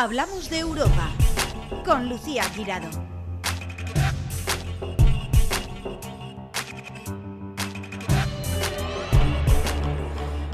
Hablamos 0.00 0.48
de 0.48 0.60
Europa 0.60 1.10
con 1.84 2.08
Lucía 2.08 2.44
Girado. 2.44 2.88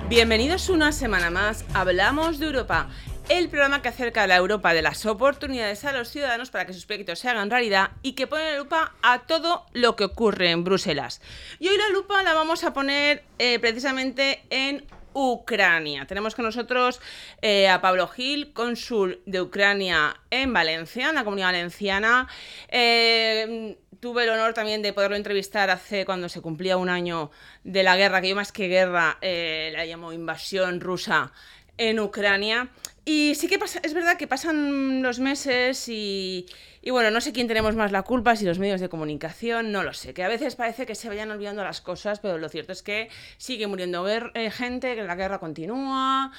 Bienvenidos 0.09 0.71
una 0.71 0.93
semana 0.93 1.29
más. 1.29 1.67
Hablamos 1.75 2.39
de 2.39 2.47
Europa 2.47 2.89
el 3.29 3.51
programa 3.51 3.83
que 3.83 3.91
acerca 3.91 4.27
la 4.27 4.37
Europa 4.37 4.73
de 4.73 4.81
las 4.81 5.05
oportunidades 5.05 5.85
a 5.85 5.93
los 5.93 6.09
ciudadanos 6.09 6.49
para 6.49 6.65
que 6.65 6.73
sus 6.73 6.87
proyectos 6.87 7.19
se 7.19 7.29
hagan 7.29 7.51
realidad 7.51 7.91
y 8.01 8.13
que 8.13 8.27
pone 8.27 8.51
la 8.51 8.59
lupa 8.59 8.95
a 9.03 9.27
todo 9.27 9.67
lo 9.75 9.95
que 9.95 10.05
ocurre 10.05 10.53
en 10.53 10.65
Bruselas. 10.65 11.21
Y 11.59 11.69
hoy 11.69 11.77
la 11.77 11.91
lupa 11.91 12.23
la 12.23 12.33
vamos 12.33 12.65
a 12.65 12.73
poner 12.73 13.25
eh, 13.39 13.59
precisamente 13.59 14.43
en 14.49 14.87
Ucrania. 15.15 16.07
Tenemos 16.07 16.35
con 16.35 16.45
nosotros 16.45 17.01
eh, 17.41 17.69
a 17.69 17.81
Pablo 17.81 18.09
Gil, 18.09 18.53
cónsul 18.53 19.23
de 19.25 19.41
Ucrania 19.41 20.17
en 20.31 20.53
Valencia, 20.53 21.09
en 21.09 21.15
la 21.15 21.25
comunidad 21.25 21.49
valenciana. 21.49 22.29
Eh, 22.69 23.79
tuve 24.01 24.25
el 24.25 24.31
honor 24.31 24.53
también 24.53 24.83
de 24.83 24.93
poderlo 24.93 25.17
entrevistar 25.17 25.71
hace 25.71 26.05
cuando 26.05 26.29
se 26.29 26.41
cumplía 26.41 26.77
un 26.77 26.91
año 26.91 27.31
de 27.63 27.83
la 27.83 27.97
guerra, 27.97 28.21
que 28.21 28.29
yo 28.29 28.37
más 28.37 28.53
que 28.53 28.69
guerra 28.69 29.19
la 29.23 29.87
llamo 29.87 30.13
invasión 30.13 30.81
rusa 30.81 31.33
en 31.79 32.01
Ucrania. 32.01 32.69
Y 33.05 33.35
sí 33.35 33.49
que 33.49 33.59
pasa, 33.59 33.81
es 33.83 33.93
verdad 33.93 34.17
que 34.17 34.27
pasan 34.27 35.03
los 35.03 35.19
meses 35.19 35.89
y, 35.89 36.47
bueno, 36.91 37.11
no 37.11 37.21
sé 37.21 37.33
quién 37.33 37.49
tenemos 37.49 37.77
más 37.77 37.93
la 37.93 38.03
culpa, 38.03 38.37
si 38.37 38.45
los 38.45 38.59
medios 38.59 38.81
de 38.81 38.91
comunicación, 38.91 39.73
no 39.73 39.83
lo 39.83 39.95
sé, 39.95 40.13
que 40.13 40.23
a 40.23 40.29
veces 40.29 40.55
parece 40.55 40.85
que 40.85 40.95
se 40.95 41.09
vayan 41.09 41.31
olvidando 41.31 41.65
las 41.65 41.81
cosas, 41.81 42.21
pero 42.21 42.37
lo 42.37 42.49
cierto 42.51 42.73
es 42.73 42.83
que 42.83 43.09
sigue 43.39 43.67
muriendo 43.67 44.07
eh, 44.09 44.51
gente, 44.51 44.95
que 44.95 45.03
la 45.03 45.15
guerra 45.15 45.39
continúa, 45.39 46.31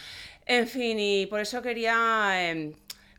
en 0.45 0.67
fin, 0.67 0.99
y 0.99 1.25
por 1.25 1.39
eso 1.39 1.63
quería, 1.63 2.49
em, 2.49 2.73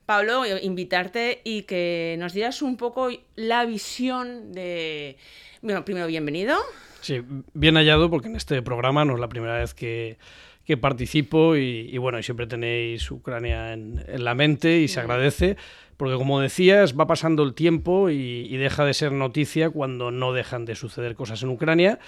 Pablo, 0.04 0.44
invitarte 0.46 1.40
y 1.42 1.62
que 1.62 2.14
nos 2.18 2.32
dieras 2.32 2.62
un 2.62 2.76
poco 2.76 3.08
la 3.34 3.64
visión 3.64 4.52
de... 4.52 5.16
Bueno, 5.62 5.84
primero, 5.84 6.06
bienvenido. 6.06 6.56
Sí, 7.00 7.22
bien 7.54 7.74
hallado 7.74 8.08
porque 8.08 8.28
en 8.28 8.36
este 8.36 8.62
programa 8.62 9.04
no 9.04 9.14
es 9.14 9.20
la 9.20 9.28
primera 9.28 9.58
vez 9.58 9.74
que 9.74 10.16
que 10.66 10.76
participo 10.76 11.54
y, 11.54 11.96
bueno, 11.96 12.18
y 12.18 12.24
siempre 12.24 12.48
tenéis 12.48 13.08
Ucrania 13.12 13.72
en, 13.72 14.04
en 14.04 14.24
la 14.24 14.34
mente 14.34 14.78
y 14.80 14.88
se 14.88 14.98
agradece 14.98 15.56
porque 15.96 16.16
como 16.16 16.40
decías, 16.40 16.98
va 16.98 17.06
pasando 17.06 17.42
el 17.42 17.54
tiempo 17.54 18.10
y, 18.10 18.56
deja 18.56 18.84
de 18.84 18.94
ser 18.94 19.12
noticia 19.12 19.70
cuando 19.70 20.10
no 20.10 20.32
dejan 20.32 20.64
de 20.64 20.74
suceder 20.74 21.14
cosas 21.14 21.42
en 21.42 21.50
Ucrania. 21.50 21.98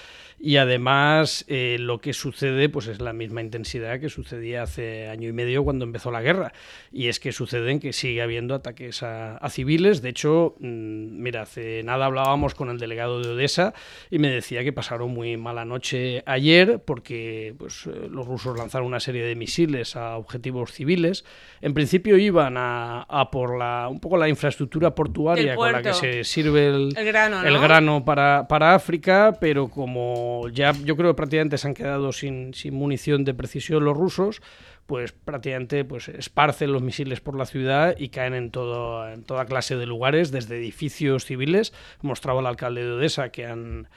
Y 0.41 0.57
además 0.57 1.45
eh, 1.49 1.77
lo 1.81 2.01
que 2.01 2.13
sucede 2.13 2.69
pues 2.69 2.87
es 2.87 3.01
la 3.01 3.13
misma 3.13 3.41
intensidad 3.43 3.99
que 4.01 4.09
sucedía 4.09 4.63
hace 4.63 5.09
año 5.09 5.29
y 5.29 5.33
medio 5.33 5.65
cuando 5.65 5.85
empezó 5.85 6.11
la 6.11 6.23
guerra. 6.23 6.53
Y 6.93 7.09
es 7.09 7.21
que 7.21 7.33
suceden 7.33 7.81
que 7.81 7.93
sigue 7.93 8.23
habiendo 8.23 8.55
ataques 8.55 9.03
a, 9.03 9.39
civiles, 9.51 10.03
de 10.03 10.11
hecho, 10.11 10.55
mm, 10.61 11.23
mira, 11.23 11.43
hace 11.43 11.83
nada 11.83 12.07
hablábamos 12.07 12.55
con 12.55 12.71
el 12.71 12.79
delegado 12.79 13.21
de 13.21 13.31
Odessa 13.31 13.73
y 14.11 14.19
me 14.19 14.31
decía 14.31 14.63
que 14.63 14.73
pasaron 14.73 15.11
muy 15.11 15.37
mala 15.37 15.65
noche 15.65 16.23
ayer 16.27 16.81
porque 16.85 17.55
pues, 17.59 17.87
eh, 17.87 18.09
los 18.11 18.27
rusos 18.27 18.57
lanzaron 18.57 18.87
una 18.87 19.01
serie 19.01 19.25
de 19.25 19.35
misiles 19.35 19.97
a 19.97 20.17
objetivos 20.17 20.73
civiles, 20.73 21.25
en 21.61 21.75
principio 21.75 22.19
iban 22.19 22.57
a 22.59 23.29
por 23.33 23.59
la 23.59 23.78
un 23.87 24.01
poco 24.01 24.17
la 24.17 24.29
infraestructura 24.29 24.95
portuaria 24.95 25.55
con 25.55 25.71
la 25.71 25.83
que 25.83 25.95
se 25.95 26.25
sirve 26.25 26.67
el, 26.67 26.95
grano, 26.95 28.05
para, 28.05 28.49
para, 28.49 28.75
África, 28.75 29.37
pero 29.41 29.69
como 29.69 30.49
ya 30.53 30.73
yo 30.73 30.97
creo 30.97 31.11
que 31.11 31.17
prácticamente 31.17 31.59
se 31.59 31.69
han 31.69 31.75
quedado 31.75 32.13
sin, 32.13 32.55
sin 32.55 32.75
munición 32.75 33.25
de 33.25 33.35
precisión 33.35 33.85
los 33.85 33.97
rusos, 33.97 34.43
pues 34.87 35.13
prácticamente 35.13 35.85
pues 35.85 36.09
esparcen 36.09 36.73
los 36.73 36.83
misiles 36.83 37.21
por 37.21 37.37
la 37.37 37.45
ciudad 37.45 37.95
y 37.99 38.09
caen 38.09 38.33
en, 38.33 38.51
todo, 38.51 39.07
en 39.07 39.23
toda 39.23 39.45
clase 39.45 39.77
de 39.77 39.85
lugares, 39.85 40.31
desde 40.31 40.57
edificios 40.57 41.27
civiles. 41.27 41.75
Mostraba 42.01 42.41
el 42.41 42.47
alcalde 42.47 42.85
de 42.85 42.93
Odessa 42.93 43.29
que 43.29 43.45
han 43.45 43.89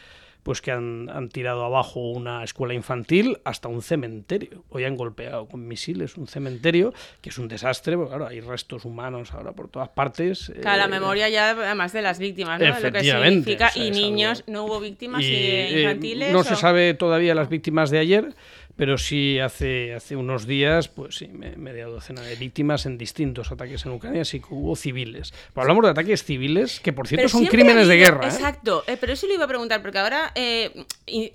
pues 0.44 0.61
que 0.61 0.72
han, 0.72 1.30
tirado 1.31 1.64
abajo 1.64 1.99
una 2.11 2.43
escuela 2.43 2.73
infantil 2.73 3.39
hasta 3.43 3.67
un 3.67 3.82
cementerio. 3.82 4.64
Hoy 4.70 4.86
han 4.86 4.95
golpeado 4.95 5.48
con 5.48 5.67
misiles 5.67 6.17
un 6.17 6.27
cementerio, 6.27 6.93
que 7.21 7.30
es 7.30 7.38
un 7.38 7.48
desastre, 7.48 7.95
porque 7.95 8.10
claro, 8.10 8.27
hay 8.27 8.42
restos 8.42 8.86
humanos 8.86 9.33
ahora 9.33 9.52
por 9.54 9.70
todas 9.70 9.89
partes. 9.89 10.52
Claro, 10.61 10.77
la 10.77 10.86
eh, 10.86 10.99
memoria 10.99 11.30
ya 11.30 11.52
además 11.52 11.93
de 11.93 12.02
las 12.02 12.20
víctimas, 12.20 12.60
¿no? 12.60 12.80
Lo 12.80 12.92
que 12.92 13.04
significa, 13.04 13.71
y 13.76 13.92
niños, 13.92 14.43
no 14.48 14.65
hubo 14.65 14.80
víctimas 14.80 15.23
eh, 15.23 15.82
infantiles. 15.82 16.33
no 16.33 16.44
se 16.44 16.55
sabe 16.55 16.94
todavía 16.94 17.36
las 17.36 17.49
víctimas 17.49 17.92
de 17.92 17.99
ayer, 17.99 18.36
pero 18.81 18.97
sí 18.97 19.37
hace, 19.37 19.93
hace 19.93 20.15
unos 20.15 20.47
días, 20.47 20.87
pues 20.87 21.17
sí, 21.17 21.27
media 21.27 21.86
docena 21.86 22.23
de 22.23 22.36
víctimas 22.36 22.87
en 22.87 22.97
distintos 22.97 23.52
ataques 23.52 23.86
en 23.86 23.92
Ucrania, 23.92 24.25
sí 24.25 24.39
que 24.39 24.47
hubo 24.49 24.75
civiles. 24.75 25.36
Pero 25.53 25.61
hablamos 25.61 25.83
de 25.83 25.92
ataques 25.92 26.23
civiles, 26.23 26.80
que 26.80 26.91
por 26.91 27.08
cierto 27.08 27.30
son 27.30 27.45
crímenes 27.45 27.87
de 27.87 27.97
guerra. 27.97 28.25
¿eh? 28.25 28.30
Exacto, 28.30 28.83
eh, 28.87 28.97
pero 28.99 29.14
eso 29.14 29.27
le 29.27 29.36
iba 29.36 29.45
a 29.45 29.47
preguntar, 29.47 29.83
porque 29.83 29.99
ahora 29.99 30.31
eh, 30.33 30.83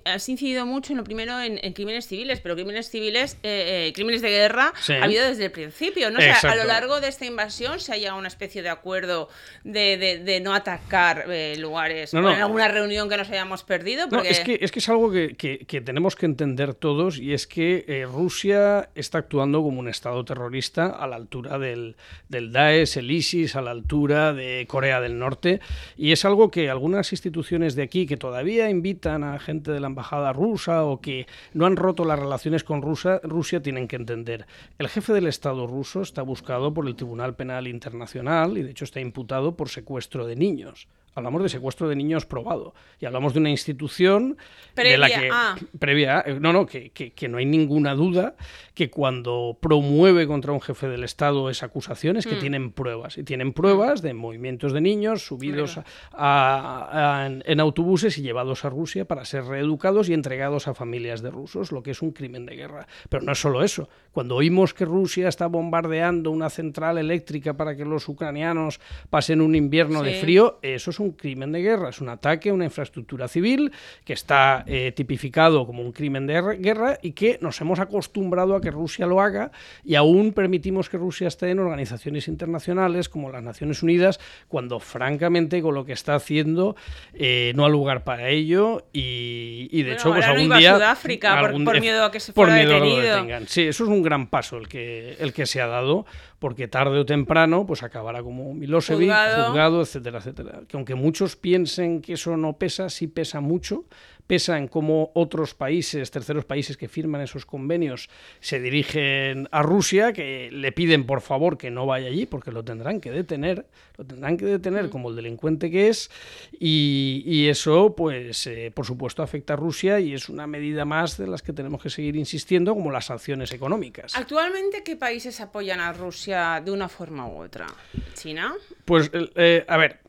has 0.03 0.27
incidido 0.27 0.65
mucho 0.65 0.91
en 0.91 0.97
lo 0.97 1.05
primero 1.05 1.39
en, 1.39 1.71
crímenes 1.71 2.05
civiles, 2.07 2.41
pero 2.41 2.53
crímenes 2.55 2.89
civiles, 2.89 3.37
crímenes 3.41 4.21
de 4.21 4.29
guerra 4.29 4.73
ha 4.99 5.03
habido 5.05 5.25
desde 5.25 5.45
el 5.45 5.51
principio, 5.51 6.11
¿no? 6.11 6.19
O 6.19 6.21
sea, 6.21 6.51
a 6.51 6.55
lo 6.57 6.65
largo 6.65 6.99
de 6.99 7.07
esta 7.07 7.23
invasión 7.23 7.79
se 7.79 7.93
ha 7.93 7.95
llegado 7.95 8.17
a 8.17 8.19
una 8.19 8.27
especie 8.27 8.61
de 8.61 8.67
acuerdo 8.67 9.29
de, 9.63 10.21
de, 10.21 10.39
no 10.41 10.53
atacar 10.53 11.29
lugares 11.57 12.13
en 12.13 12.25
alguna 12.25 12.67
reunión 12.67 13.07
que 13.07 13.15
nos 13.15 13.29
hayamos 13.29 13.63
perdido. 13.63 14.09
Porque... 14.09 14.31
es, 14.31 14.41
que, 14.41 14.59
es 14.59 14.69
que 14.69 14.79
es 14.79 14.89
algo 14.89 15.09
que, 15.09 15.37
que, 15.37 15.59
que 15.59 15.79
tenemos 15.79 16.17
que 16.17 16.25
entender 16.25 16.73
todos 16.73 17.19
y 17.19 17.36
es 17.36 17.36
que 17.45 17.85
eh, 17.87 18.07
Rusia 18.11 18.89
está 18.95 19.19
actuando 19.19 19.61
como 19.61 19.79
un 19.79 19.89
Estado 19.89 20.25
terrorista 20.25 20.87
a 20.87 21.05
la 21.05 21.17
altura 21.17 21.59
del, 21.59 21.95
del 22.29 22.51
Daesh, 22.51 22.97
el 22.97 23.11
ISIS, 23.11 23.55
a 23.55 23.61
la 23.61 23.71
altura 23.71 24.33
de 24.33 24.65
Corea 24.67 25.01
del 25.01 25.19
Norte, 25.19 25.59
y 25.97 26.13
es 26.13 26.25
algo 26.25 26.49
que 26.49 26.69
algunas 26.69 27.11
instituciones 27.11 27.75
de 27.75 27.83
aquí 27.83 28.07
que 28.07 28.17
todavía 28.17 28.69
invitan 28.69 29.23
a 29.23 29.37
gente 29.39 29.71
de 29.71 29.79
la 29.79 29.87
embajada 29.87 30.33
rusa 30.33 30.85
o 30.85 31.01
que 31.01 31.27
no 31.53 31.65
han 31.65 31.75
roto 31.75 32.05
las 32.05 32.17
relaciones 32.17 32.63
con 32.63 32.81
Rusia, 32.81 33.19
Rusia 33.23 33.61
tienen 33.61 33.87
que 33.87 33.97
entender. 33.97 34.47
El 34.79 34.87
jefe 34.87 35.13
del 35.13 35.27
Estado 35.27 35.67
ruso 35.67 36.01
está 36.01 36.21
buscado 36.21 36.73
por 36.73 36.87
el 36.87 36.95
Tribunal 36.95 37.35
Penal 37.35 37.67
Internacional 37.67 38.57
y 38.57 38.63
de 38.63 38.71
hecho 38.71 38.85
está 38.85 39.01
imputado 39.01 39.55
por 39.55 39.69
secuestro 39.69 40.25
de 40.25 40.35
niños 40.35 40.87
hablamos 41.17 41.41
de 41.41 41.49
secuestro 41.49 41.89
de 41.89 41.95
niños 41.95 42.25
probado. 42.25 42.75
Y 42.99 43.05
hablamos 43.05 43.33
de 43.33 43.39
una 43.39 43.49
institución 43.49 44.37
previa, 44.75 44.91
de 44.91 44.97
la 44.97 45.09
que, 45.09 45.67
previa 45.79 46.23
eh, 46.25 46.37
no, 46.39 46.53
no, 46.53 46.67
que, 46.67 46.91
que, 46.91 47.27
no 47.27 47.39
hay 47.39 47.45
ninguna 47.45 47.95
duda 47.95 48.35
que 48.75 48.91
cuando 48.91 49.57
promueve 49.59 50.27
contra 50.27 50.51
un 50.51 50.61
jefe 50.61 50.87
del 50.87 51.03
Estado 51.03 51.49
esa 51.49 51.65
acusación 51.65 52.17
es 52.17 52.27
que 52.27 52.35
mm. 52.35 52.39
tienen 52.39 52.71
pruebas. 52.71 53.17
Y 53.17 53.23
tienen 53.23 53.51
pruebas 53.51 54.03
de 54.03 54.13
movimientos 54.13 54.73
de 54.73 54.81
niños 54.81 55.25
subidos 55.25 55.79
en, 56.13 57.59
autobuses 57.59 58.17
y 58.19 58.21
llevados 58.21 58.63
a 58.63 58.69
Rusia 58.69 59.05
para 59.05 59.25
ser 59.25 59.45
reeducados 59.45 60.09
y 60.09 60.13
entregados 60.13 60.67
a 60.67 60.75
familias 60.75 61.23
de 61.23 61.31
rusos, 61.31 61.71
lo 61.71 61.81
que 61.81 61.91
es 61.91 62.03
un 62.03 62.11
crimen 62.11 62.45
de 62.45 62.55
guerra. 62.55 62.87
Pero 63.09 63.23
no 63.23 63.31
es 63.31 63.41
solo 63.41 63.63
eso. 63.63 63.89
Cuando 64.11 64.35
oímos 64.35 64.75
que 64.75 64.85
Rusia 64.85 65.27
está 65.27 65.47
bombardeando 65.47 66.29
una 66.29 66.51
central 66.51 66.99
eléctrica 66.99 67.57
para 67.57 67.75
que 67.75 67.85
los 67.85 68.07
ucranianos 68.07 68.79
pasen 69.09 69.41
un 69.41 69.55
invierno 69.55 70.03
de 70.03 70.13
frío, 70.19 70.59
eso 70.61 70.91
es 70.91 70.99
un 70.99 71.06
crimen 71.11 71.51
de 71.51 71.61
guerra, 71.61 71.89
es 71.89 72.01
un 72.01 72.09
ataque 72.09 72.49
a 72.49 72.53
una 72.53 72.65
infraestructura 72.65 73.27
civil 73.27 73.71
que 74.05 74.13
está 74.13 74.63
eh, 74.67 74.91
tipificado 74.95 75.65
como 75.65 75.81
un 75.81 75.91
crimen 75.91 76.27
de 76.27 76.41
guerra 76.59 76.97
y 77.01 77.11
que 77.11 77.37
nos 77.41 77.59
hemos 77.61 77.79
acostumbrado 77.79 78.55
a 78.55 78.61
que 78.61 78.71
Rusia 78.71 79.05
lo 79.05 79.21
haga 79.21 79.51
y 79.83 79.95
aún 79.95 80.33
permitimos 80.33 80.89
que 80.89 80.97
Rusia 80.97 81.27
esté 81.27 81.49
en 81.51 81.59
organizaciones 81.59 82.27
internacionales 82.27 83.09
como 83.09 83.31
las 83.31 83.43
Naciones 83.43 83.83
Unidas 83.83 84.19
cuando 84.47 84.79
francamente 84.79 85.61
con 85.61 85.75
lo 85.75 85.85
que 85.85 85.93
está 85.93 86.15
haciendo 86.15 86.75
eh, 87.13 87.51
no 87.55 87.65
ha 87.65 87.69
lugar 87.69 88.03
para 88.03 88.29
ello 88.29 88.85
y, 88.93 89.83
de 89.83 89.93
hecho 89.93 90.11
pues 90.13 90.25
algún 90.25 90.57
día 90.57 90.75
Sudáfrica 90.75 91.41
por, 91.41 91.79
miedo 91.79 92.03
a 92.03 92.11
que 92.11 92.19
se 92.19 92.33
fuera 92.33 92.55
detenido. 92.55 93.25
Sí, 93.47 93.63
eso 93.63 93.83
es 93.83 93.89
un 93.89 94.01
gran 94.01 94.27
paso 94.27 94.57
el 94.57 94.67
que 94.67 95.15
el 95.19 95.33
que 95.33 95.45
se 95.45 95.61
ha 95.61 95.67
dado 95.67 96.05
porque 96.39 96.67
tarde 96.67 96.99
o 96.99 97.05
temprano 97.05 97.65
pues 97.65 97.81
acabará 97.81 98.21
como 98.21 98.53
Milosevic, 98.53 99.09
juzgado, 99.09 99.81
etcétera, 99.81 100.19
etcétera. 100.19 100.61
Que 100.67 100.77
aunque 100.77 100.95
muchos 100.95 101.35
piensen 101.35 102.01
que 102.01 102.13
eso 102.13 102.37
no 102.37 102.57
pesa, 102.57 102.89
sí 102.89 103.07
pesa 103.07 103.41
mucho, 103.41 103.85
pesa 104.27 104.57
en 104.57 104.67
cómo 104.67 105.11
otros 105.13 105.53
países, 105.53 106.11
terceros 106.11 106.45
países 106.45 106.77
que 106.77 106.87
firman 106.87 107.21
esos 107.21 107.45
convenios, 107.45 108.09
se 108.41 108.59
dirigen 108.59 109.47
a 109.51 109.63
Rusia, 109.63 110.13
que 110.13 110.49
le 110.51 110.71
piden 110.71 111.05
por 111.05 111.21
favor 111.21 111.57
que 111.57 111.71
no 111.71 111.85
vaya 111.85 112.07
allí, 112.07 112.25
porque 112.25 112.51
lo 112.51 112.63
tendrán 112.63 112.99
que 112.99 113.09
detener, 113.09 113.65
lo 113.97 114.05
tendrán 114.05 114.37
que 114.37 114.45
detener 114.45 114.89
como 114.89 115.09
el 115.09 115.15
delincuente 115.15 115.71
que 115.71 115.87
es, 115.87 116.11
y, 116.59 117.47
eso, 117.47 117.95
pues, 117.95 118.45
eh, 118.47 118.71
por 118.73 118.85
supuesto, 118.85 119.23
afecta 119.23 119.53
a 119.53 119.55
Rusia 119.55 119.99
y 119.99 120.13
es 120.13 120.27
una 120.27 120.45
medida 120.47 120.83
más 120.83 121.17
de 121.17 121.27
las 121.27 121.41
que 121.41 121.53
tenemos 121.53 121.81
que 121.81 121.89
seguir 121.89 122.15
insistiendo, 122.15 122.73
como 122.73 122.91
las 122.91 123.05
sanciones 123.05 123.53
económicas. 123.53 124.15
Actualmente, 124.15 124.83
¿qué 124.83 124.97
países 124.97 125.39
apoyan 125.39 125.79
a 125.79 125.93
Rusia 125.93 126.61
de 126.63 126.71
una 126.71 126.89
forma 126.89 127.27
u 127.27 127.43
otra? 127.43 127.67
¿China? 128.13 128.53
Pues, 128.83 129.09
eh, 129.13 129.63
a 129.67 129.77
ver, 129.77 129.99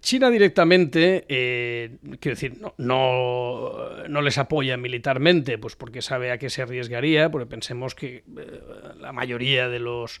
China 0.00 0.30
directamente, 0.30 1.24
eh, 1.28 1.98
quiero 2.20 2.34
decir, 2.34 2.58
no, 2.60 2.74
no, 4.08 4.22
les 4.22 4.38
apoya 4.38 4.76
militarmente, 4.76 5.58
pues 5.58 5.76
porque 5.76 6.00
sabe 6.00 6.32
a 6.32 6.38
qué 6.38 6.48
se 6.48 6.62
arriesgaría, 6.62 7.30
porque 7.30 7.46
pensemos 7.46 7.94
que 7.94 8.16
eh, 8.16 8.22
la 8.98 9.12
mayoría 9.12 9.68
de 9.68 9.78
los 9.78 10.20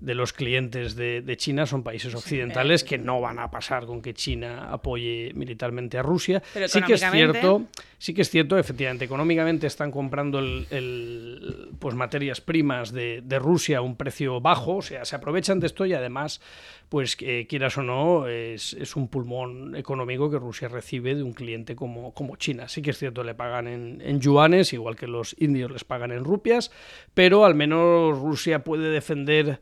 de 0.00 0.14
los 0.14 0.32
clientes 0.32 0.96
de, 0.96 1.36
China 1.36 1.66
son 1.66 1.82
países 1.82 2.14
occidentales 2.14 2.84
que 2.84 2.98
no 2.98 3.20
van 3.20 3.38
a 3.38 3.50
pasar 3.50 3.86
con 3.86 4.02
que 4.02 4.14
China 4.14 4.68
apoye 4.72 5.32
militarmente 5.34 5.98
a 5.98 6.02
Rusia. 6.02 6.42
sí 6.66 6.82
que 6.82 6.94
es 6.94 7.10
cierto, 7.10 7.66
sí 7.98 8.14
que 8.14 8.22
es 8.22 8.30
cierto, 8.30 8.58
efectivamente, 8.58 9.04
económicamente 9.04 9.66
están 9.66 9.90
comprando 9.90 10.38
el, 10.38 11.68
pues 11.78 11.94
materias 11.94 12.40
primas 12.40 12.92
de, 12.92 13.20
de 13.22 13.38
Rusia 13.38 13.78
a 13.78 13.80
un 13.82 13.96
precio 13.96 14.40
bajo, 14.40 14.76
o 14.76 14.82
sea, 14.82 15.04
se 15.04 15.16
aprovechan 15.16 15.60
de 15.60 15.66
esto 15.66 15.84
y 15.86 15.92
además 15.92 16.40
pues 16.90 17.14
quieras 17.14 17.78
o 17.78 17.84
no, 17.84 18.26
es, 18.26 18.74
un 18.96 19.06
pulmón 19.06 19.76
económico 19.76 20.28
que 20.28 20.40
Rusia 20.40 20.66
recibe 20.66 21.14
de 21.14 21.22
un 21.22 21.32
cliente 21.32 21.76
como, 21.76 22.12
como 22.12 22.34
China. 22.34 22.68
Sí 22.68 22.82
que 22.82 22.90
es 22.90 22.98
cierto, 22.98 23.22
le 23.22 23.36
pagan 23.36 23.68
en, 23.68 24.02
en, 24.04 24.20
yuanes, 24.20 24.72
igual 24.72 24.96
que 24.96 25.06
los 25.06 25.36
indios 25.38 25.70
les 25.70 25.84
pagan 25.84 26.10
en 26.10 26.24
rupias, 26.24 26.72
pero 27.14 27.44
al 27.44 27.54
menos 27.54 28.18
Rusia 28.18 28.64
puede 28.64 28.90
defender 28.90 29.60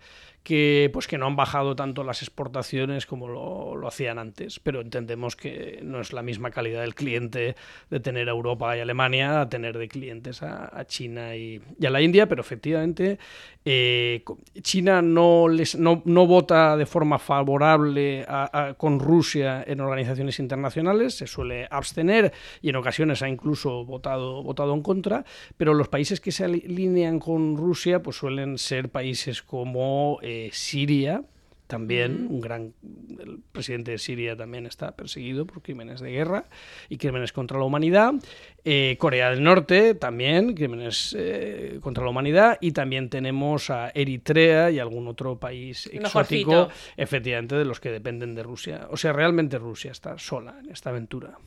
que, 0.48 0.88
pues, 0.94 1.06
que 1.06 1.18
no 1.18 1.26
han 1.26 1.36
bajado 1.36 1.76
tanto 1.76 2.04
las 2.04 2.22
exportaciones 2.22 3.04
como 3.04 3.28
lo, 3.28 3.86
hacían 3.86 4.18
antes, 4.18 4.60
pero 4.60 4.80
entendemos 4.80 5.36
que 5.36 5.80
no 5.82 6.00
es 6.00 6.14
la 6.14 6.22
misma 6.22 6.50
calidad 6.50 6.80
del 6.80 6.94
cliente 6.94 7.54
de 7.90 8.00
tener 8.00 8.30
a 8.30 8.32
Europa 8.32 8.74
y 8.74 8.80
Alemania 8.80 9.42
a 9.42 9.48
tener 9.50 9.76
de 9.76 9.88
clientes 9.88 10.42
a, 10.42 10.86
China 10.86 11.36
y, 11.36 11.60
a 11.86 11.90
la 11.90 12.00
India, 12.00 12.30
pero 12.30 12.40
efectivamente 12.40 13.18
eh, 13.62 14.24
China 14.62 15.02
no, 15.02 15.48
les, 15.48 15.76
no, 15.76 16.00
vota 16.02 16.78
de 16.78 16.86
forma 16.86 17.18
favorable 17.18 18.24
con 18.78 19.00
Rusia 19.00 19.62
en 19.66 19.82
organizaciones 19.82 20.38
internacionales, 20.38 21.14
se 21.14 21.26
suele 21.26 21.68
abstener 21.70 22.32
y 22.62 22.70
en 22.70 22.76
ocasiones 22.76 23.20
ha 23.20 23.28
incluso 23.28 23.84
votado, 23.84 24.42
votado 24.42 24.72
en 24.72 24.80
contra, 24.80 25.26
pero 25.58 25.74
los 25.74 25.88
países 25.88 26.22
que 26.22 26.32
se 26.32 26.44
alinean 26.44 27.18
con 27.18 27.58
Rusia 27.58 28.02
pues 28.02 28.16
suelen 28.16 28.56
ser 28.56 28.88
países 28.88 29.42
como... 29.42 30.18
Eh, 30.22 30.37
Siria, 30.52 31.22
también 31.68 32.28
un 32.30 32.40
gran 32.40 32.72
el 33.20 33.40
presidente 33.52 33.90
de 33.90 33.98
Siria 33.98 34.36
también 34.36 34.64
está 34.64 34.92
perseguido 34.96 35.46
por 35.46 35.62
crímenes 35.62 36.00
de 36.00 36.10
guerra 36.10 36.44
y 36.88 36.96
crímenes 36.96 37.32
contra 37.32 37.58
la 37.58 37.64
humanidad. 37.64 38.14
Eh, 38.64 38.96
Corea 38.98 39.30
del 39.30 39.42
Norte 39.42 39.94
también 39.94 40.54
crímenes 40.54 41.14
eh, 41.18 41.78
contra 41.82 42.04
la 42.04 42.10
humanidad. 42.10 42.56
Y 42.60 42.72
también 42.72 43.10
tenemos 43.10 43.68
a 43.68 43.90
Eritrea 43.90 44.70
y 44.70 44.78
algún 44.78 45.08
otro 45.08 45.38
país 45.38 45.88
exótico 45.92 46.70
efectivamente 46.96 47.54
de 47.54 47.66
los 47.66 47.80
que 47.80 47.90
dependen 47.90 48.34
de 48.34 48.42
Rusia. 48.42 48.88
O 48.90 48.96
sea 48.96 49.12
realmente 49.12 49.58
Rusia 49.58 49.92
está 49.92 50.18
sola 50.18 50.56
en 50.62 50.70
esta 50.70 50.88
aventura. 50.88 51.38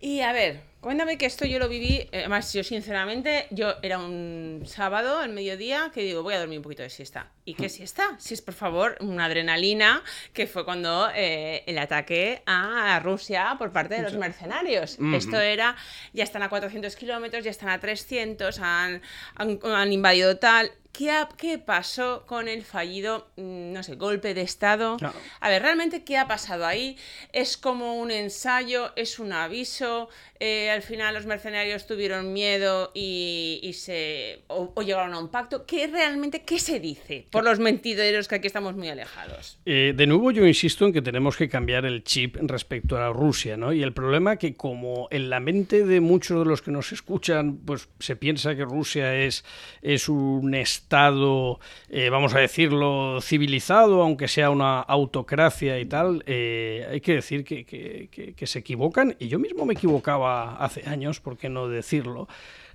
Y 0.00 0.20
a 0.20 0.32
ver 0.32 0.75
Cuéntame 0.86 1.18
que 1.18 1.26
esto 1.26 1.44
yo 1.44 1.58
lo 1.58 1.68
viví, 1.68 2.08
eh, 2.12 2.20
además 2.20 2.52
yo 2.52 2.62
sinceramente, 2.62 3.48
yo 3.50 3.74
era 3.82 3.98
un 3.98 4.62
sábado 4.66 5.18
al 5.18 5.30
mediodía 5.30 5.90
que 5.92 6.00
digo, 6.02 6.22
voy 6.22 6.34
a 6.34 6.38
dormir 6.38 6.60
un 6.60 6.62
poquito 6.62 6.84
de 6.84 6.90
siesta. 6.90 7.32
¿Y 7.44 7.54
qué 7.54 7.66
mm. 7.66 7.70
siesta? 7.70 8.14
Si 8.20 8.34
es 8.34 8.40
por 8.40 8.54
favor 8.54 8.96
una 9.00 9.24
adrenalina, 9.24 10.04
que 10.32 10.46
fue 10.46 10.64
cuando 10.64 11.08
eh, 11.12 11.64
el 11.66 11.76
ataque 11.78 12.44
a 12.46 13.00
Rusia 13.00 13.56
por 13.58 13.72
parte 13.72 13.96
de 13.96 14.02
los 14.02 14.14
mercenarios. 14.14 14.96
Esto 15.12 15.40
era, 15.40 15.74
ya 16.12 16.22
están 16.22 16.44
a 16.44 16.48
400 16.48 16.94
kilómetros, 16.94 17.42
ya 17.42 17.50
están 17.50 17.70
a 17.70 17.80
300, 17.80 18.60
han, 18.60 19.02
han 19.34 19.92
invadido 19.92 20.36
tal. 20.36 20.70
¿Qué, 20.96 21.58
pasó 21.58 22.24
con 22.26 22.48
el 22.48 22.64
fallido, 22.64 23.28
mm, 23.36 23.72
no 23.72 23.82
sé, 23.82 23.96
golpe 23.96 24.32
de 24.32 24.40
Estado? 24.40 24.96
A 25.40 25.48
ver, 25.50 25.60
realmente, 25.60 26.04
¿qué 26.04 26.16
ha 26.16 26.26
pasado 26.26 26.64
ahí? 26.64 26.96
¿Es 27.34 27.58
como 27.58 27.96
un 27.96 28.10
ensayo? 28.10 28.92
¿Es 28.96 29.18
un 29.18 29.32
aviso? 29.32 30.08
Eh, 30.40 30.70
al 30.70 30.82
final 30.82 31.14
los 31.14 31.26
mercenarios 31.26 31.86
tuvieron 31.86 32.32
miedo 32.32 32.92
y, 32.94 33.70
se 33.74 34.42
o, 34.48 34.72
llegaron 34.82 35.12
a 35.12 35.18
un 35.18 35.28
pacto. 35.28 35.66
¿Qué 35.66 35.86
realmente, 35.86 36.42
qué 36.42 36.58
se 36.58 36.80
dice 36.80 37.26
por 37.30 37.44
los 37.44 37.58
mentideros 37.58 38.28
que 38.28 38.36
aquí 38.36 38.46
estamos 38.46 38.74
muy 38.74 38.88
alejados? 38.88 39.58
Eh, 39.66 39.92
de 39.94 40.06
nuevo 40.06 40.30
yo 40.30 40.46
insisto 40.46 40.86
en 40.86 40.92
que 40.92 41.02
tenemos 41.02 41.36
que 41.36 41.48
cambiar 41.48 41.84
el 41.84 42.04
chip 42.04 42.36
respecto 42.40 42.96
a 42.96 43.12
Rusia, 43.12 43.56
¿no? 43.56 43.72
Y 43.72 43.82
el 43.82 43.92
problema 43.92 44.36
que 44.36 44.54
como 44.54 45.08
en 45.10 45.28
la 45.28 45.40
mente 45.40 45.84
de 45.84 46.00
muchos 46.00 46.38
de 46.40 46.44
los 46.46 46.62
que 46.62 46.70
nos 46.70 46.92
escuchan, 46.92 47.58
pues 47.58 47.88
se 47.98 48.16
piensa 48.16 48.54
que 48.56 48.64
Rusia 48.64 49.14
es, 49.14 49.44
es 49.82 50.08
un 50.08 50.54
Estado 50.54 50.85
Estado, 50.86 51.58
eh, 51.88 52.10
vamos 52.10 52.32
a 52.36 52.38
decirlo, 52.38 53.18
civilizado, 53.20 54.02
aunque 54.02 54.28
sea 54.28 54.50
una 54.50 54.78
autocracia 54.78 55.80
y 55.80 55.84
tal, 55.84 56.22
eh, 56.26 56.86
hay 56.88 57.00
que 57.00 57.14
decir 57.14 57.42
que, 57.42 58.36
se 58.40 58.58
equivocan, 58.60 59.16
y 59.18 59.26
yo 59.26 59.40
mismo 59.40 59.66
me 59.66 59.74
equivocaba 59.74 60.54
hace 60.58 60.88
años, 60.88 61.18
¿por 61.18 61.36
qué 61.36 61.48
no 61.48 61.66
decirlo? 61.66 62.28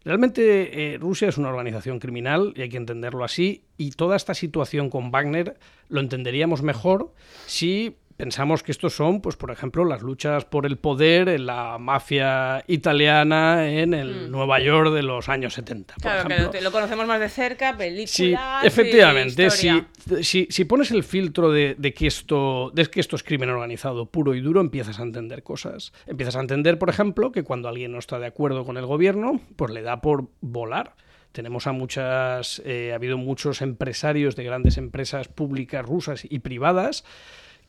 Realmente 0.04 0.94
eh, 0.94 0.98
Rusia 0.98 1.30
es 1.30 1.38
una 1.38 1.48
organización 1.48 2.00
criminal 2.00 2.52
y 2.58 2.64
hay 2.64 2.70
que 2.70 2.76
entenderlo 2.76 3.24
así, 3.24 3.64
y 3.78 3.92
toda 3.92 4.18
esta 4.18 4.34
situación 4.34 4.90
con 4.90 5.10
Wagner 5.12 5.58
lo 5.88 6.02
entenderíamos 6.02 6.64
mejor 6.64 7.14
si 7.46 7.96
pensamos 8.22 8.62
que 8.62 8.72
estos 8.72 8.94
son, 8.94 9.20
pues 9.20 9.36
por 9.36 9.50
ejemplo, 9.50 9.84
las 9.84 10.04
luchas 10.04 10.46
por 10.46 10.68
el 10.68 10.78
poder 10.78 11.28
en 11.28 11.48
la 11.48 11.80
mafia 11.80 12.64
italiana 12.68 13.68
en 13.68 13.96
el 13.96 14.28
mm. 14.28 14.32
Nueva 14.32 14.60
York 14.60 14.94
de 14.94 15.02
los 15.02 15.28
años 15.28 15.56
70. 15.56 15.96
claro, 16.00 16.52
que 16.52 16.62
lo 16.62 16.72
conocemos 16.72 17.08
más 17.08 17.20
de 17.20 17.30
cerca, 17.30 17.76
películas. 17.76 18.12
Sí, 18.12 18.36
efectivamente. 18.64 19.50
Si, 19.50 20.48
si, 20.52 20.66
pones 20.66 20.92
el 20.92 21.04
filtro 21.04 21.50
de, 21.50 21.76
que 21.98 22.06
esto, 22.06 22.70
de 22.76 22.86
que 22.86 23.00
esto 23.00 23.16
es 23.16 23.24
crimen 23.24 23.50
organizado 23.50 24.06
puro 24.06 24.36
y 24.36 24.42
duro, 24.42 24.62
empiezas 24.62 25.00
a 25.00 25.02
entender 25.02 25.42
cosas. 25.42 25.92
Empiezas 26.06 26.36
a 26.36 26.42
entender, 26.42 26.78
por 26.78 26.92
ejemplo, 26.92 27.32
que 27.32 27.42
cuando 27.42 27.70
alguien 27.70 27.92
no 27.92 27.98
está 27.98 28.20
de 28.20 28.28
acuerdo 28.28 28.66
con 28.66 28.78
el 28.78 28.86
gobierno, 28.86 29.42
pues 29.56 29.72
le 29.72 29.82
da 29.82 30.00
por 30.00 30.28
volar 30.42 30.94
tenemos 31.32 31.66
a 31.66 31.72
muchas, 31.72 32.62
eh, 32.66 32.92
ha 32.92 32.96
habido 32.96 33.18
muchos 33.18 33.62
empresarios 33.62 34.36
de 34.36 34.44
grandes 34.44 34.78
empresas 34.78 35.30
públicas 35.30 35.86
rusas 35.86 36.26
y 36.30 36.40
privadas 36.40 37.06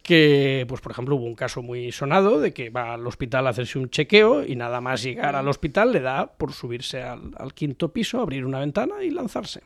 que, 0.02 0.64
pues 0.68 0.80
por 0.80 0.92
ejemplo, 0.92 1.16
hubo 1.16 1.24
un 1.24 1.34
caso 1.34 1.62
muy 1.62 1.92
sonado 1.92 2.40
de 2.40 2.52
que 2.52 2.70
va 2.70 2.94
al 2.94 3.06
hospital 3.06 3.46
a 3.46 3.50
hacerse 3.50 3.78
un 3.78 3.88
chequeo 3.88 4.44
y 4.44 4.56
nada 4.56 4.80
más 4.80 5.02
llegar 5.02 5.36
al 5.36 5.48
hospital 5.48 5.92
le 5.92 6.00
da 6.00 6.32
por 6.36 6.52
subirse 6.52 7.02
al, 7.02 7.54
quinto 7.54 7.92
piso, 7.92 8.20
abrir 8.20 8.44
una 8.44 8.60
ventana 8.60 9.02
y 9.02 9.10
lanzarse. 9.10 9.62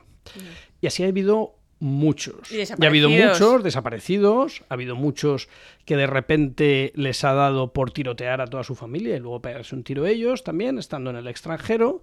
Y 0.79 0.87
así 0.87 1.03
ha 1.03 1.07
habido 1.07 1.55
muchos. 1.79 2.51
Y, 2.51 2.61
ha 2.61 2.87
habido 2.87 3.09
muchos 3.09 3.63
desaparecidos, 3.63 4.63
ha 4.69 4.75
habido 4.75 4.95
muchos 4.95 5.49
que 5.85 5.95
de 5.95 6.07
repente 6.07 6.91
les 6.95 7.23
ha 7.23 7.33
dado 7.33 7.73
por 7.73 7.91
tirotear 7.91 8.41
a 8.41 8.47
toda 8.47 8.63
su 8.63 8.75
familia 8.75 9.15
y 9.15 9.19
luego 9.19 9.41
pegarse 9.41 9.75
un 9.75 9.83
tiro 9.83 10.05
ellos 10.05 10.43
también, 10.43 10.77
estando 10.77 11.09
en 11.09 11.15
el 11.15 11.27
extranjero. 11.27 12.01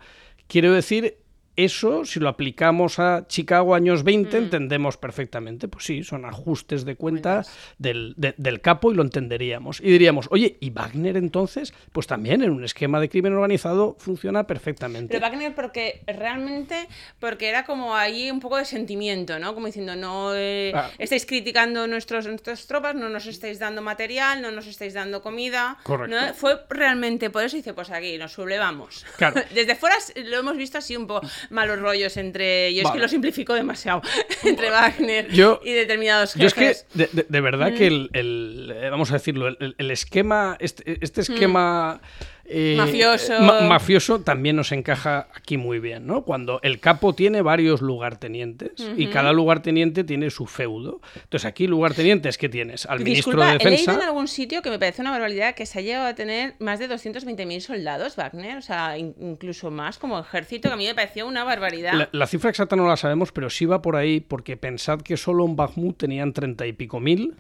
Quiero 0.49 0.73
decir, 0.73 1.19
eso, 1.57 2.05
si 2.05 2.21
lo 2.21 2.29
aplicamos 2.29 2.99
a 2.99 3.27
Chicago 3.29 3.75
años 3.75 4.03
20, 4.03 4.39
mm. 4.39 4.43
entendemos 4.45 4.97
perfectamente. 4.97 5.69
Pues 5.69 5.85
sí, 5.85 6.03
son 6.03 6.25
ajustes 6.25 6.85
de 6.85 6.97
cuenta 6.97 7.45
del, 7.79 8.15
del, 8.17 8.61
capo 8.61 8.91
y 8.93 8.95
lo 8.95 9.03
entenderíamos. 9.03 9.81
Y 9.81 9.91
diríamos, 9.91 10.27
oye, 10.31 10.57
¿y 10.61 10.71
Wagner 10.71 11.17
entonces? 11.17 11.73
Pues 11.93 12.07
también 12.07 12.43
en 12.43 12.51
un 12.51 12.65
esquema 12.65 13.01
de 13.01 13.09
crimen 13.09 13.35
organizado 13.35 13.97
funciona 13.99 14.47
perfectamente. 14.47 15.15
Pero 15.15 15.25
Wagner 15.25 15.55
porque 15.55 16.03
realmente, 16.07 16.89
porque 17.21 17.49
era 17.49 17.65
como 17.65 17.95
ahí 17.95 18.31
un 18.31 18.41
poco 18.41 18.57
de 18.57 18.65
sentimiento, 18.65 19.39
¿no? 19.39 19.55
Como 19.55 19.67
diciendo, 19.67 19.95
no 19.97 20.35
eh, 20.35 20.73
ah. 20.75 20.91
estáis 20.99 21.25
criticando 21.27 21.87
nuestros, 21.87 22.27
nuestras 22.27 22.67
tropas, 22.67 22.95
no 22.95 23.09
nos 23.09 23.27
estáis 23.27 23.59
dando 23.59 23.83
material, 23.83 24.43
no 24.43 24.51
nos 24.51 24.67
estáis 24.67 24.95
dando 24.95 25.23
comida. 25.23 25.79
Correcto. 25.85 26.35
Fue 26.35 26.61
realmente 26.69 27.31
por 27.31 27.45
eso 27.45 27.57
dice, 27.57 27.75
pues 27.75 27.91
aquí 27.91 28.19
nos 28.19 28.33
sublevamos. 28.33 29.07
Claro. 29.17 29.41
Desde 29.55 29.77
fuera 29.77 29.95
lo 30.17 30.39
hemos 30.39 30.57
visto 30.57 30.79
así 30.79 30.97
un 30.97 31.07
poco 31.07 31.27
malos 31.51 31.81
rollos 31.81 32.17
entre. 32.17 32.75
Yo 32.75 32.83
es 32.83 32.91
que 32.91 32.99
lo 32.99 33.09
simplifico 33.09 33.55
demasiado. 33.55 34.03
entre 34.45 34.71
Wagner 34.71 35.29
y 35.31 35.73
determinados 35.73 36.35
jefes. 36.35 36.87
Yo 36.95 37.03
es 37.05 37.11
que, 37.11 37.25
de, 37.29 37.41
verdad 37.41 37.75
que 37.75 37.91
mm. 37.91 38.09
el, 38.13 38.77
Vamos 38.91 39.11
a 39.11 39.15
decirlo, 39.15 39.49
el, 39.49 39.91
esquema. 39.91 40.57
Este, 40.61 40.99
este 41.01 41.21
esquema. 41.21 42.01
Mm. 42.03 42.34
Eh, 42.47 42.75
mafioso. 42.77 43.41
mafioso 43.41 44.21
también 44.21 44.57
nos 44.57 44.71
encaja 44.73 45.29
aquí 45.35 45.57
muy 45.57 45.79
bien, 45.79 46.07
¿no? 46.07 46.23
Cuando 46.25 46.61
el 46.63 46.79
capo 46.79 47.15
tiene 47.15 47.43
varios 47.43 47.81
lugartenientes 47.81 48.73
y 48.97 49.07
cada 49.07 49.33
lugarteniente 49.33 50.05
tiene 50.05 50.31
su 50.31 50.47
feudo. 50.47 51.01
Entonces 51.15 51.47
aquí 51.47 51.67
lugartenientes 51.67 52.37
que 52.37 52.49
tienes 52.49 52.87
al 52.87 53.01
ministro 53.01 53.41
de 53.41 53.53
defensa. 53.53 53.69
He 53.69 53.71
leído 53.71 53.93
en 53.95 54.03
algún 54.03 54.29
sitio 54.29 54.63
que 54.63 54.71
me 54.71 54.79
parece 54.79 55.01
una 55.01 55.11
barbaridad 55.11 55.55
que 55.55 55.67
se 55.67 55.79
ha 55.79 55.83
llegado 55.83 56.07
a 56.07 56.15
tener 56.15 56.55
más 56.59 56.79
de 56.79 56.89
220.000 56.89 57.61
soldados 57.61 58.17
Wagner, 58.17 58.59
o 58.59 58.63
sea, 58.63 58.99
incluso 58.99 59.71
más 59.71 59.99
como 59.99 60.19
ejército, 60.19 60.69
que 60.69 60.75
a 60.75 60.77
mí 60.77 60.87
me 60.87 60.95
pareció 60.95 61.27
una 61.27 61.45
barbaridad. 61.45 62.09
La, 62.13 62.27
cifra 62.27 62.51
exacta 62.51 62.77
no 62.77 62.87
la 62.87 62.97
sabemos, 62.97 63.33
pero 63.33 63.51
sí 63.51 63.65
va 63.65 63.81
por 63.81 63.97
ahí 63.97 64.21
porque 64.21 64.57
pensad 64.57 65.01
que 65.01 65.17
solo 65.17 65.45
en 65.45 65.57
Bakhmut 65.57 65.97
tenían 65.97 66.33
30 66.33 66.67
y 66.67 66.73
pico 66.73 67.01
mil 67.01 67.35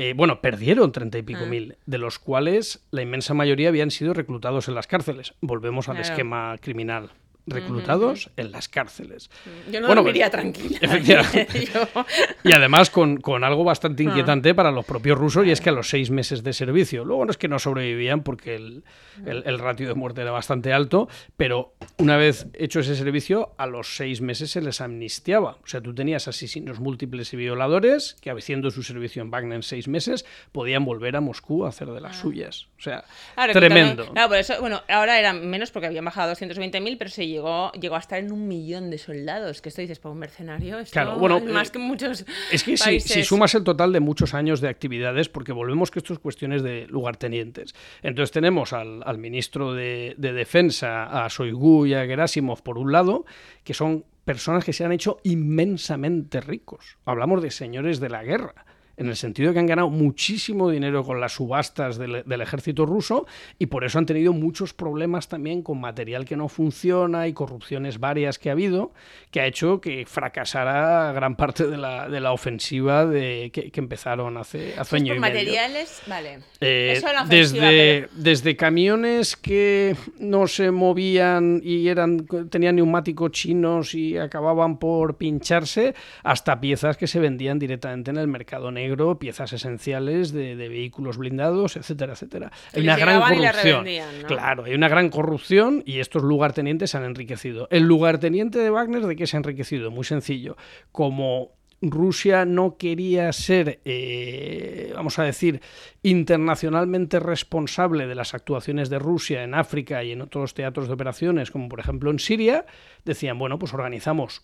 eh, 0.00 0.14
bueno, 0.14 0.40
perdieron 0.40 0.92
treinta 0.92 1.18
y 1.18 1.22
pico 1.22 1.42
ah. 1.44 1.46
mil, 1.46 1.76
de 1.86 1.98
los 1.98 2.18
cuales 2.18 2.84
la 2.90 3.02
inmensa 3.02 3.34
mayoría 3.34 3.68
habían 3.68 3.90
sido 3.90 4.14
reclutados 4.14 4.68
en 4.68 4.74
las 4.74 4.86
cárceles. 4.86 5.34
Volvemos 5.40 5.88
al 5.88 5.98
esquema 5.98 6.56
criminal 6.58 7.10
reclutados 7.46 8.30
en 8.36 8.52
las 8.52 8.68
cárceles. 8.68 9.30
Yo 9.70 9.80
no 9.80 9.86
Bueno, 9.86 10.02
dormiría 10.02 10.30
pues, 10.30 10.40
tranquila. 10.42 10.98
Yo- 10.98 12.02
Y 12.44 12.52
además 12.52 12.90
con, 12.90 13.18
con 13.18 13.44
algo 13.44 13.62
Ah. 13.62 13.66
bastante 13.66 14.02
inquietante 14.02 14.54
para 14.54 14.70
los 14.70 14.84
propios 14.84 15.18
rusos, 15.18 15.46
y 15.46 15.50
es 15.50 15.60
que 15.60 15.70
a 15.70 15.72
los 15.72 15.88
seis 15.88 16.10
meses 16.10 16.42
de 16.42 16.52
servicio, 16.52 17.04
luego 17.04 17.24
no 17.24 17.30
es 17.30 17.36
que 17.38 17.48
no 17.48 17.58
sobrevivían 17.58 18.22
porque 18.22 18.54
el, 18.56 18.84
el- 19.26 19.42
el 19.46 19.58
ratio 19.58 19.86
de 19.88 19.94
muerte 19.94 20.22
era 20.22 20.30
bastante 20.30 20.72
alto, 20.72 21.08
pero 21.36 21.74
una 21.98 22.16
vez 22.16 22.46
hecho 22.54 22.80
ese 22.80 22.94
servicio, 22.96 23.54
a 23.58 23.66
los 23.66 23.96
seis 23.96 24.20
meses 24.20 24.50
se 24.50 24.60
les 24.62 24.80
amnistiaba. 24.80 25.58
O 25.62 25.66
sea, 25.66 25.80
tú 25.80 25.94
tenías 25.94 26.28
asesinos 26.28 26.80
múltiples 26.80 27.32
y 27.32 27.36
violadores 27.36 28.16
que, 28.20 28.30
haciendo 28.30 28.70
su 28.70 28.82
servicio 28.82 29.22
en 29.22 29.30
Wagner 29.30 29.56
en 29.56 29.62
seis 29.62 29.88
meses, 29.88 30.24
podían 30.52 30.84
volver 30.84 31.16
a 31.16 31.20
Moscú 31.20 31.64
a 31.64 31.68
hacer 31.68 31.88
de 31.88 32.00
las 32.00 32.16
suyas. 32.16 32.68
O 32.78 32.82
sea, 32.82 33.04
Claro, 33.34 33.52
tremendo. 33.52 34.06
claro, 34.12 34.28
por 34.28 34.38
eso, 34.38 34.54
bueno, 34.60 34.80
ahora 34.88 35.18
eran 35.18 35.46
menos 35.48 35.70
porque 35.70 35.86
habían 35.86 36.04
bajado 36.04 36.30
a 36.30 36.34
220.000, 36.34 36.96
pero 36.98 37.10
se 37.10 37.26
llegó, 37.30 37.72
llegó 37.72 37.96
a 37.96 37.98
estar 37.98 38.18
en 38.18 38.32
un 38.32 38.46
millón 38.46 38.90
de 38.90 38.98
soldados. 38.98 39.62
Que 39.62 39.70
esto 39.70 39.80
dices, 39.80 39.98
para 39.98 40.12
un 40.12 40.18
mercenario, 40.18 40.78
esto 40.78 40.92
Claro, 40.92 41.18
bueno, 41.18 41.38
es 41.38 41.44
más 41.44 41.68
eh, 41.68 41.72
que 41.72 41.78
muchos 41.78 42.24
Es 42.52 42.64
que 42.64 42.76
si 42.76 43.24
sumas 43.24 43.54
el 43.54 43.64
total 43.64 43.92
de 43.92 44.00
muchos 44.00 44.34
años 44.34 44.60
de 44.60 44.68
actividades, 44.68 45.28
porque 45.28 45.52
volvemos 45.52 45.90
que 45.90 45.98
esto 45.98 46.12
es 46.12 46.18
cuestiones 46.18 46.62
de 46.62 46.86
lugartenientes. 46.88 47.74
Entonces 48.02 48.32
tenemos 48.32 48.72
al, 48.72 49.02
al 49.04 49.18
ministro 49.18 49.72
de, 49.72 50.14
de 50.18 50.32
Defensa, 50.32 51.24
a 51.24 51.28
Soigu 51.30 51.86
y 51.86 51.94
a 51.94 52.04
Gerasimov, 52.04 52.62
por 52.62 52.78
un 52.78 52.92
lado, 52.92 53.24
que 53.64 53.74
son 53.74 54.04
personas 54.24 54.64
que 54.64 54.72
se 54.72 54.84
han 54.84 54.92
hecho 54.92 55.18
inmensamente 55.24 56.40
ricos. 56.40 56.98
Hablamos 57.04 57.42
de 57.42 57.50
señores 57.50 58.00
de 58.00 58.10
la 58.10 58.22
guerra. 58.22 58.64
En 59.00 59.08
el 59.08 59.16
sentido 59.16 59.48
de 59.48 59.54
que 59.54 59.58
han 59.60 59.66
ganado 59.66 59.88
muchísimo 59.90 60.70
dinero 60.70 61.02
con 61.04 61.20
las 61.20 61.32
subastas 61.32 61.96
del, 61.98 62.22
del 62.24 62.40
ejército 62.42 62.84
ruso 62.86 63.26
y 63.58 63.66
por 63.66 63.82
eso 63.84 63.98
han 63.98 64.06
tenido 64.06 64.32
muchos 64.32 64.74
problemas 64.74 65.28
también 65.28 65.62
con 65.62 65.80
material 65.80 66.24
que 66.24 66.36
no 66.36 66.48
funciona 66.48 67.26
y 67.26 67.32
corrupciones 67.32 67.98
varias 67.98 68.38
que 68.38 68.50
ha 68.50 68.52
habido, 68.52 68.92
que 69.30 69.40
ha 69.40 69.46
hecho 69.46 69.80
que 69.80 70.04
fracasara 70.06 71.12
gran 71.12 71.34
parte 71.36 71.66
de 71.66 71.76
la, 71.78 72.08
de 72.08 72.20
la 72.20 72.32
ofensiva 72.32 73.06
de, 73.06 73.50
que, 73.52 73.70
que 73.70 73.80
empezaron 73.80 74.36
hace, 74.36 74.74
hace 74.78 74.90
Pues 74.90 75.02
año 75.02 75.08
por 75.12 75.16
y 75.16 75.20
medio. 75.20 75.34
materiales, 75.34 76.02
vale. 76.06 76.38
Eh, 76.60 76.92
Eso 76.96 77.06
ofensiva, 77.06 77.24
desde, 77.24 78.00
pero- 78.02 78.08
desde 78.14 78.56
camiones 78.56 79.36
que 79.36 79.96
no 80.18 80.46
se 80.46 80.70
movían 80.70 81.60
y 81.64 81.88
eran 81.88 82.26
tenían 82.50 82.76
neumáticos 82.76 83.30
chinos 83.32 83.94
y 83.94 84.18
acababan 84.18 84.78
por 84.78 85.16
pincharse, 85.16 85.94
hasta 86.22 86.60
piezas 86.60 86.96
que 86.98 87.06
se 87.06 87.18
vendían 87.18 87.58
directamente 87.58 88.10
en 88.10 88.18
el 88.18 88.28
mercado 88.28 88.70
negro, 88.70 88.89
piezas 89.18 89.52
esenciales 89.52 90.32
de, 90.32 90.56
de 90.56 90.68
vehículos 90.68 91.18
blindados, 91.18 91.76
etcétera, 91.76 92.14
etcétera. 92.14 92.52
Hay 92.74 92.82
una 92.82 92.96
gran 92.96 93.20
corrupción. 93.20 93.86
Claro, 94.26 94.64
hay 94.64 94.74
una 94.74 94.88
gran 94.88 95.08
corrupción 95.08 95.82
y 95.86 96.00
estos 96.00 96.22
lugartenientes 96.22 96.90
se 96.90 96.96
han 96.96 97.04
enriquecido. 97.04 97.68
El 97.70 97.84
lugarteniente 97.84 98.58
de 98.58 98.70
Wagner, 98.70 99.06
¿de 99.06 99.16
qué 99.16 99.26
se 99.26 99.36
ha 99.36 99.38
enriquecido? 99.38 99.90
Muy 99.90 100.04
sencillo. 100.04 100.56
Como 100.92 101.52
Rusia 101.82 102.44
no 102.44 102.76
quería 102.76 103.32
ser, 103.32 103.80
eh, 103.84 104.92
vamos 104.94 105.18
a 105.18 105.24
decir, 105.24 105.62
internacionalmente 106.02 107.20
responsable 107.20 108.06
de 108.06 108.14
las 108.14 108.34
actuaciones 108.34 108.90
de 108.90 108.98
Rusia 108.98 109.44
en 109.44 109.54
África 109.54 110.04
y 110.04 110.12
en 110.12 110.20
otros 110.20 110.52
teatros 110.52 110.88
de 110.88 110.94
operaciones, 110.94 111.50
como 111.50 111.68
por 111.68 111.80
ejemplo 111.80 112.10
en 112.10 112.18
Siria, 112.18 112.66
decían, 113.04 113.38
bueno, 113.38 113.58
pues 113.58 113.72
organizamos 113.72 114.42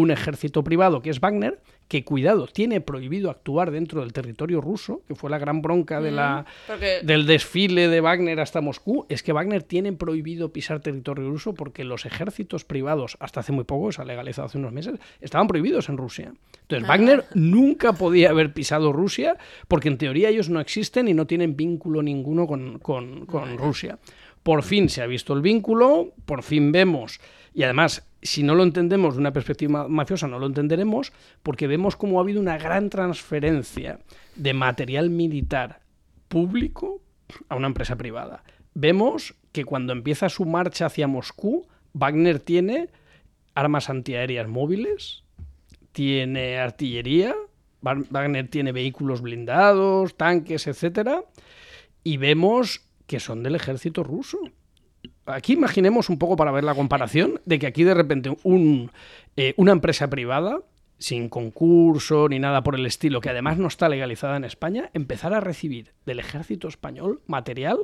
un 0.00 0.10
ejército 0.10 0.64
privado 0.64 1.00
que 1.02 1.10
es 1.10 1.20
Wagner, 1.20 1.60
que 1.88 2.02
cuidado, 2.02 2.46
tiene 2.46 2.80
prohibido 2.80 3.30
actuar 3.30 3.70
dentro 3.70 4.00
del 4.00 4.12
territorio 4.14 4.60
ruso, 4.60 5.02
que 5.06 5.14
fue 5.14 5.28
la 5.30 5.38
gran 5.38 5.60
bronca 5.62 6.00
de 6.00 6.10
la, 6.10 6.46
porque- 6.66 7.00
del 7.02 7.26
desfile 7.26 7.88
de 7.88 8.00
Wagner 8.00 8.40
hasta 8.40 8.60
Moscú, 8.62 9.06
es 9.10 9.22
que 9.22 9.32
Wagner 9.34 9.62
tiene 9.62 9.92
prohibido 9.92 10.50
pisar 10.52 10.80
territorio 10.80 11.28
ruso 11.28 11.52
porque 11.54 11.84
los 11.84 12.06
ejércitos 12.06 12.64
privados, 12.64 13.16
hasta 13.20 13.40
hace 13.40 13.52
muy 13.52 13.64
poco, 13.64 13.92
se 13.92 14.00
ha 14.00 14.04
legalizado 14.06 14.46
hace 14.46 14.58
unos 14.58 14.72
meses, 14.72 14.98
estaban 15.20 15.46
prohibidos 15.46 15.88
en 15.90 15.98
Rusia. 15.98 16.32
Entonces, 16.62 16.88
Wagner 16.88 17.24
nunca 17.34 17.92
podía 17.92 18.30
haber 18.30 18.52
pisado 18.54 18.92
Rusia 18.92 19.36
porque 19.68 19.88
en 19.88 19.98
teoría 19.98 20.30
ellos 20.30 20.48
no 20.48 20.60
existen 20.60 21.06
y 21.06 21.14
no 21.14 21.26
tienen 21.26 21.54
vínculo 21.54 22.02
ninguno 22.02 22.46
con, 22.46 22.78
con- 22.78 23.26
con 23.26 23.58
Rusia. 23.58 23.98
Por 24.42 24.62
fin 24.62 24.88
se 24.88 25.02
ha 25.02 25.06
visto 25.06 25.32
el 25.34 25.40
vínculo, 25.42 26.12
por 26.26 26.42
fin 26.42 26.72
vemos, 26.72 27.20
y 27.54 27.62
además, 27.62 28.06
si 28.24 28.42
no 28.42 28.54
lo 28.56 28.62
entendemos 28.64 29.14
de 29.14 29.20
una 29.20 29.32
perspectiva 29.32 29.86
mafiosa, 29.86 30.26
no 30.26 30.38
lo 30.40 30.46
entenderemos, 30.46 31.12
porque 31.42 31.66
vemos 31.68 31.94
cómo 31.96 32.18
ha 32.18 32.22
habido 32.22 32.40
una 32.40 32.58
gran 32.58 32.90
transferencia 32.90 34.00
de 34.34 34.54
material 34.54 35.10
militar 35.10 35.82
público 36.28 37.00
a 37.48 37.54
una 37.54 37.66
empresa 37.68 37.96
privada. 37.96 38.42
Vemos 38.74 39.34
que 39.52 39.64
cuando 39.64 39.92
empieza 39.92 40.28
su 40.28 40.46
marcha 40.46 40.86
hacia 40.86 41.06
Moscú, 41.06 41.66
Wagner 41.92 42.40
tiene 42.40 42.88
armas 43.54 43.88
antiaéreas 43.88 44.48
móviles, 44.48 45.22
tiene 45.92 46.58
artillería, 46.58 47.36
Wa- 47.82 48.02
Wagner 48.10 48.48
tiene 48.48 48.72
vehículos 48.72 49.20
blindados, 49.20 50.16
tanques, 50.16 50.66
etcétera, 50.66 51.22
y 52.02 52.16
vemos 52.16 52.80
que 53.06 53.20
son 53.20 53.42
del 53.42 53.54
ejército 53.54 54.02
ruso. 54.02 54.38
Aquí 55.26 55.54
imaginemos 55.54 56.10
un 56.10 56.18
poco 56.18 56.36
para 56.36 56.52
ver 56.52 56.64
la 56.64 56.74
comparación 56.74 57.40
de 57.44 57.58
que 57.58 57.66
aquí 57.66 57.84
de 57.84 57.94
repente 57.94 58.36
un, 58.42 58.90
eh, 59.36 59.54
una 59.56 59.72
empresa 59.72 60.08
privada 60.08 60.60
sin 60.98 61.28
concurso 61.28 62.28
ni 62.28 62.38
nada 62.38 62.62
por 62.62 62.74
el 62.74 62.86
estilo, 62.86 63.20
que 63.20 63.30
además 63.30 63.58
no 63.58 63.68
está 63.68 63.88
legalizada 63.88 64.36
en 64.36 64.44
España, 64.44 64.90
empezara 64.94 65.38
a 65.38 65.40
recibir 65.40 65.92
del 66.06 66.18
ejército 66.18 66.68
español 66.68 67.20
material 67.26 67.78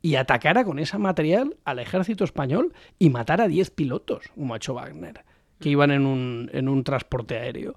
y 0.00 0.16
atacara 0.16 0.64
con 0.64 0.78
ese 0.78 0.98
material 0.98 1.56
al 1.64 1.78
ejército 1.78 2.24
español 2.24 2.72
y 2.98 3.10
matara 3.10 3.44
a 3.44 3.48
10 3.48 3.70
pilotos, 3.70 4.24
como 4.34 4.54
ha 4.54 4.56
hecho 4.56 4.74
Wagner, 4.74 5.24
que 5.60 5.70
iban 5.70 5.90
en 5.90 6.06
un, 6.06 6.50
en 6.52 6.68
un 6.68 6.84
transporte 6.84 7.38
aéreo. 7.38 7.74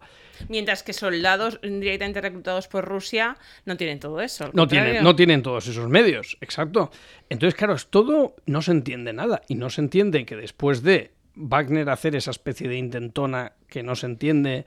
Mientras 0.49 0.83
que 0.83 0.93
soldados 0.93 1.59
directamente 1.61 2.21
reclutados 2.21 2.67
por 2.67 2.85
Rusia 2.85 3.37
no 3.65 3.77
tienen 3.77 3.99
todo 3.99 4.21
eso. 4.21 4.45
No 4.45 4.63
contrario. 4.63 4.85
tienen, 4.85 5.03
no 5.03 5.15
tienen 5.15 5.43
todos 5.43 5.67
esos 5.67 5.89
medios, 5.89 6.37
exacto. 6.41 6.91
Entonces, 7.29 7.55
claro, 7.55 7.73
es 7.73 7.87
todo 7.87 8.35
no 8.45 8.61
se 8.61 8.71
entiende 8.71 9.13
nada. 9.13 9.41
Y 9.47 9.55
no 9.55 9.69
se 9.69 9.81
entiende 9.81 10.25
que 10.25 10.35
después 10.35 10.83
de 10.83 11.11
Wagner 11.35 11.89
hacer 11.89 12.15
esa 12.15 12.31
especie 12.31 12.69
de 12.69 12.77
intentona 12.77 13.53
que 13.67 13.83
no 13.83 13.95
se 13.95 14.05
entiende 14.05 14.65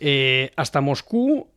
eh, 0.00 0.50
hasta 0.56 0.80
Moscú, 0.80 1.50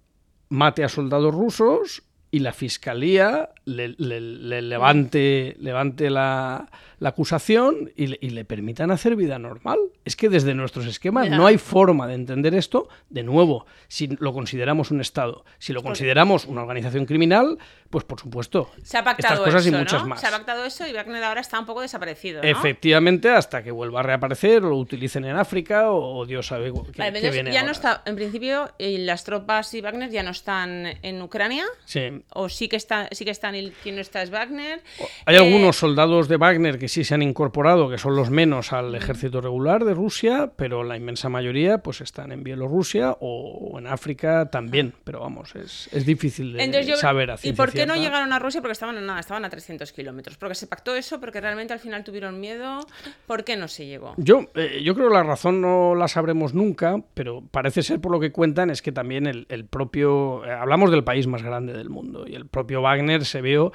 mate 0.50 0.84
a 0.84 0.90
soldados 0.90 1.34
rusos 1.34 2.04
y 2.32 2.40
la 2.40 2.54
fiscalía 2.54 3.50
le, 3.66 3.90
le- 3.98 4.22
le 4.22 4.62
levante, 4.62 5.56
levante 5.60 6.10
la, 6.10 6.70
la 7.00 7.10
acusación 7.10 7.92
y 7.96 8.08
le, 8.08 8.18
y 8.22 8.30
le 8.32 8.46
permitan 8.46 8.92
hacer 8.92 9.16
vida 9.16 9.40
normal. 9.40 9.80
Es 10.06 10.16
que 10.16 10.30
desde 10.30 10.54
nuestros 10.54 10.86
esquemas 10.86 11.30
no 11.30 11.46
hay 11.48 11.58
forma 11.58 12.08
de 12.08 12.14
entender 12.16 12.54
esto. 12.56 12.88
De 13.10 13.24
nuevo, 13.24 13.66
si 13.88 14.08
lo 14.20 14.34
consideramos 14.34 14.92
un 14.92 15.02
Estado, 15.02 15.44
si 15.60 15.74
lo 15.74 15.82
consideramos 15.84 16.46
una 16.46 16.62
organización 16.62 17.06
criminal, 17.06 17.58
pues 17.90 18.04
por 18.06 18.20
supuesto, 18.20 18.70
Se 18.84 18.98
ha 18.98 19.04
pactado 19.04 19.34
estas 19.46 19.46
cosas 19.54 19.66
eso, 19.66 19.76
y 19.76 19.80
muchas 19.80 20.02
¿no? 20.04 20.10
más. 20.10 20.22
Se 20.22 20.28
ha 20.28 20.32
pactado 20.32 20.66
eso 20.66 20.88
y 20.88 20.94
Wagner 20.94 21.24
ahora 21.24 21.42
está 21.42 21.60
un 21.60 21.66
poco 21.66 21.82
desaparecido, 21.82 22.42
¿no? 22.44 22.48
Efectivamente, 22.48 23.30
hasta 23.30 23.64
que 23.64 23.72
vuelva 23.72 24.00
a 24.02 24.04
reaparecer 24.04 24.64
o 24.64 24.70
lo 24.70 24.78
utilicen 24.78 25.26
en 25.26 25.36
África 25.36 25.90
o, 25.92 26.18
o 26.20 26.26
Dios 26.26 26.48
sabe 26.48 26.72
qué, 26.72 26.80
Vale, 26.80 26.92
qué 26.94 27.04
entonces 27.08 27.32
viene 27.34 27.52
ya 27.52 27.64
no 27.64 27.72
está, 27.72 28.04
en 28.06 28.16
principio, 28.16 28.72
las 28.78 29.24
tropas 29.24 29.74
y 29.74 29.82
Wagner 29.82 30.10
ya 30.12 30.22
no 30.24 30.32
están 30.32 30.86
en 31.02 31.22
Ucrania, 31.22 31.66
Sí. 31.86 32.19
O 32.34 32.50
sí 32.50 32.68
que 32.68 32.76
están, 32.76 33.08
sí 33.12 33.26
que 33.26 33.32
están 33.32 33.56
y 33.56 33.72
quien 33.84 33.96
no 33.96 34.02
está 34.02 34.22
es 34.22 34.30
Wagner. 34.30 34.82
Hay 35.26 35.36
Eh, 35.36 35.40
algunos 35.40 35.78
soldados 35.78 36.28
de 36.28 36.38
Wagner 36.38 36.78
que 36.80 36.88
sí 36.88 37.04
se 37.04 37.14
han 37.16 37.22
incorporado, 37.22 37.90
que 37.90 37.98
son 37.98 38.16
los 38.16 38.30
menos 38.30 38.74
al 38.74 38.94
ejército 38.96 39.42
regular 39.42 39.84
de 39.86 39.94
Rusia, 39.94 40.52
pero 40.56 40.84
la 40.84 40.98
inmensa 40.98 41.30
mayoría 41.30 41.80
pues 41.80 42.02
están 42.02 42.32
en 42.32 42.44
Bielorrusia 42.44 43.16
o 43.20 43.78
en 43.80 43.88
África 43.88 44.50
también. 44.52 44.94
Pero 45.04 45.20
vamos, 45.22 45.56
es, 45.56 45.90
es 45.94 46.06
difícil 46.06 46.54
de 46.54 46.64
Entonces 46.64 46.88
yo- 46.88 46.96
saber 46.98 47.32
a 47.32 47.38
¿Y 47.42 47.54
por 47.54 47.72
qué 47.72 47.86
no 47.86 47.96
llegaron 47.96 48.34
a 48.34 48.40
Rusia? 48.40 48.62
Porque 48.62 48.74
estaban 48.74 48.98
en 48.98 49.06
nada, 49.06 49.20
estaban 49.20 49.46
a 49.46 49.50
300 49.50 49.92
kilómetros. 49.94 50.38
Porque 50.38 50.56
se 50.56 50.68
pactó 50.68 50.96
eso, 50.96 51.20
porque 51.20 51.42
realmente 51.42 51.74
al 51.74 51.80
final 51.80 52.04
tuvieron 52.04 52.40
miedo. 52.40 52.80
¿Por 53.28 53.44
qué 53.44 53.56
no 53.58 53.68
se 53.68 53.86
llegó? 53.86 54.14
Yo, 54.18 54.48
eh, 54.56 54.82
yo 54.84 54.96
creo 54.96 55.08
que 55.10 55.14
la 55.14 55.24
razón 55.24 55.62
no 55.62 55.96
la 55.96 56.08
sabremos 56.08 56.54
nunca, 56.54 57.02
pero 57.14 57.42
parece 57.52 57.84
ser 57.84 58.00
por 58.02 58.12
lo 58.12 58.20
que 58.20 58.32
cuentan 58.32 58.70
es 58.70 58.82
que 58.82 58.92
también 58.92 59.28
el, 59.28 59.46
el 59.50 59.66
propio... 59.66 60.46
eh, 60.46 60.52
hablamos 60.52 60.92
del 60.92 61.04
país 61.04 61.28
más 61.28 61.44
grande 61.44 61.74
del 61.74 61.90
mundo 61.90 62.00
y 62.28 62.36
el 62.36 62.46
propio 62.46 62.82
Wagner 62.82 63.26
se 63.26 63.42
vio 63.42 63.72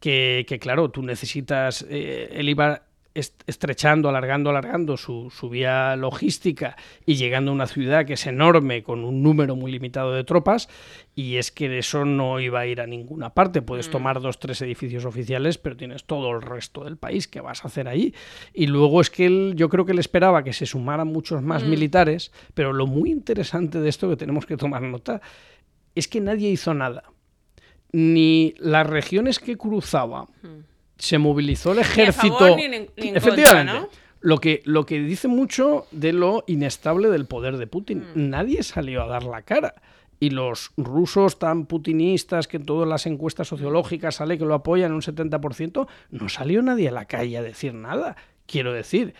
que, 0.00 0.44
que, 0.48 0.58
claro, 0.58 0.90
tú 0.90 1.02
necesitas... 1.02 1.86
eh, 1.88 2.28
él 2.32 2.48
iba 2.48 2.82
est- 3.14 3.42
estrechando, 3.46 4.08
alargando, 4.08 4.50
alargando 4.50 4.96
su, 4.96 5.30
su 5.30 5.48
vía 5.48 5.94
logística 5.96 6.76
y 7.06 7.14
llegando 7.14 7.52
a 7.52 7.54
una 7.54 7.66
ciudad 7.68 8.04
que 8.04 8.14
es 8.14 8.26
enorme 8.26 8.82
con 8.82 9.04
un 9.04 9.22
número 9.22 9.54
muy 9.56 9.70
limitado 9.70 10.12
de 10.12 10.24
tropas 10.24 10.68
y 11.14 11.36
es 11.36 11.52
que 11.52 11.78
eso 11.78 12.04
no 12.04 12.40
iba 12.40 12.58
a 12.60 12.66
ir 12.66 12.80
a 12.80 12.86
ninguna 12.88 13.30
parte. 13.32 13.62
Puedes 13.62 13.88
tomar 13.88 14.20
dos, 14.20 14.40
tres 14.40 14.60
edificios 14.62 15.04
oficiales, 15.04 15.58
pero 15.58 15.76
tienes 15.76 16.04
todo 16.04 16.32
el 16.32 16.42
resto 16.42 16.82
del 16.84 16.96
país 16.96 17.28
que 17.28 17.40
vas 17.40 17.64
a 17.64 17.68
hacer 17.68 17.86
ahí. 17.86 18.12
Y 18.52 18.66
luego 18.66 19.00
es 19.00 19.10
que 19.10 19.26
él, 19.26 19.52
yo 19.56 19.68
creo 19.68 19.86
que 19.86 19.92
él 19.92 20.00
esperaba 20.00 20.42
que 20.42 20.52
se 20.52 20.66
sumaran 20.66 21.06
muchos 21.06 21.40
más 21.40 21.62
militares, 21.62 22.32
pero 22.52 22.72
lo 22.72 22.86
muy 22.88 23.12
interesante 23.12 23.80
de 23.80 23.88
esto 23.88 24.08
que 24.10 24.16
tenemos 24.16 24.44
que 24.44 24.56
tomar 24.56 24.82
nota 24.82 25.20
es 25.94 26.08
que 26.08 26.20
nadie 26.20 26.50
hizo 26.50 26.74
nada. 26.74 27.04
Ni 27.96 28.54
las 28.58 28.86
regiones 28.88 29.38
que 29.38 29.56
cruzaba 29.56 30.26
se 30.98 31.18
movilizó 31.18 31.70
el 31.72 31.78
a 31.78 31.82
ejército. 31.82 32.38
favor 32.38 32.56
ni 32.56 32.64
en- 32.64 32.72
ni 32.96 33.08
en 33.08 33.16
Efectivamente. 33.16 33.72
contra, 33.72 33.80
¿no? 33.82 33.88
Lo 34.20 34.38
que, 34.38 34.62
lo 34.64 34.84
que 34.84 34.98
dice 35.00 35.28
mucho 35.28 35.86
de 35.92 36.12
lo 36.12 36.42
inestable 36.48 37.08
del 37.10 37.26
poder 37.26 37.56
de 37.56 37.66
Putin. 37.68 37.98
Mm. 38.14 38.30
Nadie 38.30 38.62
salió 38.64 39.02
a 39.02 39.06
dar 39.06 39.22
la 39.22 39.42
cara. 39.42 39.74
Y 40.18 40.30
los 40.30 40.72
rusos 40.76 41.38
tan 41.38 41.66
putinistas 41.66 42.48
que 42.48 42.56
en 42.56 42.64
todas 42.66 42.88
las 42.88 43.06
encuestas 43.06 43.46
sociológicas 43.46 44.16
sale 44.16 44.38
que 44.38 44.44
lo 44.44 44.54
apoyan 44.54 44.92
un 44.92 45.02
70%, 45.02 45.86
no 46.10 46.28
salió 46.28 46.62
nadie 46.62 46.88
a 46.88 46.92
la 46.92 47.04
calle 47.04 47.36
a 47.38 47.42
decir 47.42 47.74
nada. 47.74 48.16
Quiero 48.46 48.72
decir, 48.72 49.14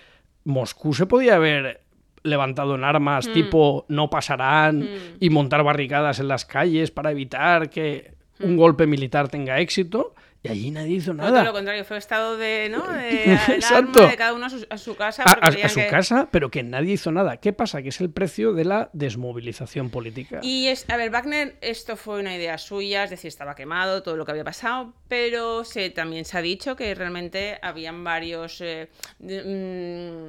Moscú 0.45 0.95
se 0.95 1.07
podía 1.07 1.37
haber 1.37 1.83
levantado 2.23 2.75
en 2.75 2.83
armas 2.85 3.29
Mm. 3.29 3.33
tipo 3.35 3.85
no 3.89 4.09
pasarán 4.11 4.81
Mm. 4.81 4.87
y 5.21 5.31
montar 5.31 5.63
barricadas 5.63 6.19
en 6.19 6.29
las 6.29 6.45
calles 6.47 6.91
para 6.91 7.11
evitar 7.13 7.69
que 7.71 8.15
Mm. 8.39 8.45
un 8.45 8.57
golpe 8.57 8.87
militar 8.87 9.29
tenga 9.29 9.61
éxito 9.61 10.15
y 10.43 10.49
allí 10.49 10.71
nadie 10.71 10.97
hizo 10.97 11.15
No, 11.15 11.23
todo 11.23 11.33
nada. 11.33 11.45
lo 11.45 11.53
contrario, 11.55 11.85
fue 11.87 11.97
estado 11.97 12.37
de, 12.37 12.69
¿no? 12.69 12.87
de 12.93 13.33
Exacto. 13.33 14.07
de 14.07 14.17
cada 14.17 14.35
uno 14.35 14.45
a 14.47 14.51
su, 14.51 14.67
a 14.69 14.77
su 14.77 14.95
casa. 14.97 15.23
A, 15.25 15.33
a- 15.47 15.49
a 15.49 15.69
su 15.71 15.77
que- 15.81 15.87
casa, 15.87 16.29
pero 16.31 16.51
que 16.51 16.63
nadie 16.63 16.93
hizo 16.95 17.11
nada. 17.13 17.39
¿Qué 17.39 17.53
pasa? 17.55 17.81
Que 17.81 17.89
es 17.89 18.01
el 18.03 18.11
precio 18.11 18.53
de 18.53 18.65
la 18.67 18.91
desmovilización 18.93 19.89
política. 19.89 20.41
Y 20.43 20.67
es, 20.67 20.85
a 20.91 20.97
ver, 20.99 21.11
Wagner, 21.11 21.57
esto 21.63 21.97
fue 21.97 22.21
una 22.21 22.37
idea 22.37 22.59
suya, 22.59 23.05
es 23.05 23.11
decir, 23.11 23.29
estaba 23.29 23.55
quemado, 23.55 24.03
todo 24.03 24.17
lo 24.17 24.27
que 24.27 24.33
había 24.33 24.45
pasado, 24.45 24.93
pero 25.09 25.65
se, 25.65 25.89
también 25.91 26.25
se 26.27 26.37
ha 26.37 26.43
dicho 26.43 26.77
que 26.77 26.95
realmente 26.95 27.59
habían 27.63 28.05
varios 28.05 28.61
eh, 28.61 28.91
de- 29.21 30.27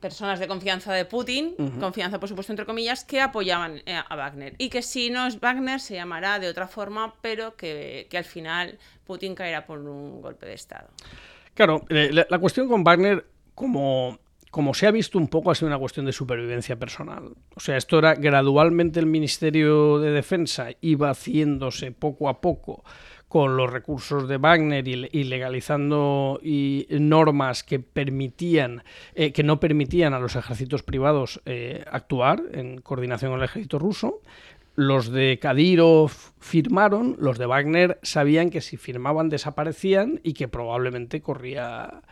personas 0.00 0.40
de 0.40 0.48
confianza 0.48 0.92
de 0.92 1.04
Putin, 1.04 1.54
confianza 1.78 2.18
por 2.18 2.28
supuesto 2.28 2.52
entre 2.52 2.66
comillas, 2.66 3.04
que 3.04 3.20
apoyaban 3.20 3.82
eh, 3.86 4.00
a 4.08 4.16
Wagner. 4.16 4.54
Y 4.58 4.70
que 4.70 4.82
si 4.82 5.10
no 5.10 5.26
es 5.26 5.38
Wagner 5.40 5.80
se 5.80 5.94
llamará 5.94 6.38
de 6.38 6.48
otra 6.48 6.66
forma, 6.66 7.14
pero 7.20 7.56
que, 7.56 8.06
que 8.10 8.18
al 8.18 8.24
final 8.24 8.78
Putin 9.04 9.34
caerá 9.34 9.66
por 9.66 9.78
un 9.78 10.20
golpe 10.20 10.46
de 10.46 10.54
Estado. 10.54 10.88
Claro, 11.54 11.84
eh, 11.88 12.10
la, 12.12 12.26
la 12.28 12.38
cuestión 12.38 12.68
con 12.68 12.82
Wagner, 12.84 13.26
como, 13.54 14.18
como 14.50 14.74
se 14.74 14.86
ha 14.86 14.90
visto 14.90 15.18
un 15.18 15.28
poco, 15.28 15.50
ha 15.50 15.54
sido 15.54 15.68
una 15.68 15.78
cuestión 15.78 16.06
de 16.06 16.12
supervivencia 16.12 16.76
personal. 16.76 17.34
O 17.54 17.60
sea, 17.60 17.76
esto 17.76 17.98
era 17.98 18.14
gradualmente 18.14 18.98
el 18.98 19.06
Ministerio 19.06 19.98
de 19.98 20.10
Defensa 20.10 20.68
iba 20.80 21.10
haciéndose 21.10 21.92
poco 21.92 22.28
a 22.28 22.40
poco 22.40 22.84
con 23.30 23.56
los 23.56 23.70
recursos 23.70 24.26
de 24.26 24.38
Wagner 24.38 24.88
y, 24.88 25.22
legalizando 25.22 26.40
normas 26.90 27.62
que 27.62 27.78
permitían, 27.78 28.82
eh, 29.14 29.32
que 29.32 29.44
no 29.44 29.60
permitían 29.60 30.14
a 30.14 30.18
los 30.18 30.34
ejércitos 30.34 30.82
privados 30.82 31.40
eh, 31.46 31.84
actuar 31.92 32.42
en 32.50 32.80
coordinación 32.80 33.30
con 33.30 33.38
el 33.38 33.44
ejército 33.44 33.78
ruso. 33.78 34.20
Los 34.74 35.12
de 35.12 35.38
Kadyrov 35.40 36.10
firmaron, 36.40 37.14
los 37.20 37.38
de 37.38 37.46
Wagner 37.46 38.00
sabían 38.02 38.50
que 38.50 38.60
si 38.60 38.76
firmaban 38.76 39.28
desaparecían 39.28 40.18
y 40.24 40.32
que 40.32 40.48
probablemente 40.48 41.20
corría, 41.20 42.02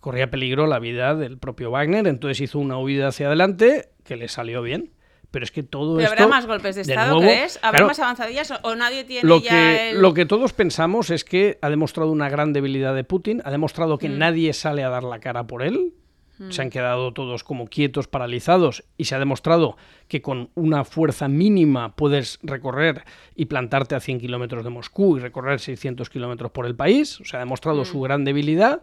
corría 0.00 0.28
peligro 0.28 0.66
la 0.66 0.80
vida 0.80 1.14
del 1.14 1.38
propio 1.38 1.70
Wagner. 1.70 2.08
Entonces 2.08 2.40
hizo 2.40 2.58
una 2.58 2.78
huida 2.78 3.06
hacia 3.06 3.28
adelante 3.28 3.90
que 4.02 4.16
le 4.16 4.26
salió 4.26 4.60
bien. 4.60 4.90
Pero 5.34 5.44
es 5.44 5.50
que 5.50 5.62
todo 5.62 5.96
¿Pero 5.96 6.08
esto. 6.08 6.22
habrá 6.22 6.26
más 6.36 6.46
golpes 6.46 6.76
de 6.76 6.80
Estado, 6.82 7.16
nuevo, 7.16 7.26
crees? 7.26 7.58
¿Habrá 7.60 7.70
claro, 7.78 7.86
más 7.88 7.98
avanzadillas 7.98 8.50
o, 8.52 8.54
o 8.62 8.74
nadie 8.74 9.04
tiene 9.04 9.28
lo 9.28 9.40
ya 9.40 9.50
que, 9.50 9.90
el... 9.90 10.00
lo 10.00 10.14
que 10.14 10.24
todos 10.24 10.52
pensamos 10.54 11.10
es 11.10 11.24
que 11.24 11.58
ha 11.60 11.68
demostrado 11.68 12.10
una 12.12 12.28
gran 12.30 12.52
debilidad 12.52 12.94
de 12.94 13.04
Putin, 13.04 13.42
ha 13.44 13.50
demostrado 13.50 13.96
Mm. 13.96 13.98
que 13.98 14.08
nadie 14.08 14.52
sale 14.54 14.82
a 14.84 14.88
dar 14.88 15.02
la 15.04 15.18
cara 15.20 15.46
por 15.46 15.62
él, 15.62 15.92
se 16.50 16.62
han 16.62 16.70
quedado 16.70 17.12
todos 17.12 17.44
como 17.44 17.66
quietos, 17.68 18.08
paralizados, 18.08 18.82
y 18.96 19.04
se 19.04 19.14
ha 19.14 19.20
demostrado 19.20 19.76
que 20.08 20.20
con 20.20 20.50
una 20.56 20.84
fuerza 20.84 21.28
mínima 21.28 21.94
puedes 21.94 22.40
recorrer 22.42 23.04
y 23.36 23.44
plantarte 23.44 23.94
a 23.94 24.00
100 24.00 24.18
kilómetros 24.20 24.64
de 24.64 24.70
Moscú 24.70 25.16
y 25.16 25.20
recorrer 25.20 25.60
600 25.60 26.10
kilómetros 26.10 26.50
por 26.50 26.66
el 26.66 26.74
país, 26.74 27.20
o 27.20 27.24
sea, 27.24 27.38
ha 27.38 27.44
demostrado 27.44 27.82
Mm. 27.82 27.84
su 27.84 28.00
gran 28.00 28.24
debilidad. 28.24 28.82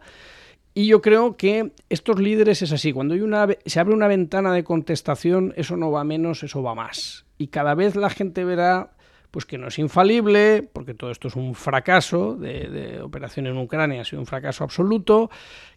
Y 0.74 0.88
yo 0.88 1.02
creo 1.02 1.36
que 1.36 1.74
estos 1.90 2.20
líderes 2.20 2.62
es 2.62 2.72
así, 2.72 2.94
cuando 2.94 3.14
hay 3.14 3.22
una, 3.22 3.48
se 3.66 3.80
abre 3.80 3.94
una 3.94 4.08
ventana 4.08 4.54
de 4.54 4.64
contestación, 4.64 5.54
eso 5.58 5.76
no 5.76 5.92
va 5.92 6.04
menos, 6.04 6.44
eso 6.44 6.64
va 6.64 6.76
más. 6.76 7.26
Y 7.38 7.48
cada 7.48 7.76
vez 7.76 7.96
la 7.96 8.10
gente 8.10 8.46
verá 8.46 8.92
pues 9.32 9.46
que 9.46 9.58
no 9.58 9.68
es 9.68 9.80
infalible, 9.80 10.70
porque 10.74 10.94
todo 10.94 11.10
esto 11.10 11.30
es 11.30 11.38
un 11.38 11.56
fracaso 11.56 12.36
de, 12.36 12.68
de 12.70 13.02
operación 13.02 13.48
en 13.48 13.58
Ucrania, 13.58 14.02
ha 14.02 14.06
sido 14.06 14.20
un 14.20 14.26
fracaso 14.26 14.66
absoluto, 14.66 15.30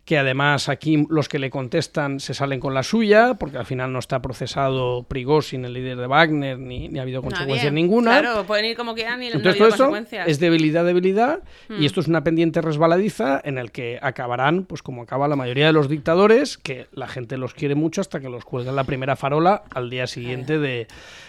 que 0.05 0.19
además 0.19 0.69
aquí 0.69 1.07
los 1.09 1.29
que 1.31 1.39
le 1.39 1.49
contestan 1.49 2.21
se 2.21 2.35
salen 2.35 2.61
con 2.61 2.75
la 2.75 2.83
suya, 2.83 3.35
porque 3.41 3.57
al 3.57 3.65
final 3.65 3.91
no 3.91 3.99
está 3.99 4.21
procesado 4.21 5.05
Prigozhin, 5.05 5.65
el 5.65 5.73
líder 5.73 5.97
de 5.97 6.07
Wagner, 6.07 6.59
ni, 6.59 6.89
ni 6.89 6.99
ha 6.99 7.03
habido 7.03 7.23
consecuencia 7.23 7.71
Nadie. 7.71 7.83
ninguna. 7.83 8.21
Claro, 8.21 8.45
pueden 8.45 8.67
ir 8.67 8.77
como 8.77 8.95
quieran 8.95 9.23
y 9.23 9.29
no 9.29 9.33
ha 9.33 9.37
Entonces 9.37 9.61
habido 9.63 9.67
todo 9.69 9.69
esto 9.75 9.85
consecuencias. 9.91 10.29
es 10.29 10.41
debilidad, 10.41 10.85
debilidad, 10.85 11.41
Mm. 11.69 11.83
y 11.83 11.87
esto 11.87 12.01
es 12.01 12.09
una 12.09 12.23
pendiente 12.23 12.61
resbaladiza 12.61 13.41
en 13.45 13.57
el 13.57 13.73
que 13.73 13.99
acabarán, 14.03 14.65
pues 14.65 14.83
como 14.83 15.01
acaba 15.03 15.27
la 15.27 15.37
mayoría 15.37 15.67
de 15.67 15.73
los 15.73 15.89
dictadores, 15.89 16.59
que 16.59 16.87
la 16.93 17.09
gente 17.09 17.39
los 17.39 17.55
quiere 17.55 17.75
mucho 17.75 18.03
hasta 18.03 18.21
que 18.21 18.29
los 18.29 18.45
cuelgan 18.45 18.77
la 18.77 18.85
primera 18.85 19.17
farola 19.17 19.63
al 19.75 19.89
día 19.89 20.07
siguiente 20.07 20.59
de, 20.59 20.87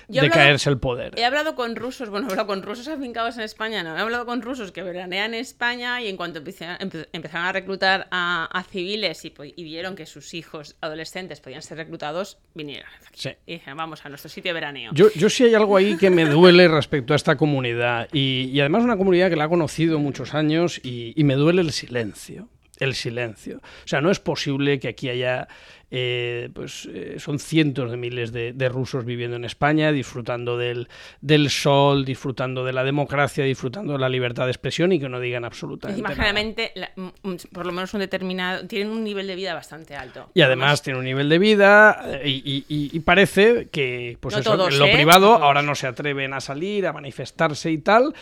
de 0.09 0.19
hablado- 0.19 0.33
caerse 0.33 0.69
el 0.69 0.79
poder. 0.79 1.13
He 1.17 1.23
hablado 1.23 1.55
con 1.55 1.77
rusos, 1.77 2.09
bueno, 2.09 2.27
he 2.27 2.31
hablado 2.31 2.47
con 2.47 2.61
rusos 2.61 2.89
afincados 2.89 3.37
en 3.37 3.43
España, 3.43 3.83
no, 3.83 3.95
he 3.95 4.01
hablado 4.01 4.25
con 4.25 4.41
rusos 4.41 4.73
que 4.73 4.83
veranean 4.83 5.33
en 5.33 5.39
España 5.39 6.01
y 6.01 6.09
en 6.09 6.17
cuanto 6.17 6.39
empezaron 6.39 7.45
a 7.47 7.51
reclutar 7.53 8.07
a, 8.11 8.49
a 8.51 8.64
civiles 8.65 9.23
y, 9.25 9.33
y 9.55 9.63
vieron 9.63 9.95
que 9.95 10.05
sus 10.05 10.33
hijos 10.33 10.75
adolescentes 10.81 11.41
podían 11.41 11.61
ser 11.61 11.77
reclutados, 11.77 12.37
vinieron. 12.53 12.89
Sí. 13.13 13.29
Y 13.45 13.53
dijeron, 13.53 13.77
vamos 13.77 14.05
a 14.05 14.09
nuestro 14.09 14.29
sitio 14.29 14.49
de 14.49 14.53
veraneo. 14.53 14.91
Yo, 14.93 15.07
yo 15.15 15.29
sí 15.29 15.43
hay 15.43 15.53
algo 15.53 15.77
ahí 15.77 15.97
que 15.97 16.09
me 16.09 16.25
duele 16.25 16.67
respecto 16.67 17.13
a 17.13 17.15
esta 17.15 17.37
comunidad 17.37 18.09
y, 18.11 18.49
y 18.51 18.59
además 18.59 18.83
una 18.83 18.97
comunidad 18.97 19.29
que 19.29 19.35
la 19.35 19.45
ha 19.45 19.49
conocido 19.49 19.99
muchos 19.99 20.33
años 20.33 20.79
y, 20.83 21.13
y 21.15 21.23
me 21.23 21.35
duele 21.35 21.61
el 21.61 21.71
silencio. 21.71 22.49
El 22.79 22.93
silencio. 22.95 23.57
O 23.57 23.87
sea, 23.87 24.01
no 24.01 24.11
es 24.11 24.19
posible 24.19 24.79
que 24.79 24.89
aquí 24.89 25.07
haya, 25.09 25.47
eh, 25.91 26.49
pues 26.53 26.89
eh, 26.91 27.15
son 27.19 27.39
cientos 27.39 27.89
de 27.89 27.95
miles 27.95 28.33
de, 28.33 28.51
de 28.51 28.69
rusos 28.69 29.05
viviendo 29.05 29.37
en 29.37 29.45
España, 29.45 29.91
disfrutando 29.93 30.57
del, 30.57 30.89
del 31.21 31.49
sol, 31.49 32.03
disfrutando 32.03 32.65
de 32.65 32.73
la 32.73 32.83
democracia, 32.83 33.45
disfrutando 33.45 33.93
de 33.93 33.99
la 33.99 34.09
libertad 34.09 34.45
de 34.45 34.51
expresión 34.51 34.91
y 34.91 34.99
que 34.99 35.07
no 35.07 35.19
digan 35.21 35.45
absolutamente 35.45 36.01
Encima, 36.01 36.09
nada. 36.09 36.15
generalmente, 36.15 36.71
la- 36.75 36.91
m- 36.97 37.13
m- 37.23 37.37
por 37.53 37.65
lo 37.65 37.71
menos 37.71 37.93
un 37.93 38.01
determinado, 38.01 38.67
tienen 38.67 38.89
un 38.91 39.03
nivel 39.03 39.27
de 39.27 39.35
vida 39.35 39.53
bastante 39.53 39.95
alto. 39.95 40.29
Y 40.33 40.41
además 40.41 40.81
tiene 40.81 40.99
un 40.99 41.05
nivel 41.05 41.29
de 41.29 41.39
vida 41.39 42.01
eh, 42.21 42.27
y, 42.27 42.31
y- 42.45 42.65
y- 42.67 42.89
y 42.91 42.99
parece 42.99 43.69
que 43.69 44.17
pues 44.19 44.35
No 44.35 44.41
eso, 44.41 44.51
todos, 44.57 44.73
en 44.73 44.79
lo 44.79 44.85
¿eh? 44.87 44.93
privado 44.93 45.39
No 45.39 45.45
ahora 45.45 45.61
no 45.61 45.75
se 45.75 45.87
atreven 45.87 46.33
a 46.33 46.41
salir, 46.41 46.87
a 46.87 46.93
manifestarse 46.93 47.71
y 47.71 47.77
tal. 47.77 48.13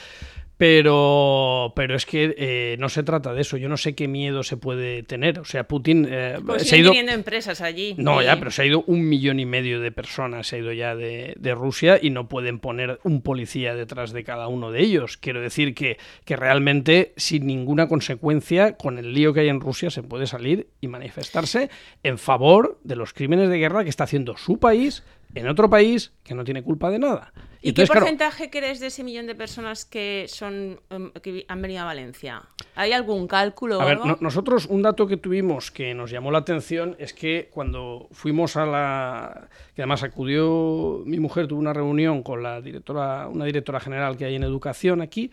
Pero, 0.58 1.74
pero 1.76 1.96
es 1.96 2.06
que 2.06 2.36
eh, 2.38 2.78
no 2.80 2.88
se 2.90 3.04
trata 3.04 3.34
de 3.34 3.42
eso. 3.42 3.58
Yo 3.58 3.70
no 3.70 3.78
sé 3.78 3.96
qué 3.96 4.08
miedo 4.08 4.44
se 4.44 4.56
puede 4.56 5.04
tener. 5.04 5.40
O 5.40 5.46
sea, 5.46 5.68
Putin 5.68 6.08
eh, 6.10 6.38
Pues 6.46 6.68
se 6.68 6.76
ha 6.76 6.80
ido. 6.80 6.92
teniendo 6.92 7.12
empresas 7.12 7.60
allí. 7.62 7.96
No, 7.98 8.22
ya, 8.22 8.38
pero 8.38 8.52
se 8.52 8.62
ha 8.62 8.66
ido 8.66 8.84
un 8.88 9.08
millón 9.10 9.40
y 9.40 9.46
medio 9.46 9.82
de 9.82 9.92
personas, 9.92 10.48
se 10.48 10.56
ha 10.56 10.60
ido 10.60 10.72
ya 10.72 10.96
de, 10.96 11.34
de 11.38 11.56
Rusia 11.56 12.00
y 12.02 12.12
no 12.12 12.28
pueden 12.30 12.60
poner 12.60 13.00
un 13.04 13.22
policía 13.22 13.76
detrás 13.76 14.14
de 14.14 14.24
cada 14.24 14.48
uno 14.48 14.72
de 14.72 14.82
ellos. 14.82 15.18
Quiero 15.18 15.42
decir 15.42 15.74
que, 15.74 15.98
que 16.24 16.36
realmente, 16.36 17.14
sin 17.18 17.46
ninguna 17.46 17.88
consecuencia, 17.88 18.78
con 18.78 18.98
el 18.98 19.14
lío 19.14 19.34
que 19.34 19.42
hay 19.42 19.50
en 19.50 19.60
Rusia, 19.60 19.90
se 19.90 20.04
puede 20.04 20.28
salir 20.28 20.68
y 20.82 20.88
manifestarse 20.88 21.70
en 22.04 22.18
favor 22.18 22.80
de 22.84 22.96
los 22.96 23.14
crímenes 23.14 23.50
de 23.50 23.58
guerra 23.58 23.84
que 23.84 23.90
está 23.90 24.06
haciendo 24.06 24.38
su 24.38 24.60
país 24.60 25.04
en 25.36 25.48
otro 25.48 25.70
país 25.70 26.14
que 26.24 26.36
no 26.36 26.44
tiene 26.44 26.62
culpa 26.62 26.92
de 26.92 27.00
nada. 27.00 27.34
¿Y 27.66 27.70
Entonces, 27.70 27.90
qué 27.90 27.94
claro, 27.94 28.06
porcentaje 28.06 28.50
crees 28.50 28.80
de 28.82 28.88
ese 28.88 29.04
millón 29.06 29.26
de 29.26 29.36
personas 29.36 29.86
que 29.86 30.26
son 30.28 30.82
em, 30.90 31.12
que 31.14 31.46
han 31.48 31.62
venido 31.62 31.82
a 31.82 31.86
Valencia? 31.86 32.42
¿Hay 32.76 32.92
algún 32.92 33.26
cálculo 33.26 33.78
o 33.78 33.82
A 33.82 33.86
ver, 33.86 33.94
algo? 33.94 34.06
no- 34.06 34.18
nosotros 34.20 34.66
un 34.66 34.82
dato 34.82 35.08
que 35.08 35.16
tuvimos 35.16 35.72
que 35.72 35.94
nos 35.94 36.12
llamó 36.12 36.30
la 36.32 36.40
atención 36.40 36.96
es 37.00 37.14
que 37.14 37.50
cuando 37.52 38.10
fuimos 38.12 38.58
a 38.58 38.66
la... 38.66 39.48
que 39.76 39.82
además 39.82 40.04
acudió 40.04 41.04
mi 41.06 41.20
mujer, 41.20 41.48
tuvo 41.48 41.60
una 41.60 41.72
reunión 41.74 42.22
con 42.22 42.44
la 42.44 42.60
directora, 42.60 43.30
una 43.30 43.46
directora 43.46 43.80
general 43.80 44.18
que 44.18 44.26
hay 44.26 44.36
en 44.36 44.44
educación 44.44 45.02
aquí, 45.02 45.32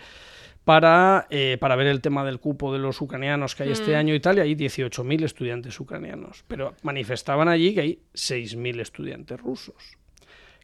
para, 0.64 1.27
eh, 1.31 1.57
para 1.61 1.75
ver 1.75 1.88
el 1.88 2.01
tema 2.01 2.25
del 2.25 2.38
cupo 2.38 2.73
de 2.73 2.79
los 2.79 3.01
ucranianos 3.01 3.57
que 3.57 3.64
hay 3.64 3.71
Mm. 3.71 3.73
este 3.73 3.97
año 3.97 4.14
y 4.14 4.21
tal, 4.21 4.38
y 4.38 4.40
hay 4.43 4.55
18.000 4.55 5.25
estudiantes 5.25 5.81
ucranianos, 5.81 6.45
pero 6.47 6.75
manifestaban 6.83 7.49
allí 7.49 7.75
que 7.75 7.81
hay 7.81 7.99
6.000 8.14 8.79
estudiantes 8.79 9.40
rusos. 9.40 9.97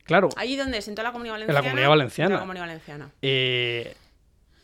Claro, 0.06 0.28
¿Allí 0.36 0.56
dónde 0.56 0.78
es? 0.78 0.88
¿En 0.88 0.94
toda 0.94 1.08
la 1.08 1.12
comunidad 1.12 1.34
la 1.38 1.46
valenciana? 1.46 1.62
Comunidad 1.70 1.88
Valenciana. 1.88 2.26
En 2.26 2.30
toda 2.30 2.38
la 2.38 2.42
comunidad 2.46 2.66
valenciana. 2.66 3.10
eh, 3.22 3.94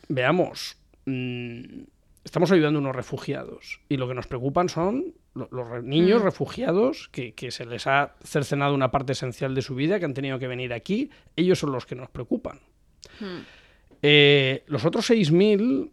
veamos, 0.07 0.77
mm, 1.05 1.81
estamos 2.23 2.51
ayudando 2.51 2.79
a 2.79 2.81
unos 2.81 2.95
refugiados 2.95 3.79
y 3.89 3.97
lo 3.97 4.07
que 4.07 4.13
nos 4.13 4.27
preocupan 4.27 4.69
son 4.69 5.13
lo- 5.35 5.49
los 5.51 5.83
niños 5.83 6.21
Mm. 6.21 6.25
refugiados 6.25 7.09
que, 7.11 7.33
que 7.33 7.51
se 7.51 7.65
les 7.65 7.87
ha 7.87 8.13
cercenado 8.23 8.73
una 8.75 8.91
parte 8.91 9.13
esencial 9.13 9.55
de 9.55 9.61
su 9.61 9.75
vida, 9.75 9.99
que 9.99 10.05
han 10.05 10.13
tenido 10.13 10.39
que 10.39 10.47
venir 10.47 10.73
aquí. 10.73 11.09
Ellos 11.35 11.59
son 11.59 11.71
los 11.71 11.85
que 11.85 11.95
nos 11.95 12.09
preocupan. 12.09 12.59
Hmm. 13.19 13.39
Eh, 14.01 14.63
los 14.67 14.85
otros 14.85 15.05
6.000 15.09 15.89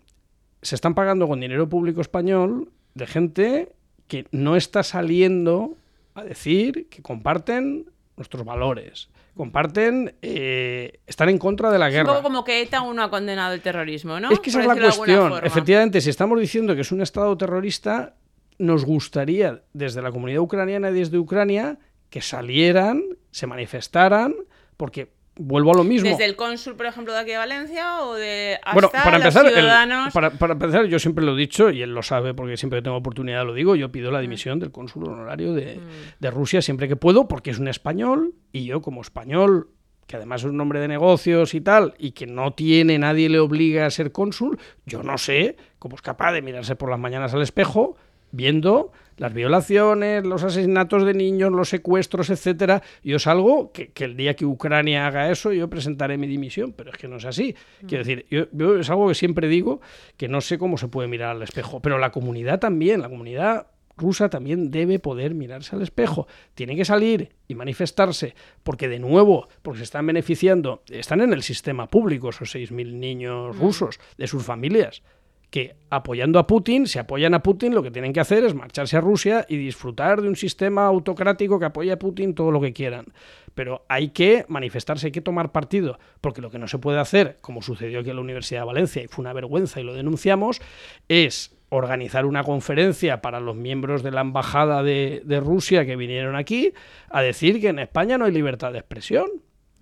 se 0.62 0.74
están 0.74 0.94
pagando 0.94 1.26
con 1.26 1.40
dinero 1.40 1.68
público 1.68 2.00
español 2.00 2.70
de 2.94 3.06
gente 3.06 3.72
que 4.08 4.26
no 4.32 4.56
está 4.56 4.82
saliendo 4.82 5.76
a 6.14 6.24
decir 6.24 6.88
que 6.90 7.02
comparten 7.02 7.86
nuestros 8.16 8.44
valores, 8.44 9.08
comparten, 9.40 10.14
eh, 10.20 11.00
están 11.07 11.31
en 11.31 11.38
contra 11.38 11.70
de 11.70 11.79
la 11.79 11.88
Es 11.88 11.94
un 11.94 11.96
guerra. 12.00 12.12
poco 12.12 12.22
como 12.22 12.44
que 12.44 12.61
ETA 12.61 12.79
aún 12.79 12.94
no 12.96 13.03
ha 13.03 13.09
condenado 13.09 13.55
el 13.55 13.62
terrorismo, 13.62 14.20
¿no? 14.20 14.31
Es 14.31 14.38
que 14.40 14.50
esa 14.50 14.61
es 14.61 14.66
la 14.66 14.76
cuestión. 14.76 15.33
Efectivamente, 15.42 16.03
si 16.03 16.11
estamos 16.11 16.38
diciendo 16.38 16.74
que 16.74 16.83
es 16.83 16.92
un 16.92 17.00
Estado 17.00 17.35
terrorista, 17.38 18.16
nos 18.59 18.85
gustaría 18.85 19.62
desde 19.72 20.03
la 20.03 20.12
comunidad 20.12 20.40
ucraniana 20.42 20.90
y 20.90 20.92
desde 20.92 21.16
Ucrania 21.16 21.79
que 22.11 22.20
salieran, 22.20 23.03
se 23.31 23.46
manifestaran, 23.46 24.35
porque 24.76 25.11
vuelvo 25.40 25.72
a 25.72 25.76
lo 25.76 25.85
mismo. 25.85 26.09
Desde 26.09 26.24
el 26.26 26.37
cónsul, 26.37 26.76
por 26.76 26.87
ejemplo, 26.87 27.12
de 27.12 27.20
aquí 27.20 27.31
de 27.31 27.38
Valencia 27.38 28.03
o 28.03 28.14
de 28.14 28.57
hasta 28.62 28.72
Bueno, 28.74 28.90
para 28.90 29.18
los 29.18 29.26
empezar, 29.26 29.46
el- 29.46 29.53
ciudadanos. 29.55 30.12
para, 30.12 30.31
para 30.31 30.53
empezar, 30.53 30.85
yo 30.87 30.98
siempre 30.98 31.24
lo 31.24 31.35
he 31.35 31.37
dicho 31.38 31.70
y 31.70 31.83
él 31.83 31.94
lo 31.94 32.03
sabe 32.03 32.35
porque 32.35 32.57
siempre 32.57 32.79
que 32.79 32.83
tengo 32.85 32.96
oportunidad 32.96 33.44
lo 33.44 33.55
digo. 33.55 33.74
Yo 33.76 33.90
pido 33.90 34.11
la 34.11 34.20
dimisión 34.20 34.59
del 34.61 34.70
cónsul 34.70 35.09
honorario 35.09 35.53
de, 35.55 35.76
Mm. 35.76 35.81
de 36.20 36.31
Rusia 36.31 36.62
siempre 36.62 36.88
que 36.88 36.96
puedo 36.96 37.26
porque 37.29 37.50
es 37.50 37.59
un 37.59 37.68
español 37.68 38.35
y 38.53 38.64
yo 38.66 38.81
como 38.83 39.00
español 39.00 39.68
que 40.07 40.16
además 40.16 40.40
es 40.42 40.50
un 40.50 40.61
hombre 40.61 40.81
de 40.81 40.88
negocios 40.88 41.55
y 41.55 41.61
tal, 41.61 41.94
y 41.96 42.11
que 42.11 42.26
no 42.26 42.53
tiene, 42.53 42.98
nadie 42.98 43.29
le 43.29 43.38
obliga 43.38 43.87
a 43.87 43.90
ser 43.90 44.11
cónsul, 44.11 44.59
yo 44.85 45.05
no 45.05 45.16
sé 45.18 45.57
cómo 45.79 45.94
es 45.94 46.03
capaz 46.03 46.33
de 46.33 46.42
mirarse 46.42 46.74
por 46.74 46.90
las 46.90 46.98
mañanas 46.98 47.33
al 47.33 47.42
espejo 47.42 47.96
viendo 48.33 48.90
las 49.20 49.35
violaciones, 49.35 50.24
los 50.24 50.42
asesinatos 50.44 51.04
de 51.04 51.12
niños, 51.12 51.52
los 51.52 51.68
secuestros, 51.68 52.30
etcétera. 52.30 52.83
Yo 53.04 53.16
es 53.16 53.26
algo 53.26 53.70
que, 53.70 53.90
que 53.90 54.04
el 54.04 54.16
día 54.16 54.35
que 54.35 54.46
Ucrania 54.46 55.06
haga 55.06 55.30
eso, 55.30 55.52
yo 55.52 55.68
presentaré 55.68 56.16
mi 56.16 56.26
dimisión, 56.26 56.72
pero 56.72 56.90
es 56.90 56.96
que 56.96 57.06
no 57.06 57.16
es 57.16 57.26
así. 57.26 57.54
Quiero 57.87 58.02
decir, 58.02 58.24
yo, 58.30 58.46
yo 58.50 58.78
es 58.78 58.88
algo 58.88 59.09
que 59.09 59.14
siempre 59.14 59.46
digo 59.46 59.83
que 60.16 60.26
no 60.28 60.40
sé 60.40 60.56
cómo 60.56 60.78
se 60.78 60.88
puede 60.88 61.06
mirar 61.06 61.37
al 61.37 61.42
espejo, 61.42 61.80
pero 61.80 61.98
la 61.98 62.12
comunidad 62.12 62.61
también, 62.61 63.02
la 63.02 63.11
comunidad 63.11 63.66
rusa 63.98 64.30
también 64.30 64.70
debe 64.70 64.98
poder 64.98 65.35
mirarse 65.35 65.76
al 65.76 65.83
espejo. 65.83 66.26
Tiene 66.54 66.74
que 66.74 66.87
salir 66.87 67.37
y 67.46 67.54
manifestarse, 67.54 68.35
porque 68.62 68.88
de 68.88 69.00
nuevo, 69.00 69.48
porque 69.61 69.80
se 69.80 69.85
están 69.85 70.06
beneficiando, 70.06 70.83
están 70.88 71.20
en 71.20 71.35
el 71.35 71.42
sistema 71.42 71.90
público 71.90 72.30
esos 72.30 72.54
6.000 72.54 72.94
niños 72.94 73.59
rusos, 73.59 74.00
de 74.16 74.26
sus 74.26 74.42
familias, 74.42 75.02
que 75.50 75.74
apoyando 75.90 76.38
a 76.38 76.46
Putin, 76.46 76.86
se 76.86 77.00
apoyan 77.00 77.34
a 77.34 77.42
Putin, 77.42 77.74
lo 77.74 77.82
que 77.82 77.90
tienen 77.90 78.12
que 78.12 78.20
hacer 78.20 78.44
es 78.44 78.54
marcharse 78.54 78.96
a 78.96 79.00
Rusia 79.00 79.44
y 79.48 79.56
disfrutar 79.56 80.22
de 80.22 80.28
un 80.28 80.36
sistema 80.36 80.86
autocrático 80.86 81.58
que 81.58 81.66
apoya 81.66 81.94
a 81.94 81.98
Putin 81.98 82.34
todo 82.34 82.52
lo 82.52 82.60
que 82.60 82.72
quieran. 82.72 83.06
Pero 83.54 83.84
hay 83.88 84.10
que 84.10 84.44
manifestarse, 84.48 85.06
hay 85.06 85.12
que 85.12 85.20
tomar 85.20 85.50
partido, 85.50 85.98
porque 86.20 86.40
lo 86.40 86.50
que 86.50 86.58
no 86.60 86.68
se 86.68 86.78
puede 86.78 87.00
hacer, 87.00 87.38
como 87.40 87.62
sucedió 87.62 88.00
aquí 88.00 88.10
en 88.10 88.16
la 88.16 88.22
Universidad 88.22 88.60
de 88.60 88.66
Valencia, 88.66 89.02
y 89.02 89.08
fue 89.08 89.22
una 89.22 89.32
vergüenza 89.32 89.80
y 89.80 89.82
lo 89.82 89.92
denunciamos, 89.92 90.60
es 91.08 91.56
organizar 91.68 92.26
una 92.26 92.44
conferencia 92.44 93.20
para 93.20 93.40
los 93.40 93.56
miembros 93.56 94.04
de 94.04 94.12
la 94.12 94.20
embajada 94.20 94.82
de 94.84 95.40
Rusia 95.44 95.84
que 95.84 95.96
vinieron 95.96 96.36
aquí 96.36 96.72
a 97.08 97.22
decir 97.22 97.60
que 97.60 97.68
en 97.68 97.80
España 97.80 98.18
no 98.18 98.24
hay 98.24 98.32
libertad 98.32 98.72
de 98.72 98.78
expresión. 98.78 99.26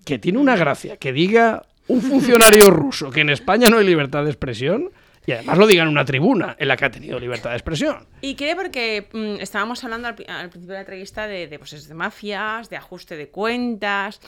Que 0.05 0.17
tiene 0.17 0.39
una 0.39 0.55
gracia 0.55 0.97
que 0.97 1.13
diga 1.13 1.63
un 1.89 2.01
funcionario 2.01 2.69
ruso 2.69 3.09
que 3.09 3.21
en 3.21 3.29
España 3.29 3.67
no 3.67 3.77
hay 3.77 3.85
libertad 3.85 4.23
de 4.23 4.29
expresión 4.29 4.91
y 5.29 5.33
además 5.33 5.57
lo 5.57 5.67
diga 5.67 5.83
en 5.83 5.89
una 5.89 6.03
tribuna 6.05 6.55
en 6.59 6.67
la 6.67 6.75
que 6.75 6.85
ha 6.85 6.91
tenido 6.91 7.19
libertad 7.19 7.51
de 7.51 7.55
expresión. 7.57 8.07
Y 8.21 8.35
creo 8.35 8.55
porque 8.55 9.07
mm, 9.13 9.41
estábamos 9.41 9.83
hablando 9.83 10.07
al, 10.07 10.15
pri- 10.15 10.25
al 10.27 10.49
principio 10.49 10.69
de 10.73 10.77
la 10.77 10.79
entrevista 10.81 11.27
de, 11.27 11.47
de, 11.47 11.59
pues, 11.59 11.87
de 11.87 11.93
mafias, 11.93 12.69
de 12.69 12.77
ajuste 12.77 13.15
de 13.15 13.29
cuentas. 13.29 14.19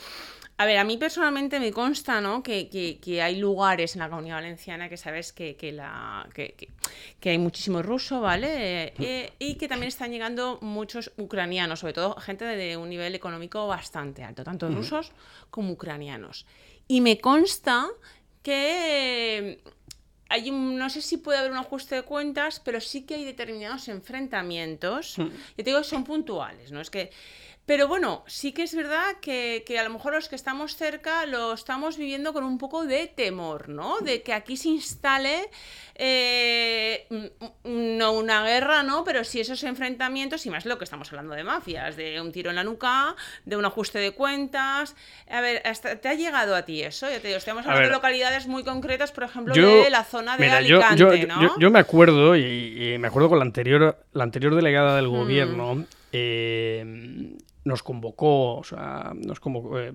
A 0.58 0.66
ver, 0.66 0.76
a 0.78 0.84
mí 0.84 0.96
personalmente 0.98 1.58
me 1.58 1.72
consta, 1.72 2.20
¿no? 2.20 2.42
Que, 2.42 2.68
que- 2.68 2.98
que 3.00 3.20
hay 3.22 3.36
lugares 3.36 3.94
en 3.96 4.00
la 4.00 4.08
comunidad 4.08 4.36
valenciana 4.36 4.88
que 4.88 4.96
sabes 4.96 5.32
que, 5.32 5.56
que 5.56 5.72
la, 5.72 6.28
que, 6.34 6.54
que- 6.56 6.68
que 7.18 7.30
hay 7.30 7.38
muchísimo 7.38 7.82
ruso, 7.82 8.20
¿vale? 8.20 8.84
Eh, 8.84 8.94
eh, 9.00 9.32
y 9.38 9.54
que 9.56 9.66
también 9.66 9.88
están 9.88 10.12
llegando 10.12 10.58
muchos 10.60 11.10
ucranianos, 11.16 11.80
sobre 11.80 11.94
todo 11.94 12.14
gente 12.16 12.44
de 12.44 12.76
un 12.76 12.88
nivel 12.90 13.14
económico 13.14 13.66
bastante 13.66 14.22
alto, 14.22 14.44
tanto 14.44 14.68
rusos 14.68 15.10
como 15.50 15.72
ucranianos. 15.72 16.46
Y 16.86 17.00
me 17.00 17.18
consta 17.18 17.86
que 18.42 19.60
hay 20.32 20.50
un- 20.50 20.76
no 20.78 20.88
sé 20.90 21.00
si 21.02 21.18
puede 21.18 21.38
haber 21.38 21.50
un 21.52 21.58
ajuste 21.58 21.94
de 21.96 22.02
cuentas, 22.02 22.60
pero 22.64 22.80
sí 22.80 23.02
que 23.02 23.14
hay 23.16 23.24
determinados 23.24 23.88
enfrentamientos. 23.88 25.16
Yo 25.16 25.28
te 25.56 25.62
digo 25.64 25.78
que 25.78 25.84
son 25.84 26.04
puntuales, 26.04 26.70
¿no? 26.72 26.80
Es 26.80 26.90
que. 26.90 27.10
Pero 27.64 27.86
bueno, 27.86 28.24
sí 28.26 28.52
que 28.52 28.64
es 28.64 28.74
verdad 28.74 29.16
que, 29.20 29.62
que 29.64 29.78
a 29.78 29.84
lo 29.84 29.90
mejor 29.90 30.14
los 30.14 30.28
que 30.28 30.34
estamos 30.34 30.76
cerca 30.76 31.26
lo 31.26 31.52
estamos 31.52 31.96
viviendo 31.96 32.32
con 32.32 32.42
un 32.42 32.58
poco 32.58 32.84
de 32.84 33.06
temor, 33.06 33.68
¿no? 33.68 34.00
De 34.00 34.22
que 34.22 34.32
aquí 34.32 34.56
se 34.56 34.68
instale 34.70 35.48
eh, 35.94 37.06
no 37.64 38.12
una 38.12 38.42
guerra, 38.44 38.82
¿no? 38.82 39.04
Pero 39.04 39.22
sí 39.22 39.40
esos 39.40 39.62
enfrentamientos, 39.62 40.44
y 40.44 40.50
más 40.50 40.66
lo 40.66 40.76
que 40.76 40.82
estamos 40.84 41.08
hablando 41.12 41.34
de 41.34 41.44
mafias, 41.44 41.96
de 41.96 42.20
un 42.20 42.32
tiro 42.32 42.50
en 42.50 42.56
la 42.56 42.64
nuca, 42.64 43.14
de 43.44 43.56
un 43.56 43.64
ajuste 43.64 44.00
de 44.00 44.10
cuentas. 44.10 44.96
A 45.30 45.40
ver, 45.40 45.62
hasta 45.64 45.96
¿te 45.96 46.08
ha 46.08 46.14
llegado 46.14 46.56
a 46.56 46.62
ti 46.62 46.82
eso? 46.82 47.08
Ya 47.08 47.20
te 47.20 47.28
digo, 47.28 47.38
estamos 47.38 47.64
hablando 47.64 47.88
de 47.88 47.94
localidades 47.94 48.48
muy 48.48 48.64
concretas, 48.64 49.12
por 49.12 49.22
ejemplo, 49.22 49.54
Yo- 49.54 49.84
de 49.84 49.90
la 49.90 50.02
zona 50.02 50.36
de 50.36 50.44
Mira, 50.46 50.56
Alicante, 50.58 50.96
yo- 50.98 51.14
yo- 51.14 51.26
¿no? 51.28 51.42
yo- 51.42 51.54
yo 51.60 51.70
me 51.70 51.78
acuerdo, 51.78 52.34
y, 52.34 52.94
y 52.94 52.98
me 52.98 53.06
acuerdo 53.06 53.28
con 53.28 53.38
la 53.38 53.44
anterior, 53.44 54.04
la 54.12 54.24
anterior 54.24 54.56
delegada 54.56 54.96
del 54.96 55.06
gobierno, 55.06 55.86
eh, 56.10 57.36
nos 57.64 57.82
convocó, 57.82 58.56
o 58.56 58.64
sea, 58.64 59.12
nos 59.14 59.40
convocó, 59.40 59.78
eh, 59.78 59.92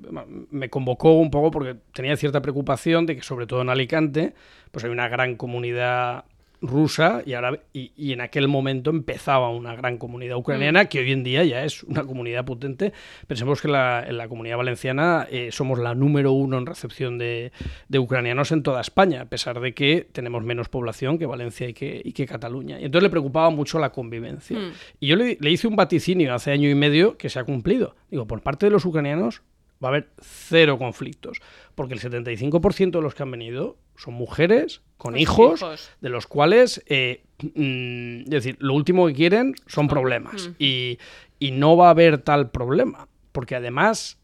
me 0.52 0.70
convocó 0.70 1.14
un 1.14 1.32
poco 1.32 1.52
porque 1.52 1.76
tenía 1.94 2.16
cierta 2.16 2.42
preocupación 2.42 3.06
de 3.06 3.16
que 3.16 3.22
sobre 3.22 3.48
todo 3.48 3.62
en 3.62 3.70
Alicante, 3.70 4.34
pues 4.72 4.86
hay 4.86 4.92
una 4.92 5.10
gran 5.10 5.36
comunidad 5.36 6.26
rusa 6.62 7.22
y 7.26 7.34
ahora 7.34 7.60
y, 7.74 7.92
y 7.96 8.14
en 8.14 8.22
aquel 8.22 8.48
momento 8.48 8.90
empezaba 8.90 9.50
una 9.50 9.76
gran 9.76 9.98
comunidad 9.98 10.38
ucraniana 10.38 10.84
Mm. 10.84 10.88
que 10.88 11.00
hoy 11.00 11.12
en 11.12 11.24
día 11.24 11.44
ya 11.44 11.64
es 11.64 11.84
una 11.84 12.04
comunidad 12.04 12.46
potente. 12.46 12.94
Pensemos 13.28 13.62
que 13.62 13.68
la- 13.68 14.04
en 14.08 14.18
la 14.18 14.28
comunidad 14.28 14.58
valenciana 14.58 15.28
eh, 15.30 15.50
somos 15.52 15.80
la 15.80 15.94
número 15.96 16.32
uno 16.32 16.58
en 16.58 16.66
recepción 16.66 17.18
de, 17.18 17.52
de 17.90 18.00
ucranianos 18.00 18.52
en 18.52 18.64
toda 18.64 18.82
España, 18.82 19.22
a 19.22 19.26
pesar 19.26 19.60
de 19.60 19.74
que 19.74 20.08
tenemos 20.12 20.44
menos 20.44 20.70
población 20.70 21.18
que 21.18 21.26
Valencia 21.26 21.68
y 21.70 21.74
que, 21.74 22.02
y 22.04 22.14
que 22.14 22.26
Cataluña. 22.26 22.80
Y 22.80 22.86
entonces 22.86 23.04
le 23.04 23.10
preocupaba 23.10 23.50
mucho 23.50 23.80
la 23.80 23.92
convivencia. 23.92 24.58
Mm. 24.58 24.72
Y 25.00 25.08
yo 25.08 25.16
le, 25.16 25.38
le 25.40 25.52
hice 25.52 25.68
un 25.68 25.76
vaticinio 25.76 26.34
hace 26.34 26.52
año 26.52 26.70
y 26.70 26.76
medio 26.76 27.18
que 27.18 27.30
se 27.30 27.40
ha 27.40 27.44
cumplido. 27.44 27.96
Digo, 28.10 28.26
por 28.28 28.42
parte 28.42 28.66
de 28.66 28.72
los 28.72 28.86
ucranianos 28.86 29.42
va 29.84 29.90
a 29.90 29.92
haber 29.92 30.10
cero 30.20 30.78
conflictos, 30.78 31.40
porque 31.76 31.94
el 31.94 32.02
75% 32.02 32.92
de 32.92 33.02
los 33.02 33.16
que 33.16 33.24
han 33.24 33.32
venido 33.32 33.78
son 33.96 34.14
mujeres 34.14 34.82
con 34.98 35.18
hijos. 35.18 35.64
de 36.02 36.10
los 36.10 36.28
cuales, 36.28 36.84
eh, 36.88 37.24
mm, 37.42 38.22
es 38.22 38.30
decir, 38.30 38.58
lo 38.60 38.74
último 38.74 39.08
que 39.08 39.14
quieren 39.14 39.56
son 39.68 39.88
problemas. 39.88 40.50
Mm. 40.50 40.56
Y, 40.60 41.00
y 41.40 41.52
no 41.52 41.78
va 41.78 41.88
a 41.88 41.92
haber 41.92 42.20
tal 42.20 42.50
problema, 42.50 43.08
porque 43.32 43.56
además 43.56 44.17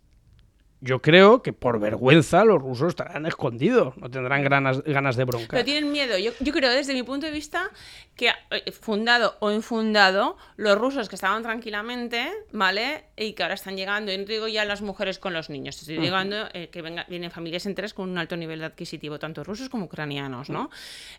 yo 0.84 1.02
creo 1.02 1.42
que 1.42 1.54
por 1.54 1.80
vergüenza 1.80 2.44
los 2.44 2.62
rusos 2.62 2.90
estarán 2.90 3.26
escondidos, 3.26 3.96
no 3.98 4.10
tendrán 4.12 4.44
ganas, 4.44 4.84
ganas 4.84 5.16
de 5.16 5.24
bronca. 5.24 5.48
Pero 5.52 5.64
tienen 5.64 5.92
miedo. 5.92 6.18
Yo, 6.18 6.32
yo 6.42 6.52
creo, 6.52 6.70
desde 6.72 6.94
mi 6.94 7.04
punto 7.04 7.26
de 7.26 7.32
vista, 7.32 7.70
que 8.18 8.30
eh, 8.52 8.72
fundado 8.74 9.38
o 9.40 9.50
infundado, 9.52 10.38
los 10.58 10.78
rusos 10.78 11.08
que 11.08 11.16
estaban 11.16 11.42
tranquilamente, 11.42 12.30
¿vale? 12.52 13.06
Y 13.16 13.34
que 13.34 13.44
ahora 13.44 13.56
están 13.56 13.78
llegando, 13.78 14.12
y 14.12 14.18
no 14.18 14.26
te 14.26 14.34
digo 14.34 14.48
ya 14.48 14.66
las 14.66 14.82
mujeres 14.82 15.20
con 15.20 15.34
los 15.34 15.50
niños, 15.50 15.76
te 15.78 15.82
estoy 15.82 15.98
llegando 16.00 16.48
eh, 16.54 16.70
que 16.70 16.82
venga- 16.82 17.06
vienen 17.08 17.32
familias 17.32 17.66
enteras 17.66 17.94
con 17.94 18.10
un 18.10 18.18
alto 18.18 18.36
nivel 18.36 18.60
de 18.60 18.66
adquisitivo, 18.66 19.18
tanto 19.20 19.44
rusos 19.44 19.70
como 19.70 19.86
ucranianos, 19.86 20.50
¿no? 20.50 20.70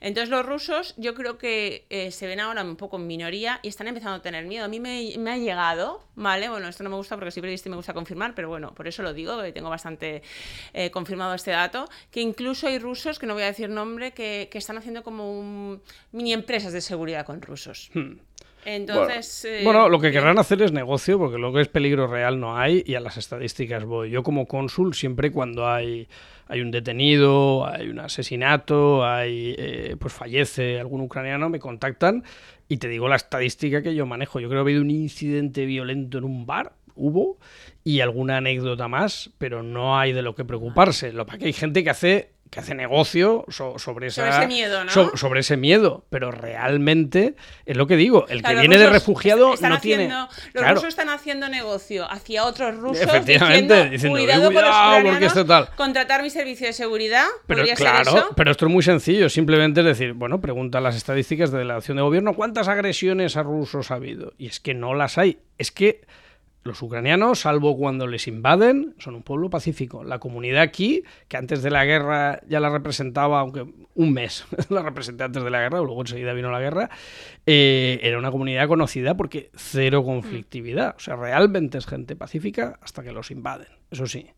Entonces 0.00 0.28
los 0.28 0.44
rusos 0.44 0.94
yo 0.98 1.14
creo 1.14 1.38
que 1.38 1.86
eh, 1.90 2.10
se 2.10 2.26
ven 2.26 2.40
ahora 2.40 2.62
un 2.62 2.76
poco 2.76 2.96
en 2.98 3.06
minoría 3.06 3.60
y 3.62 3.68
están 3.68 3.88
empezando 3.88 4.16
a 4.16 4.22
tener 4.22 4.44
miedo. 4.46 4.64
A 4.64 4.68
mí 4.68 4.78
me, 4.78 5.14
me 5.18 5.30
ha 5.32 5.36
llegado, 5.38 6.02
¿vale? 6.14 6.48
Bueno, 6.48 6.68
esto 6.68 6.84
no 6.84 6.90
me 6.90 6.96
gusta 6.96 7.16
porque 7.16 7.30
soy 7.30 7.40
periodista 7.40 7.68
y 7.68 7.70
me 7.70 7.76
gusta 7.76 7.94
confirmar, 7.94 8.34
pero 8.34 8.48
bueno, 8.48 8.74
por 8.74 8.86
eso 8.86 9.02
lo 9.02 9.12
digo, 9.14 9.36
tengo 9.54 9.70
bastante 9.70 10.22
eh, 10.74 10.90
confirmado 10.90 11.32
este 11.34 11.52
dato, 11.52 11.88
que 12.10 12.20
incluso 12.20 12.66
hay 12.66 12.78
rusos, 12.78 13.18
que 13.18 13.26
no 13.26 13.32
voy 13.32 13.44
a 13.44 13.46
decir 13.46 13.70
nombre, 13.70 14.12
que, 14.12 14.48
que 14.50 14.58
están 14.58 14.76
haciendo 14.76 15.02
como 15.02 15.38
un- 15.40 15.80
mini 16.12 16.34
empresas 16.34 16.72
de 16.74 16.82
seguridad 16.82 17.24
con 17.24 17.40
rusos. 17.40 17.90
Entonces... 18.66 19.44
eh, 19.44 19.60
Bueno, 19.62 19.88
lo 19.88 20.00
que 20.00 20.10
querrán 20.10 20.38
hacer 20.38 20.62
es 20.62 20.72
negocio, 20.72 21.18
porque 21.18 21.38
lo 21.38 21.52
que 21.52 21.60
es 21.60 21.68
peligro 21.68 22.06
real 22.06 22.40
no 22.40 22.56
hay, 22.56 22.82
y 22.86 22.94
a 22.94 23.00
las 23.00 23.16
estadísticas 23.18 23.84
voy. 23.84 24.10
Yo 24.10 24.22
como 24.22 24.46
cónsul, 24.46 24.94
siempre 24.94 25.30
cuando 25.30 25.68
hay, 25.68 26.08
hay 26.48 26.60
un 26.62 26.70
detenido, 26.70 27.66
hay 27.66 27.88
un 27.88 27.98
asesinato, 28.00 29.04
hay 29.04 29.54
eh, 29.58 29.96
pues 29.98 30.14
fallece 30.14 30.80
algún 30.80 31.02
ucraniano, 31.02 31.50
me 31.50 31.58
contactan 31.58 32.24
y 32.66 32.78
te 32.78 32.88
digo 32.88 33.06
la 33.08 33.16
estadística 33.16 33.82
que 33.82 33.94
yo 33.94 34.06
manejo. 34.06 34.40
Yo 34.40 34.48
creo 34.48 34.60
que 34.64 34.70
ha 34.70 34.70
habido 34.70 34.80
un 34.80 34.90
incidente 34.90 35.66
violento 35.66 36.16
en 36.16 36.24
un 36.24 36.46
bar, 36.46 36.72
hubo, 36.96 37.38
y 37.82 38.00
alguna 38.00 38.38
anécdota 38.38 38.88
más, 38.88 39.30
pero 39.38 39.62
no 39.62 39.98
hay 39.98 40.12
de 40.12 40.22
lo 40.22 40.34
que 40.34 40.44
preocuparse. 40.44 41.12
Lo 41.12 41.26
que 41.26 41.44
hay 41.44 41.52
gente 41.52 41.84
que 41.84 41.90
hace 41.90 42.30
que 42.50 42.60
hace 42.60 42.74
negocio 42.76 43.44
so- 43.48 43.80
sobre, 43.80 44.06
esa, 44.08 44.22
Sobre 44.30 44.36
ese 44.36 44.46
miedo, 44.46 44.84
¿no? 44.84 44.90
so- 44.92 45.16
sobre 45.16 45.40
ese 45.40 45.56
miedo, 45.56 46.04
pero 46.08 46.30
realmente 46.30 47.34
es 47.66 47.76
lo 47.76 47.88
que 47.88 47.96
digo, 47.96 48.26
el 48.28 48.42
Claro, 48.42 48.54
que 48.56 48.60
viene 48.60 48.78
de 48.78 48.88
refugiado 48.90 49.48
no 49.48 49.52
haciendo- 49.54 49.80
tiene 49.80 50.08
Los 50.08 50.28
Claro. 50.52 50.74
rusos 50.76 50.88
están 50.90 51.08
haciendo 51.08 51.48
negocio 51.48 52.08
hacia 52.08 52.44
otros 52.44 52.76
rusos 52.76 53.02
Efectivamente, 53.02 53.74
diciendo, 53.74 53.90
diciendo, 53.90 54.18
cuidado 54.18 54.42
"Eh, 54.42 54.54
con 54.54 54.62
los 54.62 54.70
cuidado, 54.70 55.08
porque 55.10 55.24
esto 55.26 55.44
tal". 55.46 55.68
contratar 55.74 56.22
mi 56.22 56.30
servicio 56.30 56.68
de 56.68 56.74
seguridad, 56.74 57.26
Pero 57.48 57.64
claro, 57.74 58.04
ser 58.10 58.18
eso. 58.18 58.28
pero 58.36 58.52
esto 58.52 58.66
es 58.66 58.72
muy 58.72 58.84
sencillo. 58.84 59.28
Simplemente 59.28 59.80
es 59.80 59.86
decir, 59.86 60.12
bueno, 60.12 60.40
pregunta 60.40 60.80
las 60.80 60.94
estadísticas 60.94 61.50
de 61.50 61.64
la 61.64 61.74
acción 61.76 61.96
de 61.96 62.04
gobierno, 62.04 62.34
¿cuántas 62.34 62.68
agresiones 62.68 63.36
a 63.36 63.42
rusos 63.42 63.90
ha 63.90 63.94
habido? 63.94 64.32
Y 64.38 64.46
es 64.46 64.60
que 64.60 64.74
no 64.74 64.94
las 64.94 65.18
hay. 65.18 65.38
Es 65.58 65.72
que 65.72 66.02
los 66.64 66.80
ucranianos, 66.82 67.40
salvo 67.40 67.76
cuando 67.76 68.06
les 68.06 68.26
invaden, 68.26 68.94
son 68.98 69.14
un 69.14 69.22
pueblo 69.22 69.50
pacífico. 69.50 70.02
La 70.02 70.18
comunidad 70.18 70.62
aquí, 70.62 71.04
que 71.28 71.36
antes 71.36 71.62
de 71.62 71.70
la 71.70 71.84
guerra 71.84 72.40
ya 72.48 72.58
la 72.58 72.70
representaba, 72.70 73.40
aunque 73.40 73.66
un 73.94 74.12
mes 74.12 74.46
la 74.70 74.82
representé 74.82 75.24
antes 75.24 75.44
de 75.44 75.50
la 75.50 75.60
guerra, 75.60 75.78
luego 75.78 76.00
enseguida 76.00 76.32
vino 76.32 76.50
la 76.50 76.60
guerra, 76.60 76.90
eh, 77.46 78.00
era 78.02 78.18
una 78.18 78.30
comunidad 78.30 78.66
conocida 78.66 79.14
porque 79.14 79.50
cero 79.54 80.02
conflictividad. 80.04 80.94
O 80.96 81.00
sea, 81.00 81.16
realmente 81.16 81.78
es 81.78 81.86
gente 81.86 82.16
pacífica 82.16 82.78
hasta 82.82 83.02
que 83.02 83.12
los 83.12 83.30
invaden, 83.30 83.68
eso 83.90 84.06
sí. 84.06 84.30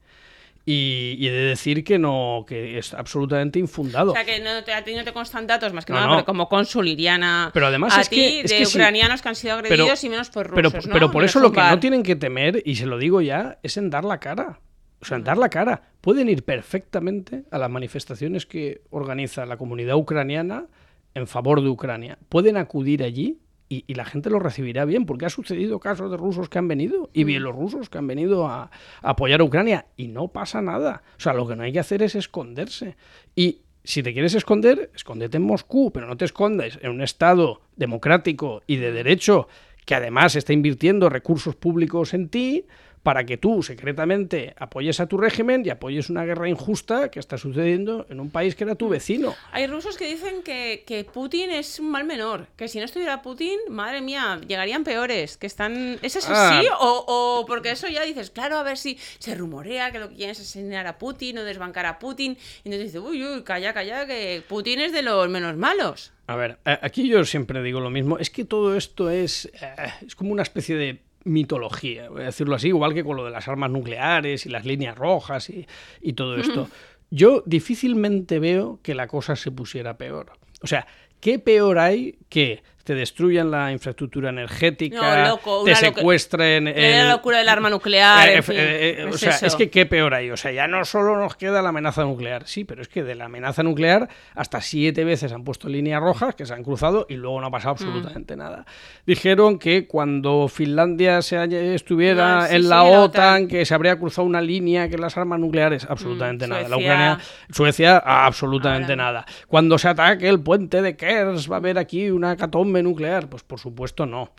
Y, 0.69 1.25
he 1.25 1.31
de 1.31 1.45
decir 1.45 1.85
que 1.85 1.97
no, 1.97 2.45
que 2.47 2.77
es 2.77 2.93
absolutamente 2.93 3.61
infundado. 3.61 4.11
O 4.11 4.15
sea, 4.15 4.25
que 4.25 4.41
no 4.41 4.65
te, 4.65 4.75
a 4.75 4.83
ti 4.83 4.97
no 4.97 5.05
te 5.05 5.13
constan 5.13 5.47
datos 5.47 5.73
más 5.73 5.87
que 5.87 5.93
nada, 5.93 6.09
pero 6.09 6.25
como 6.25 6.49
cónsul 6.49 6.89
iríana 6.89 7.51
pero 7.55 7.69
además 7.69 7.97
a 7.97 8.01
es 8.01 8.09
ti 8.11 8.43
que, 8.43 8.49
de 8.49 8.67
ucranianos 8.67 9.23
que 9.23 9.29
han 9.29 9.37
sido 9.37 9.55
agredidos 9.55 10.03
y 10.03 10.09
menos 10.09 10.29
por 10.29 10.49
rusos, 10.49 10.73
pero, 10.73 10.93
pero 10.93 11.11
por 11.13 11.23
eso 11.23 11.39
lo 11.39 11.53
que 11.53 11.61
no 11.61 11.79
tienen 11.79 12.03
que 12.03 12.17
temer, 12.17 12.63
y 12.65 12.75
se 12.75 12.87
lo 12.87 12.99
digo 12.99 13.21
ya, 13.21 13.61
es 13.63 13.77
en 13.77 13.91
dar 13.91 14.05
la 14.05 14.19
cara. 14.19 14.61
O 15.01 15.05
sea, 15.05 15.19
en 15.19 15.25
dar 15.25 15.37
la 15.37 15.51
cara. 15.51 15.83
Pueden 16.01 16.29
ir 16.29 16.43
perfectamente 16.43 17.45
a 17.53 17.59
las 17.59 17.71
manifestaciones 17.71 18.45
que 18.45 18.83
organiza 18.91 19.47
la 19.47 19.57
comunidad 19.57 19.97
ucraniana 19.97 20.67
en 21.15 21.27
favor 21.27 21.63
de 21.63 21.69
Ucrania. 21.69 22.19
Pueden 22.29 22.57
acudir 22.57 23.03
allí 23.03 23.39
y, 23.69 23.85
y 23.87 23.95
la 23.95 24.05
gente 24.05 24.31
lo 24.31 24.39
recibirá 24.39 24.85
bien, 24.85 25.07
porque 25.07 25.27
ha 25.27 25.31
sucedido 25.31 25.81
casos 25.81 26.11
de 26.11 26.17
rusos 26.17 26.49
que 26.49 26.59
han 26.59 26.69
venido 26.69 27.11
y 27.13 27.25
bielorrusos 27.25 27.89
que 27.89 27.99
han 27.99 28.07
venido 28.07 28.47
a, 28.47 28.63
a 28.63 28.71
apoyar 29.11 29.41
a 29.41 29.45
Ucrania 29.45 29.87
y 29.97 30.09
no 30.09 30.29
pasa 30.29 30.63
nada. 30.63 31.03
O 31.17 31.21
sea, 31.21 31.33
lo 31.35 31.47
que 31.47 31.57
no 31.57 31.63
hay 31.63 31.73
que 31.73 31.81
hacer 31.81 32.03
es 32.03 32.15
esconderse. 32.15 32.97
Y 33.35 33.63
si 33.85 34.03
te 34.03 34.13
quieres 34.13 34.35
esconder, 34.35 34.91
escóndete 34.95 35.37
en 35.37 35.45
Moscú, 35.45 35.93
pero 35.93 36.07
no 36.07 36.17
te 36.17 36.25
escondes 36.25 36.79
en 36.83 36.91
un 36.91 37.03
Estado 37.03 37.61
democrático 37.77 38.63
y 38.67 38.77
de 38.77 38.91
derecho 38.91 39.49
que 39.85 39.95
además 39.95 40.35
está 40.35 40.53
invirtiendo 40.53 41.09
recursos 41.09 41.55
públicos 41.55 42.13
en 42.13 42.29
ti 42.29 42.67
para 43.07 43.25
que 43.25 43.37
tú 43.37 43.63
secretamente 43.63 44.53
apoyes 44.59 44.99
a 44.99 45.07
tu 45.07 45.17
régimen 45.17 45.63
y 45.65 45.71
apoyes 45.71 46.11
una 46.11 46.25
guerra 46.25 46.49
injusta 46.49 47.09
que 47.09 47.21
está 47.21 47.39
sucediendo 47.39 48.05
en 48.11 48.19
un 48.19 48.31
país 48.31 48.57
que 48.57 48.65
era 48.65 48.75
tu 48.75 48.89
vecino. 48.89 49.33
Hay 49.53 49.69
rusos 49.69 49.97
que 49.97 50.09
dicen 50.09 50.43
que, 50.43 50.83
que 50.85 51.05
Putin 51.05 51.53
es 51.53 51.79
un 51.79 51.89
mal 51.89 52.03
menor, 52.05 52.49
que 52.57 52.67
si 52.67 52.81
no 52.81 52.85
estuviera 52.85 53.23
Putin, 53.23 53.61
madre 53.71 54.01
mía, 54.01 54.41
llegarían 54.49 54.83
peores, 54.83 55.37
que 55.37 55.47
están... 55.47 56.01
¿Es 56.03 56.17
eso 56.17 56.33
Ah. 56.33 56.59
sí? 56.61 56.67
O, 56.81 57.05
o 57.07 57.47
porque 57.47 57.71
eso 57.71 57.87
ya 57.87 58.03
dices, 58.03 58.31
claro, 58.33 58.57
a 58.57 58.65
ver 58.65 58.77
si 58.77 58.99
se 59.21 59.37
rumorea 59.37 59.93
que 59.93 60.01
lo 60.01 60.09
que 60.09 60.17
quieren 60.17 60.33
es 60.33 60.41
asesinar 60.41 60.89
a 60.89 60.99
Putin 60.99 61.39
o 61.39 61.45
desbancar 61.45 61.87
a 61.87 62.01
Putin, 62.01 62.33
y 62.65 62.69
entonces 62.69 62.93
dices, 62.93 63.01
uy, 63.09 63.25
uy, 63.25 63.45
calla, 63.45 63.73
calla, 63.73 64.05
que 64.09 64.43
Putin 64.49 64.81
es 64.81 64.91
de 64.91 65.03
los 65.03 65.29
menos 65.29 65.57
malos. 65.57 66.13
A 66.27 66.35
ver, 66.35 66.59
aquí 66.65 67.09
yo 67.09 67.25
siempre 67.25 67.63
digo 67.63 67.79
lo 67.79 67.89
mismo, 67.91 68.19
es 68.19 68.31
que 68.31 68.45
todo 68.45 68.77
esto 68.77 69.11
es, 69.11 69.47
eh, 69.63 69.93
es 70.05 70.17
como 70.17 70.33
una 70.33 70.43
especie 70.43 70.75
de 70.75 71.06
mitología, 71.27 72.09
voy 72.09 72.23
a 72.23 72.27
decirlo 72.27 72.55
así, 72.55 72.69
igual 72.69 72.95
que 72.95 73.05
con 73.05 73.17
lo 73.17 73.25
de 73.25 73.31
las 73.31 73.49
armas 73.49 73.71
nucleares 73.71 74.47
y 74.47 74.49
las 74.49 74.65
líneas 74.65 74.97
rojas 74.97 75.51
y, 75.51 75.67
y 76.01 76.15
todo 76.15 76.37
esto. 76.37 76.69
Yo 77.11 77.43
difícilmente 77.47 78.39
veo 78.39 78.81
que 78.83 78.95
la 78.95 79.07
cosa 79.07 79.37
se 79.37 79.51
pusiera 79.51 79.99
peor. 79.99 80.33
O 80.63 80.67
sea, 80.67 80.87
¿qué 81.21 81.39
peor 81.39 81.79
hay 81.79 82.19
que 82.29 82.63
te 82.87 82.95
destruyan 82.95 83.51
la 83.51 83.73
infraestructura 83.73 84.31
energética, 84.31 85.25
No, 85.25 85.29
loco, 85.31 85.65
te 85.65 85.75
secuestren... 85.75 86.69
El- 86.69 86.93
la 87.07 87.11
locura 87.11 87.39
del 87.39 87.49
arma 87.49 87.69
nuclear, 87.69 88.29
eh, 88.29 88.33
en 88.35 88.39
eh, 88.39 88.43
fin, 88.43 88.57
eh, 88.57 88.91
eh, 89.01 89.05
o 89.05 89.09
es 89.09 89.17
sea, 89.21 89.31
eso. 89.31 89.47
es 89.47 89.57
que 89.57 89.69
qué 89.71 89.87
peor 89.87 90.15
hay. 90.15 90.31
O 90.31 90.37
sea, 90.37 90.53
ya 90.53 90.69
no 90.69 90.85
solo 90.85 91.17
nos 91.19 91.35
queda 91.35 91.63
la 91.63 91.71
amenaza 91.71 92.05
nuclear, 92.05 92.47
sí, 92.47 92.65
pero 92.65 92.81
es 92.81 92.89
que 92.89 93.03
de 93.03 93.17
la 93.17 93.25
amenaza 93.25 93.65
nuclear 93.65 94.09
hasta 94.37 94.61
siete 94.61 95.05
veces 95.05 95.33
han 95.33 95.43
puesto 95.43 95.69
líneas 95.69 96.01
rojas 96.01 96.37
que 96.37 96.47
se 96.47 96.55
han 96.55 96.63
cruzado 96.63 97.07
y 97.09 97.15
luego 97.17 97.41
no 97.41 97.49
ha 97.49 97.51
pasado 97.51 97.75
Mm. 97.75 97.79
absolutamente 97.79 98.37
nada. 98.37 98.65
Dijeron 99.05 99.59
que 99.59 99.87
cuando 99.89 100.47
Finlandia 100.49 101.21
se 101.23 101.37
haya- 101.39 101.61
estuviera 101.75 102.39
Ah, 102.45 102.47
sí, 102.47 102.55
en 102.57 102.63
sí, 102.63 102.69
la, 102.69 102.77
la 102.77 102.83
OTAN, 102.85 103.49
que 103.49 103.65
se 103.67 103.75
habría 103.75 103.99
cruzado 103.99 104.27
una 104.27 104.41
línea 104.41 104.89
que 104.89 104.97
las 104.97 105.17
armas 105.17 105.41
nucleares, 105.41 105.87
absolutamente 105.91 106.47
Mm, 106.47 106.51
nada. 106.51 106.69
La 106.69 106.77
Ucrania, 106.77 107.19
Suecia, 107.51 107.99
absolutamente 107.99 108.93
Ahora. 108.93 109.05
nada. 109.05 109.27
Cuando 109.49 109.77
se 109.77 109.89
ataque 109.89 110.29
el 110.29 110.41
puente 110.41 110.83
de 110.83 110.97
Kers, 110.97 111.51
va 111.51 111.57
a 111.57 111.59
haber 111.59 111.79
aquí 111.79 112.11
una 112.11 112.37
catombe 112.37 112.76
nuclear. 112.83 113.29
Pues 113.29 113.43
por 113.43 113.59
supuesto 113.61 114.07
no. 114.07 114.31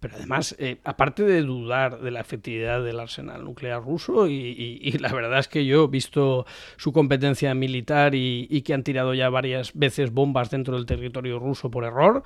Pero 0.00 0.16
además, 0.16 0.56
eh, 0.58 0.78
aparte 0.82 1.22
de 1.22 1.42
dudar 1.42 2.00
de 2.00 2.10
la 2.10 2.18
efectividad 2.20 2.82
del 2.82 2.98
arsenal 2.98 3.44
nuclear 3.44 3.80
ruso, 3.84 4.26
y, 4.26 4.32
y- 4.34 4.80
y 4.82 4.98
la 4.98 5.12
verdad 5.12 5.38
es 5.38 5.46
que 5.46 5.64
yo 5.64 5.84
he 5.84 5.86
visto 5.86 6.44
su 6.76 6.92
competencia 6.92 7.54
militar 7.54 8.16
y, 8.16 8.48
y 8.50 8.62
que 8.62 8.74
han 8.74 8.82
tirado 8.82 9.14
ya 9.14 9.28
varias 9.30 9.70
veces 9.74 10.10
bombas 10.12 10.50
dentro 10.50 10.74
del 10.74 10.86
territorio 10.86 11.38
ruso 11.38 11.70
por 11.70 11.84
error, 11.84 12.24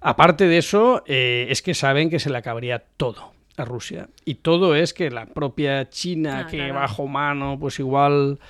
aparte 0.00 0.48
de 0.48 0.58
eso, 0.58 1.04
eh, 1.06 1.46
es 1.48 1.62
que 1.62 1.74
saben 1.74 2.10
que 2.10 2.18
se 2.18 2.28
le 2.28 2.38
acabaría 2.38 2.80
todo 2.96 3.32
a 3.56 3.64
Rusia. 3.64 4.08
Y 4.24 4.34
todo 4.36 4.74
es 4.74 4.92
que 4.92 5.08
la 5.10 5.26
propia 5.26 5.88
China, 5.90 6.40
Ah, 6.40 6.46
que 6.48 6.56
claro. 6.56 6.74
bajo 6.74 7.06
mano, 7.06 7.56
pues 7.60 7.78
igual 7.78 8.40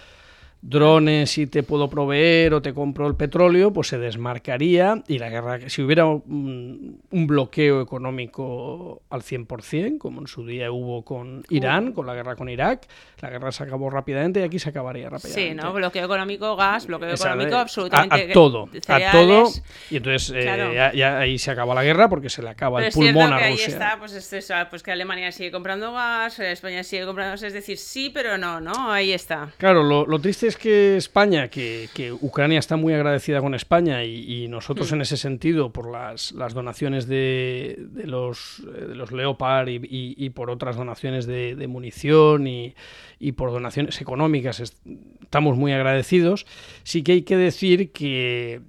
drones 0.63 1.37
y 1.39 1.49
te 1.49 1.65
puedo 1.65 1.91
proveer 1.91 2.55
o 2.55 2.63
te 2.63 2.73
compro 2.73 3.09
el 3.09 3.17
petróleo, 3.17 3.73
pues 3.73 3.89
se 3.89 3.99
desmarcaría 3.99 5.03
y 5.09 5.19
la 5.19 5.29
guerra, 5.29 5.69
si 5.69 5.83
hubiera 5.83 6.07
un, 6.07 7.01
un 7.11 7.27
bloqueo 7.27 7.81
económico 7.83 9.03
al 9.11 9.23
100%, 9.23 9.99
como 9.99 10.21
en 10.21 10.29
su 10.29 10.47
día 10.47 10.71
hubo 10.71 11.05
con 11.05 11.43
Irán, 11.51 11.93
con 11.93 12.07
la 12.07 12.15
guerra 12.15 12.37
con 12.37 12.49
Irak, 12.49 12.87
la 13.21 13.31
guerra 13.31 13.51
se 13.51 13.65
acabó 13.65 13.91
rápidamente 13.91 14.41
y 14.41 14.45
aquí 14.45 14.59
se 14.61 14.69
acabaría 14.69 15.11
rápidamente. 15.11 15.49
Sí, 15.49 15.55
¿no? 15.55 15.73
Bloqueo 15.73 16.05
económico, 16.05 16.55
gas, 16.55 16.87
bloqueo 16.87 17.15
económico, 17.15 17.57
absolutamente. 17.57 18.29
A, 18.29 18.31
a 18.31 18.33
todo, 18.33 18.69
a 18.89 19.11
todo. 19.11 19.51
Y 19.91 19.97
entonces 19.97 20.33
eh, 20.35 20.45
ya, 20.45 20.93
ya 20.93 21.19
ahí 21.19 21.39
se 21.39 21.51
acaba 21.51 21.75
la 21.75 21.83
guerra 21.83 22.09
porque 22.09 22.31
se 22.31 22.41
le 22.41 22.51
acaba 22.51 22.79
Pero 22.79 22.89
el 22.89 22.93
pulmón 22.93 23.33
a 23.33 23.37
ahí 23.37 23.53
Rusia. 23.53 23.67
está, 23.69 23.97
pues, 23.99 24.13
es 24.13 24.33
eso, 24.33 24.55
pues 24.71 24.83
que 24.85 24.93
Alemania 24.93 25.33
sigue 25.33 25.51
comprando 25.51 25.93
gas, 25.93 26.39
España 26.39 26.85
sigue 26.85 27.05
comprando 27.05 27.33
gas, 27.33 27.43
es 27.43 27.53
decir, 27.53 27.79
sí, 27.79 28.11
pero 28.15 28.39
no, 28.39 28.61
¿no? 28.61 28.93
Ahí 28.93 29.13
está. 29.13 29.51
Claro, 29.59 29.83
lo, 29.83 30.07
lo 30.07 30.19
triste 30.21 30.47
es 30.47 30.52
que 30.57 30.97
España, 30.97 31.49
que, 31.49 31.89
que 31.95 32.13
Ucrania 32.13 32.59
está 32.59 32.77
muy 32.77 32.95
agradecida 32.95 33.41
con 33.41 33.55
España 33.55 34.05
y, 34.05 34.45
y 34.45 34.49
nosotros 34.49 34.91
Mm. 34.91 34.95
en 34.95 35.01
ese 35.03 35.17
sentido, 35.17 35.73
por 35.73 35.91
las, 35.91 36.33
las 36.33 36.55
donaciones 36.55 37.07
de, 37.07 37.77
de 37.79 38.07
los, 38.07 38.63
eh, 38.77 38.87
de 38.87 38.95
los 38.95 39.13
Leopard 39.13 39.69
y, 39.69 39.77
y- 39.77 40.15
y 40.17 40.31
por 40.31 40.51
otras 40.51 40.77
donaciones 40.77 41.27
de, 41.27 41.55
de 41.57 41.67
munición 41.69 42.47
y, 42.47 42.75
y 43.19 43.33
por 43.33 43.51
donaciones 43.53 44.01
económicas, 44.01 44.61
est- 44.61 44.79
estamos 45.23 45.57
muy 45.57 45.73
agradecidos, 45.73 46.47
sí 46.83 47.03
que 47.03 47.13
hay 47.13 47.23
que 47.23 47.37
decir 47.37 47.93
que 47.93 48.61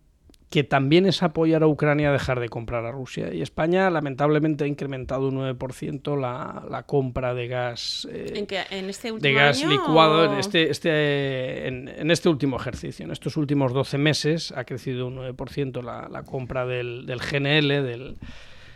que 0.53 0.63
también 0.63 1.07
es 1.07 1.23
apoyar 1.23 1.63
a 1.63 1.67
Ucrania 1.67 2.09
a 2.09 2.11
dejar 2.11 2.39
de 2.39 2.47
comprar 2.47 2.85
a 2.85 2.91
Rusia. 2.91 3.33
Y 3.33 3.41
España, 3.41 3.89
lamentablemente, 3.89 4.65
ha 4.65 4.67
incrementado 4.67 5.29
un 5.29 5.39
9% 5.57 6.15
la, 6.15 6.63
la 6.69 6.83
compra 6.83 7.33
de 7.33 7.47
gas 7.47 8.07
eh, 8.11 8.33
¿En, 8.35 8.45
qué- 8.45 8.61
en 8.69 8.87
este 8.87 9.11
último 9.11 9.27
de 9.29 9.33
gas 9.33 9.59
año 9.63 9.71
licuado 9.71 10.21
o- 10.29 10.31
en 10.31 10.37
este, 10.37 10.69
este, 10.69 11.67
en, 11.67 11.87
en 11.87 12.11
este 12.11 12.29
último 12.29 12.57
ejercicio. 12.57 13.03
En 13.03 13.09
estos 13.11 13.35
últimos 13.35 13.73
12 13.73 13.97
meses 13.97 14.53
ha 14.55 14.63
crecido 14.63 15.07
un 15.07 15.15
9% 15.17 15.81
la, 15.81 16.07
la 16.07 16.21
compra 16.21 16.67
del, 16.67 17.07
del 17.07 17.17
GNL, 17.19 17.69
del, 17.83 18.17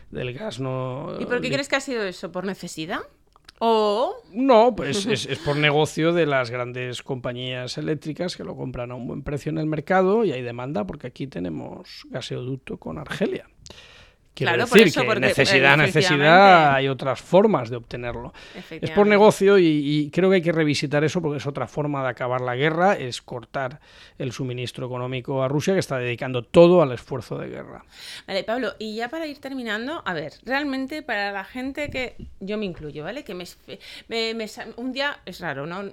del 0.09 0.33
gas 0.33 0.59
no... 0.59 1.15
¿Y 1.19 1.25
por 1.27 1.41
qué 1.41 1.49
crees 1.51 1.69
que 1.69 1.75
ha 1.75 1.79
sido 1.79 2.01
eso? 2.05 2.31
¿Por 2.31 2.45
necesidad? 2.45 3.01
No, 3.59 4.75
pues 4.75 5.05
es, 5.05 5.25
es 5.25 5.39
por 5.39 5.57
negocio 5.57 6.13
de 6.13 6.25
las 6.25 6.51
grandes 6.51 7.01
compañías 7.01 7.77
eléctricas 7.77 8.37
que 8.37 8.43
lo 8.43 8.55
compran 8.55 8.91
a 8.91 8.95
un 8.95 9.07
buen 9.07 9.23
precio 9.23 9.49
en 9.49 9.57
el 9.57 9.65
mercado 9.65 10.25
y 10.25 10.31
hay 10.31 10.41
demanda 10.41 10.85
porque 10.85 11.07
aquí 11.07 11.27
tenemos 11.27 12.05
gaseoducto 12.09 12.77
con 12.77 12.97
Argelia. 12.97 13.47
Quiero 14.37 14.53
Claro, 14.53 14.67
por 14.69 14.77
decir 14.77 14.87
eso, 14.89 15.01
que 15.01 15.05
porque, 15.07 15.19
necesidad, 15.21 15.73
eh, 15.73 15.77
necesidad, 15.77 16.73
hay 16.75 16.87
otras 16.89 17.19
formas 17.19 17.71
de 17.71 17.77
obtenerlo. 17.77 18.33
Es 18.69 18.91
por 18.91 19.07
negocio 19.07 19.57
y, 19.57 19.65
y 19.65 20.11
creo 20.11 20.29
que 20.29 20.35
hay 20.35 20.41
que 20.43 20.51
revisitar 20.51 21.03
eso 21.03 21.21
porque 21.23 21.37
es 21.37 21.47
otra 21.47 21.67
forma 21.67 22.03
de 22.03 22.09
acabar 22.09 22.41
la 22.41 22.55
guerra, 22.55 22.93
es 22.93 23.21
cortar 23.23 23.79
el 24.19 24.31
suministro 24.31 24.85
económico 24.85 25.41
a 25.41 25.47
Rusia 25.47 25.73
que 25.73 25.79
está 25.79 25.97
dedicando 25.97 26.43
todo 26.43 26.83
al 26.83 26.91
esfuerzo 26.91 27.37
de 27.39 27.47
guerra. 27.49 27.83
Vale, 28.27 28.43
Pablo, 28.43 28.73
y 28.77 28.95
ya 28.95 29.09
para 29.09 29.25
ir 29.25 29.39
terminando, 29.39 30.03
a 30.05 30.13
ver, 30.13 30.33
realmente 30.45 31.01
para 31.01 31.31
la 31.31 31.43
gente 31.43 31.89
que 31.89 32.15
yo 32.39 32.57
me 32.59 32.65
incluyo, 32.65 33.03
¿vale? 33.03 33.23
Que 33.23 33.33
me, 33.33 33.45
me- 34.07 34.33
me 34.35 34.47
sa- 34.47 34.67
un 34.75 34.91
día 34.93 35.17
es 35.25 35.39
raro, 35.39 35.65
¿no? 35.65 35.83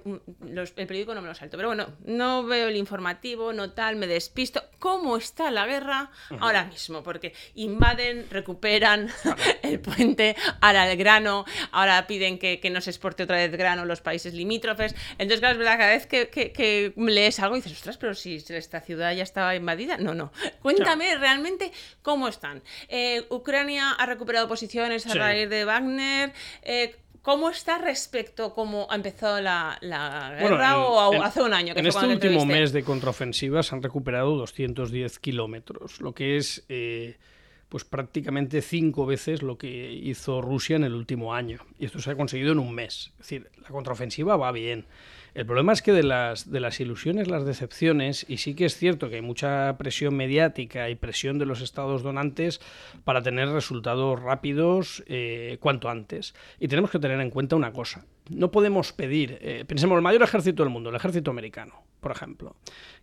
Los- 0.47 0.73
el 0.75 0.85
periódico 0.85 1.15
no 1.15 1.21
me 1.23 1.27
lo 1.29 1.33
salto, 1.35 1.57
pero 1.57 1.69
bueno, 1.69 1.87
no 2.05 2.43
veo 2.43 2.67
el 2.67 2.75
informativo, 2.75 3.53
no 3.53 3.71
tal, 3.71 3.95
me 3.95 4.05
despisto. 4.07 4.61
¿Cómo 4.77 5.17
está 5.17 5.49
la 5.49 5.65
guerra 5.65 6.11
ahora 6.39 6.65
mismo? 6.65 7.01
Porque 7.01 7.33
invaden, 7.55 8.25
recuperan 8.35 9.09
el 9.63 9.79
puente, 9.79 10.35
ahora 10.61 10.91
el 10.91 10.97
grano, 10.97 11.45
ahora 11.71 12.05
piden 12.07 12.37
que, 12.37 12.59
que 12.59 12.69
no 12.69 12.81
se 12.81 12.91
exporte 12.91 13.23
otra 13.23 13.37
vez 13.37 13.51
grano 13.51 13.85
los 13.85 14.01
países 14.01 14.33
limítrofes. 14.33 14.93
Entonces, 15.17 15.39
claro, 15.39 15.53
es 15.53 15.57
verdad, 15.59 15.77
cada 15.79 15.91
vez 15.93 16.05
que, 16.05 16.29
que- 16.29 16.51
que 16.51 16.93
lees 16.97 17.39
algo 17.39 17.55
dices, 17.55 17.71
ostras, 17.71 17.97
pero 17.97 18.13
si 18.13 18.35
esta 18.49 18.81
ciudad 18.81 19.13
ya 19.13 19.23
estaba 19.23 19.55
invadida. 19.55 19.97
No, 19.97 20.13
no. 20.13 20.31
Cuéntame 20.61 21.17
realmente 21.17 21.71
cómo 22.03 22.27
están. 22.27 22.61
Eh, 22.89 23.25
Ucrania 23.29 23.91
ha 23.91 24.05
recuperado 24.05 24.47
posiciones 24.47 25.05
a 25.07 25.11
Sí. 25.11 25.17
raíz 25.17 25.49
de 25.49 25.65
Wagner. 25.65 26.33
Eh, 26.61 26.95
¿Cómo 27.21 27.49
está 27.49 27.79
respecto 27.79 28.45
a 28.45 28.53
cómo 28.53 28.85
ha 28.87 28.93
empezado 28.95 29.41
la, 29.41 29.79
la 29.81 30.35
guerra 30.37 30.41
Bueno, 30.41 30.63
en- 30.63 30.71
o 30.91 30.99
a- 31.13 31.15
en- 31.15 31.23
hace 31.23 31.41
un 31.41 31.53
año? 31.55 31.73
Que 31.73 31.79
En 31.79 31.91
fue 31.91 32.01
este 32.03 32.13
último 32.13 32.45
mes 32.45 32.71
de 32.71 32.83
contraofensiva 32.83 33.63
se 33.63 33.73
han 33.73 33.81
recuperado 33.81 34.35
210 34.35 35.17
kilómetros, 35.17 36.01
lo 36.01 36.13
que 36.13 36.37
es 36.37 36.63
eh, 36.69 37.17
pues 37.69 37.83
prácticamente 37.83 38.61
cinco 38.61 39.05
veces 39.05 39.41
lo 39.41 39.57
que 39.57 39.91
hizo 39.91 40.41
Rusia 40.41 40.75
en 40.75 40.83
el 40.83 40.93
último 40.93 41.33
año. 41.33 41.59
Y 41.79 41.85
esto 41.85 41.99
se 41.99 42.11
ha 42.11 42.15
conseguido 42.15 42.51
en 42.51 42.59
un 42.59 42.73
mes. 42.73 43.11
Es 43.13 43.17
decir, 43.17 43.49
la 43.61 43.69
contraofensiva 43.69 44.37
va 44.37 44.51
bien. 44.51 44.85
El 45.33 45.45
problema 45.45 45.73
es 45.73 45.81
que 45.81 45.91
de 45.91 46.03
las, 46.03 46.49
de 46.49 46.61
las 46.61 46.79
ilusiones, 46.79 47.27
las 47.27 47.45
decepciones, 47.45 48.25
y 48.29 48.37
sí 48.37 48.55
que 48.55 48.65
es 48.65 48.77
cierto 48.77 49.09
que 49.09 49.15
hay 49.15 49.21
mucha 49.21 49.75
presión 49.77 50.15
mediática 50.15 50.89
y 50.89 50.95
presión 50.95 51.39
de 51.39 51.45
los 51.45 51.59
estados 51.59 52.03
donantes 52.03 52.61
para 53.03 53.21
tener 53.21 53.49
resultados 53.49 54.21
rápidos 54.21 55.03
eh, 55.07 55.57
cuanto 55.59 55.89
antes. 55.89 56.35
Y 56.57 56.69
tenemos 56.69 56.89
que 56.89 56.99
tener 56.99 57.19
en 57.19 57.31
cuenta 57.31 57.57
una 57.57 57.73
cosa. 57.73 58.05
No 58.29 58.51
podemos 58.51 58.91
pedir, 58.93 59.37
eh, 59.41 59.65
pensemos, 59.67 59.95
el 59.95 60.01
mayor 60.01 60.23
ejército 60.23 60.63
del 60.63 60.71
mundo, 60.71 60.89
el 60.89 60.95
ejército 60.95 61.31
americano, 61.31 61.83
por 61.99 62.11
ejemplo, 62.11 62.55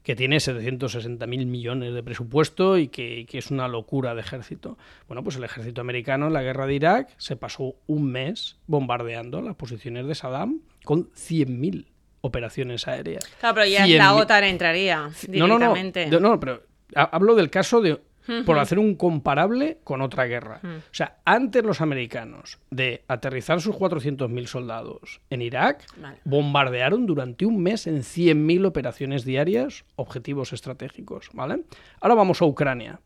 que 0.03 0.17
tiene 0.17 0.41
760 0.41 1.27
mil 1.27 1.47
millones 1.47 1.95
de 1.95 2.03
presupuesto 2.03 2.77
y 2.77 2.89
que, 2.89 3.27
que, 3.29 3.39
es 3.39 3.51
una 3.51 3.69
locura 3.69 4.15
de 4.15 4.21
ejército. 4.21 4.79
Bueno, 5.07 5.23
pues 5.23 5.37
el 5.37 5.45
ejército 5.45 5.81
americano 5.81 6.27
en 6.27 6.33
la 6.33 6.43
guerra 6.43 6.67
de 6.67 6.75
Irak 6.75 7.15
se 7.19 7.37
pasó 7.37 7.77
un 7.87 8.11
mes 8.11 8.59
bombardeando 8.67 9.43
las 9.43 9.55
posiciones 9.55 10.07
de 10.07 10.15
Saddam 10.15 10.61
con 10.85 11.11
100.000 11.13 11.87
operaciones 12.23 12.89
aéreas. 12.89 13.25
Claro, 13.39 13.55
pero 13.57 13.67
ya 13.67 13.87
la 13.87 14.15
OTAN 14.15 14.45
entraría 14.45 15.11
directamente. 15.29 16.07
No, 16.07 16.21
no, 16.21 16.31
no, 16.31 16.41
pero 16.41 16.63
hablo 16.95 17.35
del 17.35 17.51
caso 17.51 17.81
de 17.81 18.01
por 18.47 18.59
hacer 18.59 18.79
un 18.79 18.95
comparable 18.95 19.79
con 19.85 20.01
otra 20.01 20.25
guerra. 20.27 20.61
O 20.63 20.95
sea, 20.95 21.19
antes 21.25 21.65
los 21.65 21.81
americanos 21.81 22.59
de 22.71 23.05
aterrizar 23.09 23.61
sus 23.61 23.75
400.000 23.77 24.47
soldados 24.47 25.21
en 25.31 25.43
Irak, 25.43 25.85
bombardearon 26.25 27.07
durante 27.07 27.47
un 27.47 27.63
mes 27.63 27.87
en 27.87 28.03
100.000 28.03 28.67
operaciones 28.67 29.25
diarias 29.25 29.85
objetivos 29.97 30.53
estratégicos, 30.53 31.31
¿vale? 31.33 31.63
Ahora 32.01 32.15
vamos 32.15 32.43
a 32.43 32.45
Ucrania. 32.45 33.01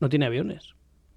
No 0.00 0.08
tiene 0.08 0.26
aviones. 0.26 0.74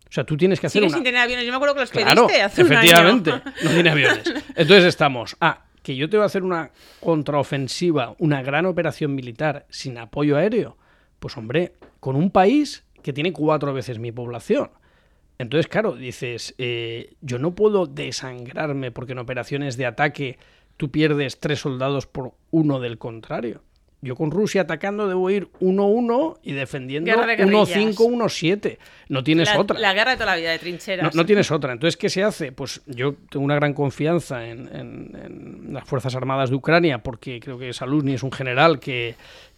O 0.07 0.11
sea, 0.11 0.23
tú 0.23 0.37
tienes 0.37 0.59
que 0.59 0.67
hacer 0.67 0.81
Sigue 0.81 0.87
una... 0.87 0.97
sin 0.97 1.03
tener 1.03 1.21
aviones. 1.21 1.45
Yo 1.45 1.51
me 1.51 1.55
acuerdo 1.55 1.73
que 1.73 1.81
los 1.81 1.91
claro, 1.91 2.27
pediste 2.27 2.43
hace 2.43 2.61
efectivamente, 2.61 3.31
un 3.31 3.35
año. 3.37 3.53
no 3.63 3.69
tiene 3.71 3.89
aviones. 3.89 4.33
Entonces 4.55 4.85
estamos... 4.85 5.35
Ah, 5.41 5.65
que 5.85 5.95
yo 5.95 6.09
te 6.09 6.17
voy 6.17 6.23
a 6.23 6.25
hacer 6.25 6.41
una 6.41 6.71
contraofensiva, 6.99 8.15
una 8.17 8.41
gran 8.41 8.65
operación 8.65 9.13
militar 9.13 9.67
sin 9.69 9.99
apoyo 9.99 10.35
aéreo, 10.35 10.77
pues 11.19 11.37
hombre, 11.37 11.73
con 11.99 12.15
un 12.15 12.31
país 12.31 12.84
que 13.05 13.13
tiene 13.13 13.33
cuatro 13.33 13.71
veces 13.71 13.99
mi 13.99 14.11
población. 14.11 14.71
Entonces, 15.37 15.67
claro, 15.67 15.93
dices, 15.93 16.55
eh, 16.57 17.13
yo 17.21 17.37
no 17.37 17.53
puedo 17.53 17.85
desangrarme 17.85 18.89
porque 18.89 19.11
en 19.11 19.19
operaciones 19.19 19.77
de 19.77 19.85
ataque 19.85 20.39
tú 20.75 20.89
pierdes 20.89 21.39
tres 21.39 21.59
soldados 21.59 22.07
por 22.07 22.31
uno 22.49 22.79
del 22.79 22.97
contrario. 22.97 23.61
Yo 24.01 24.15
con 24.15 24.31
Rusia 24.31 24.61
atacando 24.61 25.07
debo 25.07 25.29
ir 25.29 25.49
1-1 25.59 26.39
y 26.41 26.53
defendiendo 26.53 27.11
1-5, 27.11 27.95
1-7. 27.95 28.77
No 29.09 29.23
tienes 29.23 29.49
la, 29.49 29.59
otra. 29.59 29.79
La 29.79 29.93
guerra 29.93 30.11
de 30.11 30.17
toda 30.17 30.31
la 30.31 30.35
vida, 30.37 30.49
de 30.49 30.59
trincheras. 30.59 31.03
No, 31.03 31.21
no, 31.21 31.25
tienes 31.27 31.51
otra. 31.51 31.73
Entonces, 31.73 31.97
¿qué 31.97 32.09
se 32.09 32.23
hace? 32.23 32.51
Pues 32.51 32.81
yo 32.87 33.13
tengo 33.29 33.45
una 33.45 33.55
gran 33.55 33.73
confianza 33.75 34.47
en, 34.47 34.67
en, 34.75 35.11
en 35.15 35.73
las 35.73 35.87
Fuerzas 35.87 36.15
Armadas 36.15 36.49
de 36.49 36.55
Ucrania 36.55 37.03
porque 37.03 37.39
creo 37.39 37.59
que 37.59 37.71
Saluzny 37.71 38.13
es 38.13 38.23
un 38.23 38.31
general 38.31 38.79
que, 38.79 39.15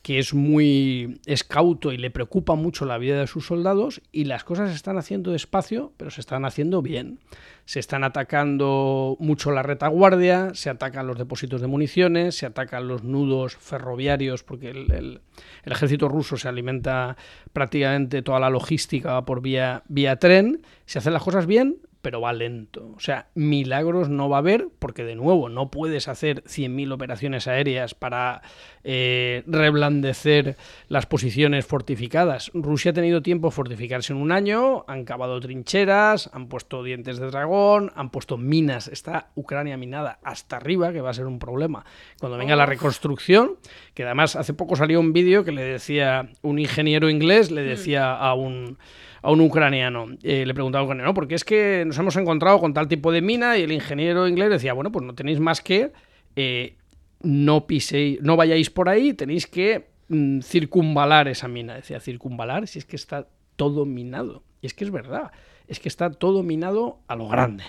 que 0.08 0.20
es 0.20 0.34
muy 0.34 1.20
escauto 1.26 1.91
y 1.91 1.98
le 1.98 2.10
preocupa 2.10 2.56
mucho 2.56 2.86
la 2.86 2.98
vida 2.98 3.20
de 3.20 3.28
sus 3.28 3.46
soldados 3.46 4.02
y 4.13 4.24
las 4.24 4.46
cosas 4.46 4.70
se 4.70 4.76
están 4.78 4.98
haciendo 4.98 5.34
despacio, 5.34 5.91
pero 5.98 6.12
se 6.12 6.22
están 6.22 6.46
haciendo 6.46 6.82
bien. 6.82 7.20
Se 7.65 7.82
están 7.82 8.06
atacando 8.06 9.17
mucho 9.20 9.52
la 9.52 9.63
retaguardia, 9.63 10.54
se 10.54 10.70
atacan 10.70 11.08
los 11.08 11.17
depósitos 11.17 11.60
de 11.60 11.67
municiones, 11.67 12.38
se 12.38 12.46
atacan 12.46 12.88
los 12.88 13.04
nudos 13.04 13.58
ferroviarios, 13.58 14.43
porque 14.43 14.70
el, 14.70 15.20
ejército 15.65 16.08
ruso 16.08 16.38
se 16.38 16.48
alimenta 16.48 17.17
prácticamente 17.52 18.22
toda 18.22 18.39
la 18.39 18.50
logística 18.50 19.26
por 19.26 19.41
vía, 19.41 19.84
vía 19.89 20.15
tren. 20.15 20.62
Se 20.86 21.00
hacen 21.00 21.12
las 21.12 21.24
cosas 21.24 21.48
bien, 21.48 21.80
pero 22.08 22.22
va 22.22 22.32
lento. 22.32 22.93
O 22.96 23.02
sea, 23.02 23.28
milagros 23.36 24.08
no 24.08 24.30
va 24.30 24.38
a 24.38 24.39
haber 24.39 24.70
porque, 24.80 25.04
de 25.04 25.15
nuevo, 25.15 25.50
no 25.50 25.70
puedes 25.70 26.08
hacer 26.08 26.41
100.000 26.46 26.93
operaciones 26.93 27.50
aéreas 27.50 27.96
para 27.96 28.43
eh, 28.86 29.43
reblandecer 29.46 30.56
las 30.88 31.06
posiciones 31.06 31.65
fortificadas. 31.65 32.50
Rusia 32.54 32.91
ha 32.91 32.93
tenido 32.93 33.22
tiempo 33.22 33.50
de 33.50 33.56
fortificarse 33.56 34.13
en 34.13 34.20
un 34.20 34.32
año, 34.32 34.86
han 34.88 35.04
cavado 35.04 35.38
trincheras, 35.41 36.30
han 36.32 36.48
puesto 36.48 36.82
dientes 36.82 37.20
de 37.20 37.28
dragón, 37.28 37.91
han 37.93 38.10
puesto 38.10 38.38
minas. 38.38 38.88
Está 38.88 39.32
Ucrania 39.36 39.76
minada 39.76 40.20
hasta 40.24 40.56
arriba, 40.56 40.93
que 40.93 41.02
va 41.02 41.10
a 41.10 41.13
ser 41.13 41.26
un 41.26 41.39
problema. 41.39 41.84
Cuando 42.22 42.38
venga 42.38 42.56
la 42.56 42.65
reconstrucción, 42.65 43.58
que 43.93 44.06
además 44.06 44.38
hace 44.38 44.54
poco 44.54 44.78
salió 44.78 45.02
un 45.02 45.12
vídeo 45.12 45.43
que 45.43 45.52
le 45.52 45.63
decía 45.63 46.30
un 46.41 46.58
ingeniero 46.58 47.10
inglés, 47.10 47.52
le 47.52 47.63
decía 47.63 48.15
a 48.15 48.34
un 48.34 48.78
a 49.22 49.32
un 49.32 49.41
ucraniano. 49.41 50.08
Eh, 50.24 50.46
le 50.46 50.54
preguntaba 50.54 50.82
a 50.82 50.84
un 50.84 50.88
ucraniano, 50.88 51.13
porque 51.13 51.36
es 51.36 51.43
que 51.43 51.84
nos 51.86 51.97
hemos 52.00 52.16
encontrado 52.16 52.60
con 52.60 52.74
tal 52.74 52.88
tipo 52.88 53.12
de 53.12 53.22
mina 53.22 53.58
y 53.58 53.64
el 53.64 53.72
ingeniero 53.72 54.28
inglés 54.28 54.50
decía, 54.50 54.74
bueno, 54.74 54.92
pues 54.92 55.06
no 55.06 55.16
tenéis 55.16 55.40
más 55.40 55.62
que 55.62 55.92
eh, 56.36 56.76
no 57.22 57.66
piséis, 57.66 58.22
no 58.22 58.36
vayáis 58.36 58.70
por 58.70 58.90
ahí, 58.90 59.14
tenéis 59.14 59.48
que 59.48 59.88
mm, 60.10 60.42
circunvalar 60.42 61.28
esa 61.28 61.48
mina. 61.48 61.76
Decía, 61.76 62.00
circunvalar 62.00 62.68
si 62.68 62.80
es 62.80 62.86
que 62.86 62.96
está 62.96 63.28
todo 63.56 63.86
minado. 63.86 64.44
Y 64.62 64.68
es 64.68 64.74
que 64.74 64.84
es 64.84 64.92
verdad, 64.92 65.32
es 65.68 65.80
que 65.80 65.90
está 65.90 66.12
todo 66.12 66.44
minado 66.44 67.00
a 67.08 67.16
lo 67.16 67.28
grande. 67.28 67.64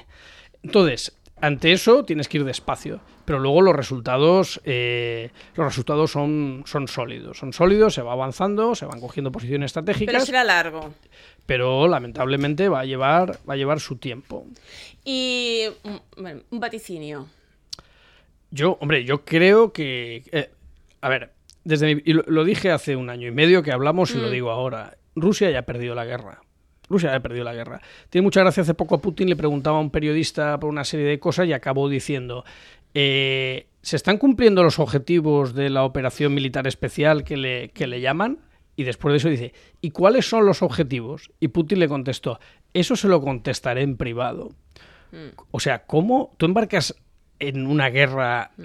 Entonces, 0.63 1.18
ante 1.41 1.73
eso 1.73 2.05
tienes 2.05 2.29
que 2.29 2.39
ir 2.39 2.45
despacio, 2.45 3.01
pero 3.25 3.39
luego 3.39 3.63
los 3.63 3.75
resultados, 3.75 4.61
eh, 4.65 5.31
los 5.55 5.67
resultados 5.67 6.11
son, 6.11 6.63
son 6.67 6.89
sólidos, 6.89 7.39
son 7.39 7.53
sólidos, 7.53 7.95
se 7.95 8.03
va 8.03 8.13
avanzando, 8.13 8.75
se 8.75 8.87
van 8.87 9.01
cogiendo 9.01 9.31
posiciones 9.31 9.67
estratégicas. 9.67 10.13
Pero 10.13 10.27
será 10.27 10.45
largo. 10.45 10.95
Pero 11.47 11.89
lamentablemente 11.89 12.69
va 12.69 12.81
a 12.81 12.85
llevar, 12.85 13.39
va 13.49 13.55
a 13.55 13.57
llevar 13.57 13.81
su 13.81 13.97
tiempo. 13.97 14.47
Y 15.05 15.65
bueno, 16.17 16.43
un 16.51 16.61
vaticinio. 16.61 17.27
Yo, 18.51 18.79
hombre, 18.81 19.05
yo 19.05 19.25
creo 19.25 19.73
que, 19.73 20.23
eh, 20.33 20.51
a 21.01 21.09
ver, 21.09 21.33
desde 21.65 21.95
mi, 21.95 22.03
y 22.05 22.15
lo, 22.15 22.25
lo, 22.27 22.45
dije 22.45 22.71
hace 22.71 22.97
un 22.97 23.11
año 23.11 23.29
y 23.29 23.31
medio 23.31 23.63
que 23.63 23.73
hablamos 23.73 24.13
y 24.13 24.19
mm. 24.19 24.21
lo 24.21 24.31
digo 24.31 24.51
ahora. 24.51 24.97
Rusia 25.15 25.51
ya 25.51 25.61
ha 25.61 25.63
perdido 25.63 25.95
la 25.95 26.05
guerra. 26.05 26.41
Rusia 26.89 27.15
ha 27.15 27.21
perdido 27.21 27.45
la 27.45 27.55
guerra. 27.55 27.81
Tiene 28.11 28.25
mucha 28.25 28.41
gracia, 28.41 28.63
hace 28.63 28.75
poco 28.75 28.97
a 28.97 29.01
Putin 29.01 29.29
le 29.29 29.37
preguntaba 29.37 29.79
a 29.79 29.81
un 29.81 29.91
periodista 29.91 30.59
por 30.59 30.71
una 30.71 30.85
serie 30.85 31.07
de 31.07 31.19
cosas 31.19 31.47
y 31.47 31.53
acabó 31.53 31.89
diciendo, 31.89 32.45
eh, 32.95 33.67
¿se 33.83 33.97
están 33.97 34.19
cumpliendo 34.19 34.63
los 34.63 34.79
objetivos 34.79 35.55
de 35.55 35.71
la 35.71 35.85
operación 35.85 36.35
militar 36.35 36.67
especial 36.67 37.25
que 37.25 37.37
le, 37.37 37.69
que 37.71 37.87
le 37.87 38.01
llaman? 38.01 38.39
Y 38.77 38.85
después 38.85 39.13
de 39.13 39.17
eso 39.17 39.29
dice, 39.29 39.53
¿y 39.81 39.91
cuáles 39.91 40.29
son 40.29 40.47
los 40.47 40.63
objetivos? 40.63 41.33
Y 41.41 41.49
Putin 41.49 41.81
le 41.81 41.89
contestó, 41.89 42.39
eso 42.75 42.97
se 42.97 43.09
lo 43.09 43.21
contestaré 43.21 43.83
en 43.83 43.97
privado. 43.97 44.51
Mm. 45.11 45.35
O 45.51 45.61
sea, 45.61 45.85
¿cómo 45.85 46.33
tú 46.37 46.47
embarcas 46.47 46.95
en 47.39 47.67
una 47.67 47.91
guerra 47.91 48.53
mm. 48.57 48.63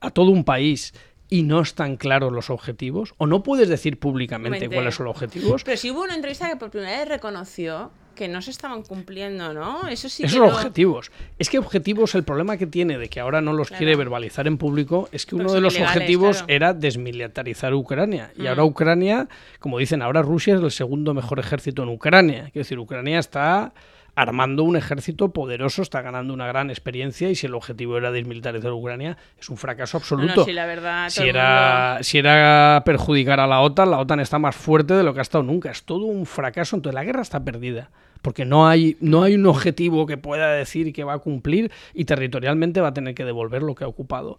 a 0.00 0.10
todo 0.10 0.30
un 0.30 0.44
país 0.44 0.94
y 1.28 1.42
no 1.42 1.60
están 1.60 1.96
claros 1.96 2.32
los 2.32 2.50
objetivos? 2.50 3.14
¿O 3.18 3.26
no 3.26 3.42
puedes 3.42 3.68
decir 3.68 3.98
públicamente 3.98 4.60
Mente. 4.60 4.74
cuáles 4.74 4.94
son 4.94 5.06
los 5.06 5.16
objetivos? 5.16 5.64
Pero 5.64 5.76
si 5.76 5.90
hubo 5.90 6.02
una 6.02 6.14
entrevista 6.14 6.48
que 6.48 6.56
por 6.56 6.70
primera 6.70 6.98
vez 6.98 7.08
reconoció 7.08 7.90
que 8.16 8.26
no 8.26 8.42
se 8.42 8.50
estaban 8.50 8.82
cumpliendo, 8.82 9.52
¿no? 9.52 9.86
Eso 9.86 10.08
sí. 10.08 10.24
Esos 10.24 10.40
que 10.40 10.46
objetivos. 10.46 11.12
Es 11.38 11.48
que 11.48 11.58
objetivos, 11.58 12.16
el 12.16 12.24
problema 12.24 12.56
que 12.56 12.66
tiene 12.66 12.98
de 12.98 13.08
que 13.08 13.20
ahora 13.20 13.40
no 13.40 13.52
los 13.52 13.68
claro. 13.68 13.78
quiere 13.78 13.94
verbalizar 13.94 14.48
en 14.48 14.58
público 14.58 15.08
es 15.12 15.26
que 15.26 15.36
uno 15.36 15.52
de 15.52 15.60
los 15.60 15.78
objetivos 15.78 16.38
claro. 16.38 16.52
era 16.52 16.74
desmilitarizar 16.74 17.74
Ucrania. 17.74 18.32
Y 18.36 18.42
mm. 18.42 18.46
ahora 18.48 18.64
Ucrania, 18.64 19.28
como 19.60 19.78
dicen, 19.78 20.02
ahora 20.02 20.22
Rusia 20.22 20.56
es 20.56 20.62
el 20.62 20.70
segundo 20.72 21.14
mejor 21.14 21.38
ejército 21.38 21.84
en 21.84 21.90
Ucrania. 21.90 22.44
Quiero 22.44 22.64
decir, 22.64 22.78
Ucrania 22.78 23.18
está 23.20 23.72
armando 24.16 24.64
un 24.64 24.76
ejército 24.76 25.32
poderoso, 25.32 25.82
está 25.82 26.00
ganando 26.00 26.34
una 26.34 26.46
gran 26.46 26.70
experiencia 26.70 27.30
y 27.30 27.34
si 27.34 27.46
el 27.46 27.54
objetivo 27.54 27.98
era 27.98 28.10
desmilitarizar 28.10 28.72
Ucrania, 28.72 29.18
es 29.38 29.48
un 29.50 29.58
fracaso 29.58 29.98
absoluto. 29.98 30.28
No, 30.28 30.36
no, 30.36 30.44
sí, 30.44 30.52
la 30.52 30.66
verdad, 30.66 31.10
si, 31.10 31.28
era, 31.28 31.90
mundo... 31.90 32.04
si 32.04 32.18
era 32.18 32.82
perjudicar 32.84 33.38
a 33.40 33.46
la 33.46 33.60
OTAN, 33.60 33.90
la 33.90 33.98
OTAN 33.98 34.20
está 34.20 34.38
más 34.38 34.56
fuerte 34.56 34.94
de 34.94 35.02
lo 35.02 35.12
que 35.12 35.20
ha 35.20 35.22
estado 35.22 35.44
nunca. 35.44 35.70
Es 35.70 35.84
todo 35.84 36.06
un 36.06 36.24
fracaso, 36.24 36.76
entonces 36.76 36.94
la 36.94 37.04
guerra 37.04 37.20
está 37.20 37.44
perdida. 37.44 37.90
Porque 38.22 38.46
no 38.46 38.66
hay, 38.66 38.96
no 39.00 39.22
hay 39.22 39.34
un 39.34 39.46
objetivo 39.46 40.06
que 40.06 40.16
pueda 40.16 40.50
decir 40.50 40.92
que 40.92 41.04
va 41.04 41.12
a 41.12 41.18
cumplir 41.18 41.70
y 41.92 42.06
territorialmente 42.06 42.80
va 42.80 42.88
a 42.88 42.94
tener 42.94 43.14
que 43.14 43.24
devolver 43.24 43.62
lo 43.62 43.74
que 43.74 43.84
ha 43.84 43.86
ocupado. 43.86 44.38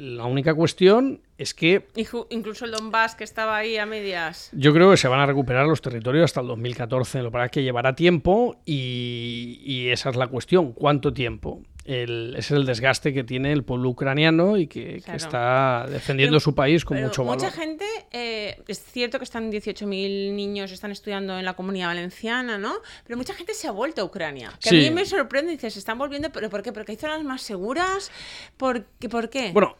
La 0.00 0.24
única 0.24 0.54
cuestión 0.54 1.20
es 1.38 1.54
que... 1.54 1.86
Incluso 2.30 2.64
el 2.64 2.70
Donbass 2.70 3.14
que 3.14 3.24
estaba 3.24 3.56
ahí 3.56 3.76
a 3.76 3.86
medias. 3.86 4.50
Yo 4.52 4.72
creo 4.72 4.90
que 4.90 4.96
se 4.96 5.08
van 5.08 5.20
a 5.20 5.26
recuperar 5.26 5.66
los 5.66 5.82
territorios 5.82 6.24
hasta 6.24 6.40
el 6.40 6.46
2014. 6.48 7.22
Lo 7.22 7.30
para 7.30 7.48
que 7.48 7.62
llevará 7.62 7.94
tiempo 7.94 8.56
y, 8.64 9.60
y, 9.62 9.88
esa 9.88 10.10
es 10.10 10.16
la 10.16 10.28
cuestión. 10.28 10.72
¿Cuánto 10.72 11.12
tiempo? 11.12 11.62
El, 11.84 12.34
ese 12.36 12.54
es 12.54 12.60
el 12.60 12.66
desgaste 12.66 13.14
que 13.14 13.22
tiene 13.22 13.52
el 13.52 13.62
pueblo 13.62 13.90
ucraniano 13.90 14.56
y 14.56 14.66
que, 14.66 15.00
claro. 15.02 15.04
que 15.04 15.16
está 15.16 15.86
defendiendo 15.88 16.32
pero, 16.32 16.40
su 16.40 16.54
país 16.54 16.84
con 16.84 17.00
mucho 17.00 17.24
valor. 17.24 17.40
Mucha 17.40 17.52
gente, 17.52 17.84
eh, 18.10 18.60
es 18.66 18.82
cierto 18.82 19.18
que 19.18 19.24
están 19.24 19.52
18.000 19.52 20.32
niños 20.32 20.72
están 20.72 20.90
estudiando 20.90 21.38
en 21.38 21.44
la 21.44 21.54
comunidad 21.54 21.88
valenciana, 21.88 22.58
¿no? 22.58 22.74
Pero 23.04 23.16
mucha 23.16 23.34
gente 23.34 23.54
se 23.54 23.68
ha 23.68 23.70
vuelto 23.70 24.02
a 24.02 24.04
Ucrania. 24.04 24.52
Que 24.60 24.70
sí. 24.70 24.78
a 24.78 24.88
mí 24.88 24.90
me 24.90 25.04
sorprende, 25.04 25.52
dices, 25.52 25.74
se 25.74 25.78
están 25.78 25.96
volviendo, 25.96 26.30
¿pero 26.30 26.50
por 26.50 26.62
qué? 26.62 26.72
¿Porque 26.72 26.92
hay 26.92 26.98
zonas 26.98 27.22
más 27.22 27.42
seguras? 27.42 28.10
¿Por 28.56 28.84
qué? 28.98 29.08
¿Por 29.08 29.30
qué? 29.30 29.52
Bueno, 29.52 29.76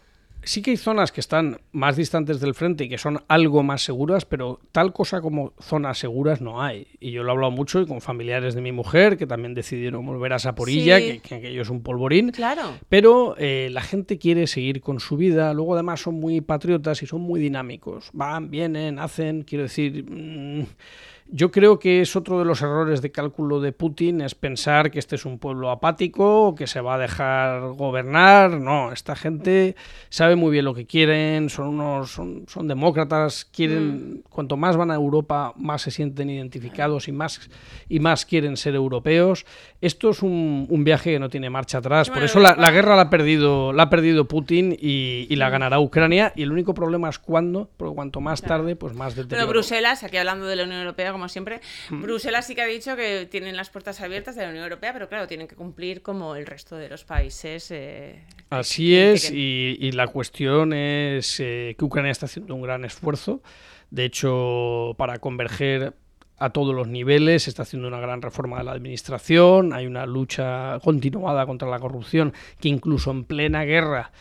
sí 0.47 0.63
que 0.63 0.71
hay 0.71 0.77
zonas 0.77 1.13
que 1.13 1.21
están 1.21 1.61
más 1.73 1.97
distantes 1.97 2.41
del 2.41 2.55
frente 2.55 2.85
y 2.85 2.89
que 2.89 2.99
son 2.99 3.23
algo 3.29 3.63
más 3.63 3.83
seguras, 3.83 4.25
pero 4.25 4.61
tal 4.73 4.93
cosa 4.93 5.21
como 5.21 5.53
zonas 5.61 5.99
seguras 5.99 6.41
no 6.41 6.63
hay. 6.63 6.87
Y 7.01 7.11
yo 7.11 7.23
lo 7.23 7.31
he 7.31 7.33
hablado 7.33 7.51
mucho 7.51 7.81
y 7.81 7.87
con 7.87 8.01
familiares 8.01 8.55
de 8.55 8.61
mi 8.61 8.73
mujer 8.73 9.19
que 9.19 9.27
también 9.27 9.55
decidieron 9.55 10.07
volver 10.07 10.33
a 10.33 10.39
Saporilla, 10.39 10.99
que, 10.99 11.19
que, 11.19 11.35
aquello 11.35 11.63
es 11.63 11.69
un 11.69 11.83
polvorín. 11.83 12.31
Claro. 12.31 12.75
Pero 12.89 13.35
eh, 13.39 13.69
la 13.73 13.83
gente 13.83 14.19
quiere 14.19 14.47
seguir 14.47 14.81
con 14.81 15.01
su 15.01 15.17
vida. 15.17 15.53
Luego 15.53 15.75
además 15.75 16.01
son 16.01 16.15
muy 16.15 16.41
patriotas 16.41 17.03
y 17.03 17.07
son 17.07 17.23
muy 17.23 17.41
dinámicos. 17.41 18.11
Van, 18.13 18.51
vienen, 18.51 18.99
hacen, 18.99 19.43
quiero 19.43 19.65
decir... 19.65 20.05
Mmm, 20.09 20.65
yo 21.29 21.51
creo 21.51 21.79
que 21.79 22.01
es 22.01 22.14
otro 22.14 22.39
de 22.39 22.45
los 22.45 22.62
errores 22.62 23.03
de 23.03 23.11
cálculo 23.11 23.61
de 23.61 23.72
Putin, 23.72 24.20
es 24.20 24.35
pensar 24.35 24.91
que 24.91 24.99
este 24.99 25.16
es 25.16 25.24
un 25.24 25.39
pueblo 25.39 25.70
apático, 25.70 26.55
que 26.55 26.66
se 26.66 26.81
va 26.81 26.95
a 26.95 26.99
dejar 26.99 27.72
gobernar. 27.72 28.61
No, 28.61 28.93
esta 28.93 29.16
gente 29.16 29.74
sabe 30.09 30.37
muy 30.37 30.53
bien 30.53 30.64
lo 30.64 30.74
que 30.74 30.87
quieren, 30.87 31.51
son 31.51 31.68
unos, 31.68 32.12
son, 32.12 32.45
son 32.47 32.68
demócratas, 32.68 33.45
quieren, 33.45 34.18
mm. 34.18 34.22
cuanto 34.31 34.57
más 34.57 34.77
van 34.77 34.91
a 34.91 34.95
Europa, 34.95 35.53
más 35.57 35.83
se 35.83 35.91
sienten 35.91 36.31
identificados 36.31 37.09
y 37.09 37.12
más, 37.12 37.51
y 37.89 37.99
más 37.99 38.24
quieren 38.24 38.57
ser 38.57 38.74
europeos. 38.77 39.47
Esto 39.81 40.11
es 40.11 40.22
un, 40.22 40.66
un 40.70 40.85
viaje 40.85 41.12
que 41.12 41.18
no 41.18 41.29
tiene 41.29 41.51
marcha 41.51 41.79
atrás. 41.79 42.09
Por 42.09 42.22
eso 42.22 42.39
la, 42.39 42.55
la, 42.55 42.70
guerra 42.70 42.95
la 42.95 43.03
ha 43.03 43.11
perdido, 43.11 43.72
la 43.72 43.85
ha 43.85 43.91
perdido 43.91 44.29
Putin 44.29 44.77
y, 44.79 45.27
y 45.29 45.37
la 45.37 45.49
mm. 45.49 45.53
ganará 45.53 45.81
Ucrania. 45.81 46.33
Y 46.37 46.43
el 46.43 46.53
único 46.53 46.72
problema 46.72 47.09
es 47.09 47.18
cuándo, 47.18 47.68
porque 47.77 47.95
cuanto 47.95 48.20
más 48.20 48.43
tarde, 48.43 48.77
pues 48.77 48.95
más 48.95 49.16
deterioro. 49.16 49.37
Pero 49.37 49.49
Bruselas, 49.49 50.05
aquí 50.05 50.16
hablando 50.16 50.47
de 50.47 50.57
la 50.57 50.64
Unión 50.64 50.81
Europea, 50.81 51.16
como 51.17 51.29
siempre. 51.29 51.61
Mm. 51.91 52.03
Bruselas 52.03 52.47
sí 52.47 52.55
que 52.55 52.62
ha 52.62 52.67
dicho 52.67 52.95
que 52.95 53.27
tienen 53.31 53.57
las 53.57 53.71
puertas 53.71 54.01
abiertas 54.03 54.37
de 54.37 54.43
la 54.43 54.51
Unión 54.51 54.64
Europea, 54.64 54.93
pero 54.93 55.09
claro, 55.09 55.27
tienen 55.27 55.49
que 55.49 55.57
cumplir 55.57 56.03
como 56.03 56.37
el 56.37 56.47
resto 56.47 56.77
de 56.77 56.91
los 56.91 57.05
países. 57.05 57.71
Eh, 57.71 58.23
Así 58.51 58.91
que, 58.91 59.12
es, 59.12 59.31
que... 59.31 59.37
Y, 59.37 59.79
y, 59.81 59.93
la 59.93 60.09
cuestión 60.09 60.75
es 60.75 61.41
eh, 61.41 61.75
que 61.79 61.85
Ucrania 61.85 62.12
está 62.12 62.27
haciendo 62.27 62.55
un 62.55 62.61
gran 62.61 62.85
esfuerzo. 62.85 63.43
De 63.91 64.05
hecho, 64.05 64.95
para 64.99 65.19
converger 65.19 65.95
a 66.39 66.51
todos 66.51 66.75
los 66.75 66.87
niveles, 66.87 67.45
se 67.45 67.51
está 67.51 67.62
haciendo 67.62 67.89
una 67.89 68.01
gran 68.01 68.21
reforma 68.21 68.59
de 68.59 68.64
la 68.64 68.73
administración, 68.73 69.73
hay 69.73 69.87
una 69.87 70.05
lucha 70.05 70.79
continuada 70.85 71.47
contra 71.47 71.69
la 71.69 71.79
corrupción 71.79 72.35
que 72.61 72.69
incluso 72.69 73.11
en 73.11 73.25
plena 73.25 73.64
guerra 73.64 74.12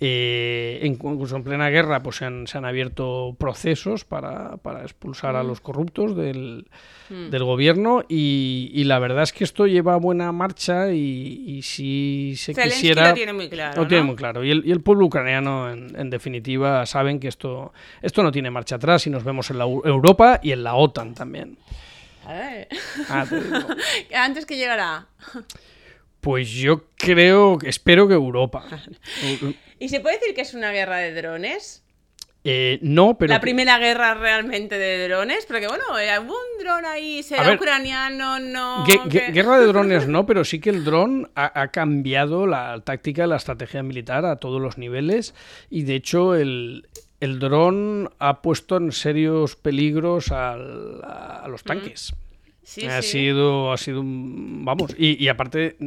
eh, 0.00 0.80
incluso 0.84 1.34
en 1.34 1.42
plena 1.42 1.70
guerra 1.70 2.02
pues 2.04 2.16
se 2.16 2.24
han, 2.24 2.46
se 2.46 2.56
han 2.56 2.64
abierto 2.64 3.34
procesos 3.36 4.04
para, 4.04 4.56
para 4.58 4.82
expulsar 4.82 5.34
mm. 5.34 5.36
a 5.38 5.42
los 5.42 5.60
corruptos 5.60 6.14
del, 6.14 6.68
mm. 7.10 7.30
del 7.30 7.42
gobierno 7.42 8.04
y, 8.08 8.70
y, 8.72 8.84
la 8.84 9.00
verdad 9.00 9.24
es 9.24 9.32
que 9.32 9.42
esto 9.42 9.66
lleva 9.66 9.96
buena 9.96 10.30
marcha 10.30 10.92
y, 10.92 11.42
y 11.46 11.62
si 11.62 12.34
se 12.36 12.54
Zelensky 12.54 12.80
quisiera... 12.80 13.08
lo 13.08 13.14
tiene 13.14 13.32
muy 13.32 13.48
claro. 13.48 13.74
Lo 13.74 13.82
¿no? 13.82 13.88
tiene 13.88 14.04
muy 14.04 14.14
claro. 14.14 14.44
Y 14.44 14.52
el, 14.52 14.62
y 14.64 14.70
el 14.70 14.80
pueblo 14.82 15.06
ucraniano, 15.06 15.68
en, 15.68 15.98
en, 15.98 16.10
definitiva, 16.10 16.86
saben 16.86 17.18
que 17.18 17.26
esto, 17.26 17.72
esto 18.00 18.22
no 18.22 18.30
tiene 18.30 18.52
marcha 18.52 18.76
atrás 18.76 19.04
y 19.08 19.10
nos 19.10 19.24
vemos 19.24 19.50
en 19.50 19.58
la 19.58 19.64
Europa 19.64 20.38
y 20.42 20.52
en 20.52 20.62
la 20.62 20.76
OTAN 20.76 21.14
también. 21.14 21.58
Ah, 22.28 23.26
Antes 24.14 24.46
que 24.46 24.56
llegará. 24.56 25.06
Pues 26.20 26.50
yo 26.50 26.84
creo, 26.96 27.58
espero 27.62 28.06
que 28.06 28.14
Europa. 28.14 28.64
¿Y 29.78 29.88
se 29.88 30.00
puede 30.00 30.18
decir 30.18 30.34
que 30.34 30.42
es 30.42 30.54
una 30.54 30.72
guerra 30.72 30.98
de 30.98 31.14
drones? 31.14 31.84
Eh, 32.44 32.78
no, 32.82 33.18
pero. 33.18 33.32
La 33.32 33.40
primera 33.40 33.78
guerra 33.78 34.14
realmente 34.14 34.78
de 34.78 35.08
drones, 35.08 35.44
porque 35.46 35.66
bueno, 35.66 35.84
algún 35.94 36.36
dron 36.60 36.86
ahí 36.86 37.22
será 37.22 37.42
ver, 37.42 37.56
ucraniano, 37.56 38.38
no. 38.38 38.84
Gue 38.86 39.00
que... 39.10 39.32
Guerra 39.32 39.58
de 39.58 39.66
drones 39.66 40.06
no, 40.08 40.24
pero 40.24 40.44
sí 40.44 40.60
que 40.60 40.70
el 40.70 40.84
dron 40.84 41.30
ha, 41.34 41.60
ha, 41.60 41.68
cambiado 41.68 42.46
la 42.46 42.80
táctica, 42.80 43.26
la 43.26 43.36
estrategia 43.36 43.82
militar 43.82 44.24
a 44.24 44.36
todos 44.36 44.62
los 44.62 44.78
niveles 44.78 45.34
y 45.68 45.82
de 45.82 45.96
hecho 45.96 46.34
el. 46.34 46.86
El 47.20 47.40
dron 47.40 48.10
ha 48.20 48.42
puesto 48.42 48.76
en 48.76 48.92
serios 48.92 49.56
peligros 49.56 50.30
al, 50.30 51.00
a, 51.02 51.42
a, 51.42 51.48
los 51.48 51.64
tanques. 51.64 52.12
Mm. 52.12 52.27
Sí, 52.68 52.84
ha 52.84 53.00
sí. 53.00 53.12
sido, 53.12 53.72
ha 53.72 53.78
sido 53.78 54.02
un, 54.02 54.62
vamos, 54.62 54.94
y, 54.98 55.24
y, 55.24 55.28
aparte 55.28 55.78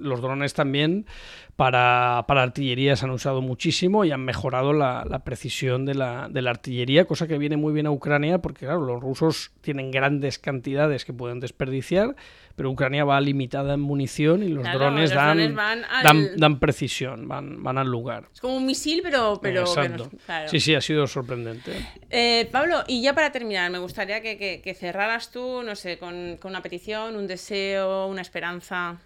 los 0.00 0.20
drones 0.20 0.54
también 0.54 1.06
para, 1.54 2.24
para, 2.26 2.42
artillería 2.42 2.96
se 2.96 3.04
han 3.04 3.12
usado 3.12 3.42
muchísimo 3.42 4.04
y 4.04 4.10
han 4.10 4.24
mejorado 4.24 4.72
la, 4.72 5.06
la 5.08 5.20
precisión 5.20 5.86
de 5.86 5.94
la, 5.94 6.28
de 6.28 6.42
la, 6.42 6.50
artillería, 6.50 7.04
cosa 7.04 7.28
que 7.28 7.38
viene 7.38 7.56
muy 7.56 7.72
bien 7.72 7.86
a 7.86 7.92
Ucrania 7.92 8.42
porque 8.42 8.66
claro, 8.66 8.84
los 8.84 9.00
rusos 9.00 9.52
tienen 9.60 9.92
grandes 9.92 10.40
cantidades 10.40 11.04
que 11.04 11.12
pueden 11.12 11.38
desperdiciar, 11.38 12.16
pero 12.56 12.70
Ucrania 12.70 13.04
va 13.04 13.20
limitada 13.20 13.74
en 13.74 13.80
munición 13.80 14.42
y 14.42 14.48
los 14.48 14.62
claro, 14.62 14.78
drones, 14.78 15.10
los 15.10 15.10
dan, 15.10 15.36
drones 15.36 15.54
van, 15.54 15.84
al... 15.84 16.02
dan, 16.02 16.36
dan, 16.36 16.58
precisión, 16.58 17.28
van, 17.28 17.62
van 17.62 17.78
al 17.78 17.86
lugar. 17.86 18.28
Es 18.32 18.40
como 18.40 18.56
un 18.56 18.66
misil, 18.66 19.00
pero... 19.02 19.38
pero 19.40 19.60
Exacto. 19.60 20.10
Claro. 20.24 20.48
Sí, 20.48 20.58
sí, 20.58 20.74
ha 20.74 20.80
sido 20.80 21.06
sorprendente. 21.06 21.72
Eh, 22.08 22.48
Pablo, 22.50 22.82
y 22.88 23.02
ya 23.02 23.14
para 23.14 23.30
terminar, 23.30 23.70
me 23.70 23.78
gustaría 23.78 24.22
que, 24.22 24.38
que, 24.38 24.62
que 24.62 24.74
cerraras 24.74 25.30
tú, 25.30 25.62
no 25.62 25.76
sé, 25.76 25.98
con, 25.98 26.38
con 26.40 26.50
una 26.50 26.62
petición, 26.62 27.14
un 27.14 27.26
deseo, 27.26 28.06
una 28.06 28.22
esperanza. 28.22 28.98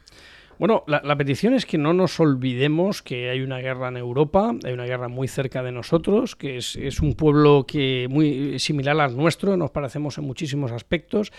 Bueno, 0.60 0.84
la, 0.86 1.16
petición 1.16 1.54
es 1.54 1.64
que 1.64 1.78
no 1.78 1.94
nos 1.94 2.20
olvidemos 2.20 3.00
que 3.00 3.30
hay 3.30 3.40
una 3.40 3.60
guerra 3.60 3.88
en 3.88 3.96
Europa, 3.96 4.54
hay 4.62 4.74
una 4.74 4.84
guerra 4.84 5.08
muy 5.08 5.26
cerca 5.26 5.62
de 5.62 5.72
nosotros, 5.72 6.36
que 6.36 6.58
es, 6.58 6.76
es 6.76 7.00
un 7.00 7.14
pueblo 7.14 7.64
que 7.66 8.08
muy 8.10 8.58
similar 8.58 9.00
al 9.00 9.16
nuestro, 9.16 9.56
nos 9.56 9.70
parecemos 9.70 10.18
en 10.18 10.24
muchísimos 10.24 10.70
aspectos, 10.70 11.32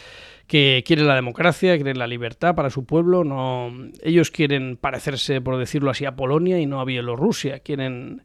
que 0.48 0.84
quiere 0.88 1.04
la 1.04 1.14
democracia, 1.14 1.76
quiere 1.76 1.94
la 1.94 2.08
libertad 2.08 2.56
para 2.56 2.72
su 2.72 2.84
pueblo, 2.86 3.24
no, 3.24 3.72
ellos 4.02 4.32
quieren 4.32 4.76
parecerse, 4.76 5.40
por 5.40 5.60
decirlo 5.60 5.92
así, 5.92 6.04
a 6.06 6.16
Polonia 6.16 6.60
y 6.60 6.66
no 6.66 6.82
a 6.82 6.86
Bielorrusia, 6.86 7.60
quieren 7.60 8.24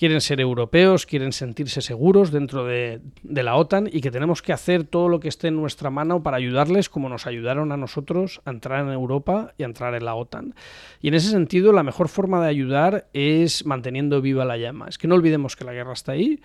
quieren 0.00 0.22
ser 0.22 0.40
europeos, 0.40 1.04
quieren 1.04 1.30
sentirse 1.30 1.82
seguros 1.82 2.30
dentro 2.30 2.64
de, 2.64 3.02
la 3.22 3.56
OTAN 3.56 3.86
y 3.92 4.00
que 4.00 4.10
tenemos 4.10 4.40
que 4.40 4.54
hacer 4.54 4.84
todo 4.84 5.10
lo 5.10 5.20
que 5.20 5.28
esté 5.28 5.48
en 5.48 5.56
nuestra 5.56 5.90
mano 5.90 6.22
para 6.22 6.38
ayudarles 6.38 6.88
como 6.88 7.10
nos 7.10 7.26
ayudaron 7.26 7.70
a 7.70 7.76
nosotros 7.76 8.40
a 8.46 8.50
entrar 8.50 8.82
en 8.82 8.94
Europa 8.94 9.52
y 9.58 9.62
a 9.62 9.66
entrar 9.66 9.94
en 9.94 10.06
la 10.06 10.14
OTAN. 10.14 10.54
Y 11.02 11.08
en 11.08 11.14
ese 11.14 11.28
sentido, 11.28 11.74
la 11.74 11.82
mejor 11.82 12.08
forma 12.08 12.40
de 12.40 12.48
ayudar 12.48 13.08
es 13.12 13.66
manteniendo 13.66 14.22
viva 14.22 14.46
la 14.46 14.56
llama. 14.56 14.88
Es 14.88 14.96
que 14.96 15.06
no 15.06 15.16
olvidemos 15.16 15.54
que 15.54 15.64
la 15.64 15.74
guerra 15.74 15.92
está 15.92 16.12
ahí, 16.12 16.40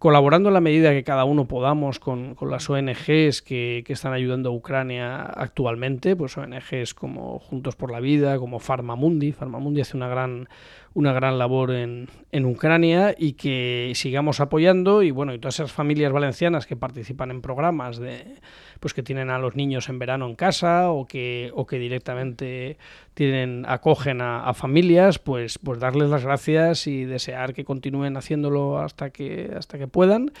colaborando 0.00 0.48
en 0.48 0.54
la 0.54 0.62
medida 0.62 0.92
que 0.92 1.04
cada 1.04 1.24
uno 1.24 1.46
podamos 1.46 2.00
con, 2.00 2.34
las 2.40 2.70
ONGs 2.70 3.42
que, 3.42 3.84
que, 3.86 3.92
están 3.92 4.14
ayudando 4.14 4.48
a 4.48 4.52
Ucrania 4.52 5.20
actualmente, 5.20 6.16
pues 6.16 6.38
ONGs 6.38 6.94
como 6.94 7.38
Juntos 7.38 7.76
por 7.76 7.92
la 7.92 8.00
Vida, 8.00 8.38
como 8.38 8.60
Farmamundi. 8.60 9.32
Farmamundi 9.32 9.82
hace 9.82 9.98
una 9.98 10.08
gran 10.08 10.48
una 10.94 11.12
gran 11.12 11.38
labor 11.38 11.70
en, 11.72 12.08
en, 12.32 12.46
Ucrania 12.46 13.14
y 13.16 13.34
que 13.34 13.92
sigamos 13.94 14.40
apoyando 14.40 15.02
y 15.02 15.10
bueno, 15.10 15.34
y 15.34 15.38
todas 15.38 15.56
esas 15.56 15.70
familias 15.70 16.12
valencianas 16.12 16.66
que 16.66 16.76
participan 16.76 17.30
en 17.30 17.42
programas 17.42 17.98
de 17.98 18.36
pues 18.80 18.94
que 18.94 19.02
tienen 19.02 19.30
a 19.30 19.38
los 19.38 19.54
niños 19.54 19.88
en 19.88 19.98
verano 19.98 20.26
en 20.26 20.34
casa 20.34 20.90
o 20.90 21.06
que, 21.06 21.52
o 21.54 21.66
que 21.66 21.78
directamente 21.78 22.78
tienen, 23.14 23.64
acogen 23.68 24.20
a, 24.22 24.48
a 24.48 24.54
familias, 24.54 25.18
pues, 25.18 25.58
pues 25.58 25.78
darles 25.78 26.08
las 26.08 26.24
gracias 26.24 26.86
y 26.86 27.04
desear 27.04 27.52
que 27.52 27.64
continúen 27.64 28.16
haciéndolo 28.16 28.78
hasta 28.78 29.10
que, 29.10 29.52
hasta 29.56 29.78
que 29.78 29.86
puedan. 29.86 30.32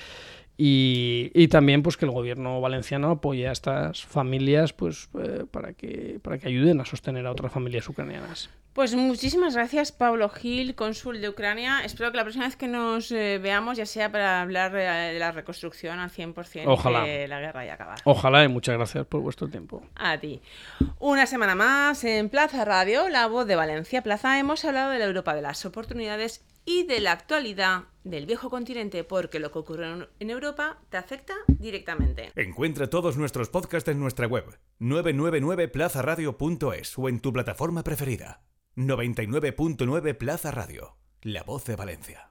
Y, 0.62 1.30
y, 1.32 1.48
también 1.48 1.82
pues 1.82 1.96
que 1.96 2.04
el 2.04 2.10
gobierno 2.10 2.60
valenciano 2.60 3.12
apoye 3.12 3.48
a 3.48 3.52
estas 3.52 4.04
familias 4.04 4.74
pues 4.74 5.08
eh, 5.18 5.46
para 5.50 5.72
que 5.72 6.20
para 6.22 6.36
que 6.36 6.48
ayuden 6.48 6.82
a 6.82 6.84
sostener 6.84 7.26
a 7.26 7.30
otras 7.30 7.50
familias 7.50 7.88
ucranianas. 7.88 8.50
Pues 8.74 8.94
muchísimas 8.94 9.54
gracias, 9.54 9.90
Pablo 9.90 10.28
Gil, 10.28 10.74
cónsul 10.74 11.22
de 11.22 11.30
Ucrania. 11.30 11.80
Espero 11.82 12.10
que 12.10 12.18
la 12.18 12.24
próxima 12.24 12.44
vez 12.44 12.56
que 12.56 12.68
nos 12.68 13.10
eh, 13.10 13.38
veamos 13.42 13.78
ya 13.78 13.86
sea 13.86 14.12
para 14.12 14.42
hablar 14.42 14.72
de, 14.72 14.80
de, 14.82 15.18
la 15.18 15.32
reconstrucción 15.32 15.98
al 15.98 16.10
100% 16.10 16.64
Ojalá. 16.66 17.04
que 17.04 17.26
la 17.26 17.40
guerra 17.40 17.64
ya 17.64 17.74
acabar. 17.74 17.98
Ojalá 18.04 18.44
y 18.44 18.48
muchas 18.48 18.76
gracias 18.76 19.06
por 19.06 19.22
vuestro 19.22 19.48
tiempo. 19.48 19.82
A 19.94 20.18
ti. 20.18 20.42
Una 20.98 21.24
semana 21.24 21.54
más 21.54 22.04
en 22.04 22.28
Plaza 22.28 22.66
Radio, 22.66 23.08
la 23.08 23.26
voz 23.28 23.46
de 23.46 23.56
Valencia 23.56 24.02
Plaza, 24.02 24.38
hemos 24.38 24.62
hablado 24.66 24.90
de 24.90 24.98
la 24.98 25.06
Europa 25.06 25.34
de 25.34 25.40
las 25.40 25.64
oportunidades 25.64 26.44
y 26.70 26.84
de 26.84 27.00
la 27.00 27.12
actualidad 27.12 27.84
del 28.04 28.26
viejo 28.26 28.48
continente, 28.48 29.02
porque 29.02 29.40
lo 29.40 29.50
que 29.50 29.58
ocurre 29.58 30.08
en 30.20 30.30
Europa 30.30 30.78
te 30.88 30.98
afecta 30.98 31.34
directamente. 31.48 32.30
Encuentra 32.36 32.88
todos 32.88 33.16
nuestros 33.16 33.48
podcasts 33.48 33.88
en 33.88 33.98
nuestra 33.98 34.28
web 34.28 34.44
999plazaradio.es 34.78 36.98
o 36.98 37.08
en 37.08 37.18
tu 37.20 37.32
plataforma 37.32 37.82
preferida. 37.82 38.44
99.9 38.76 40.16
Plaza 40.16 40.52
Radio, 40.52 40.96
la 41.22 41.42
voz 41.42 41.64
de 41.64 41.74
Valencia. 41.74 42.29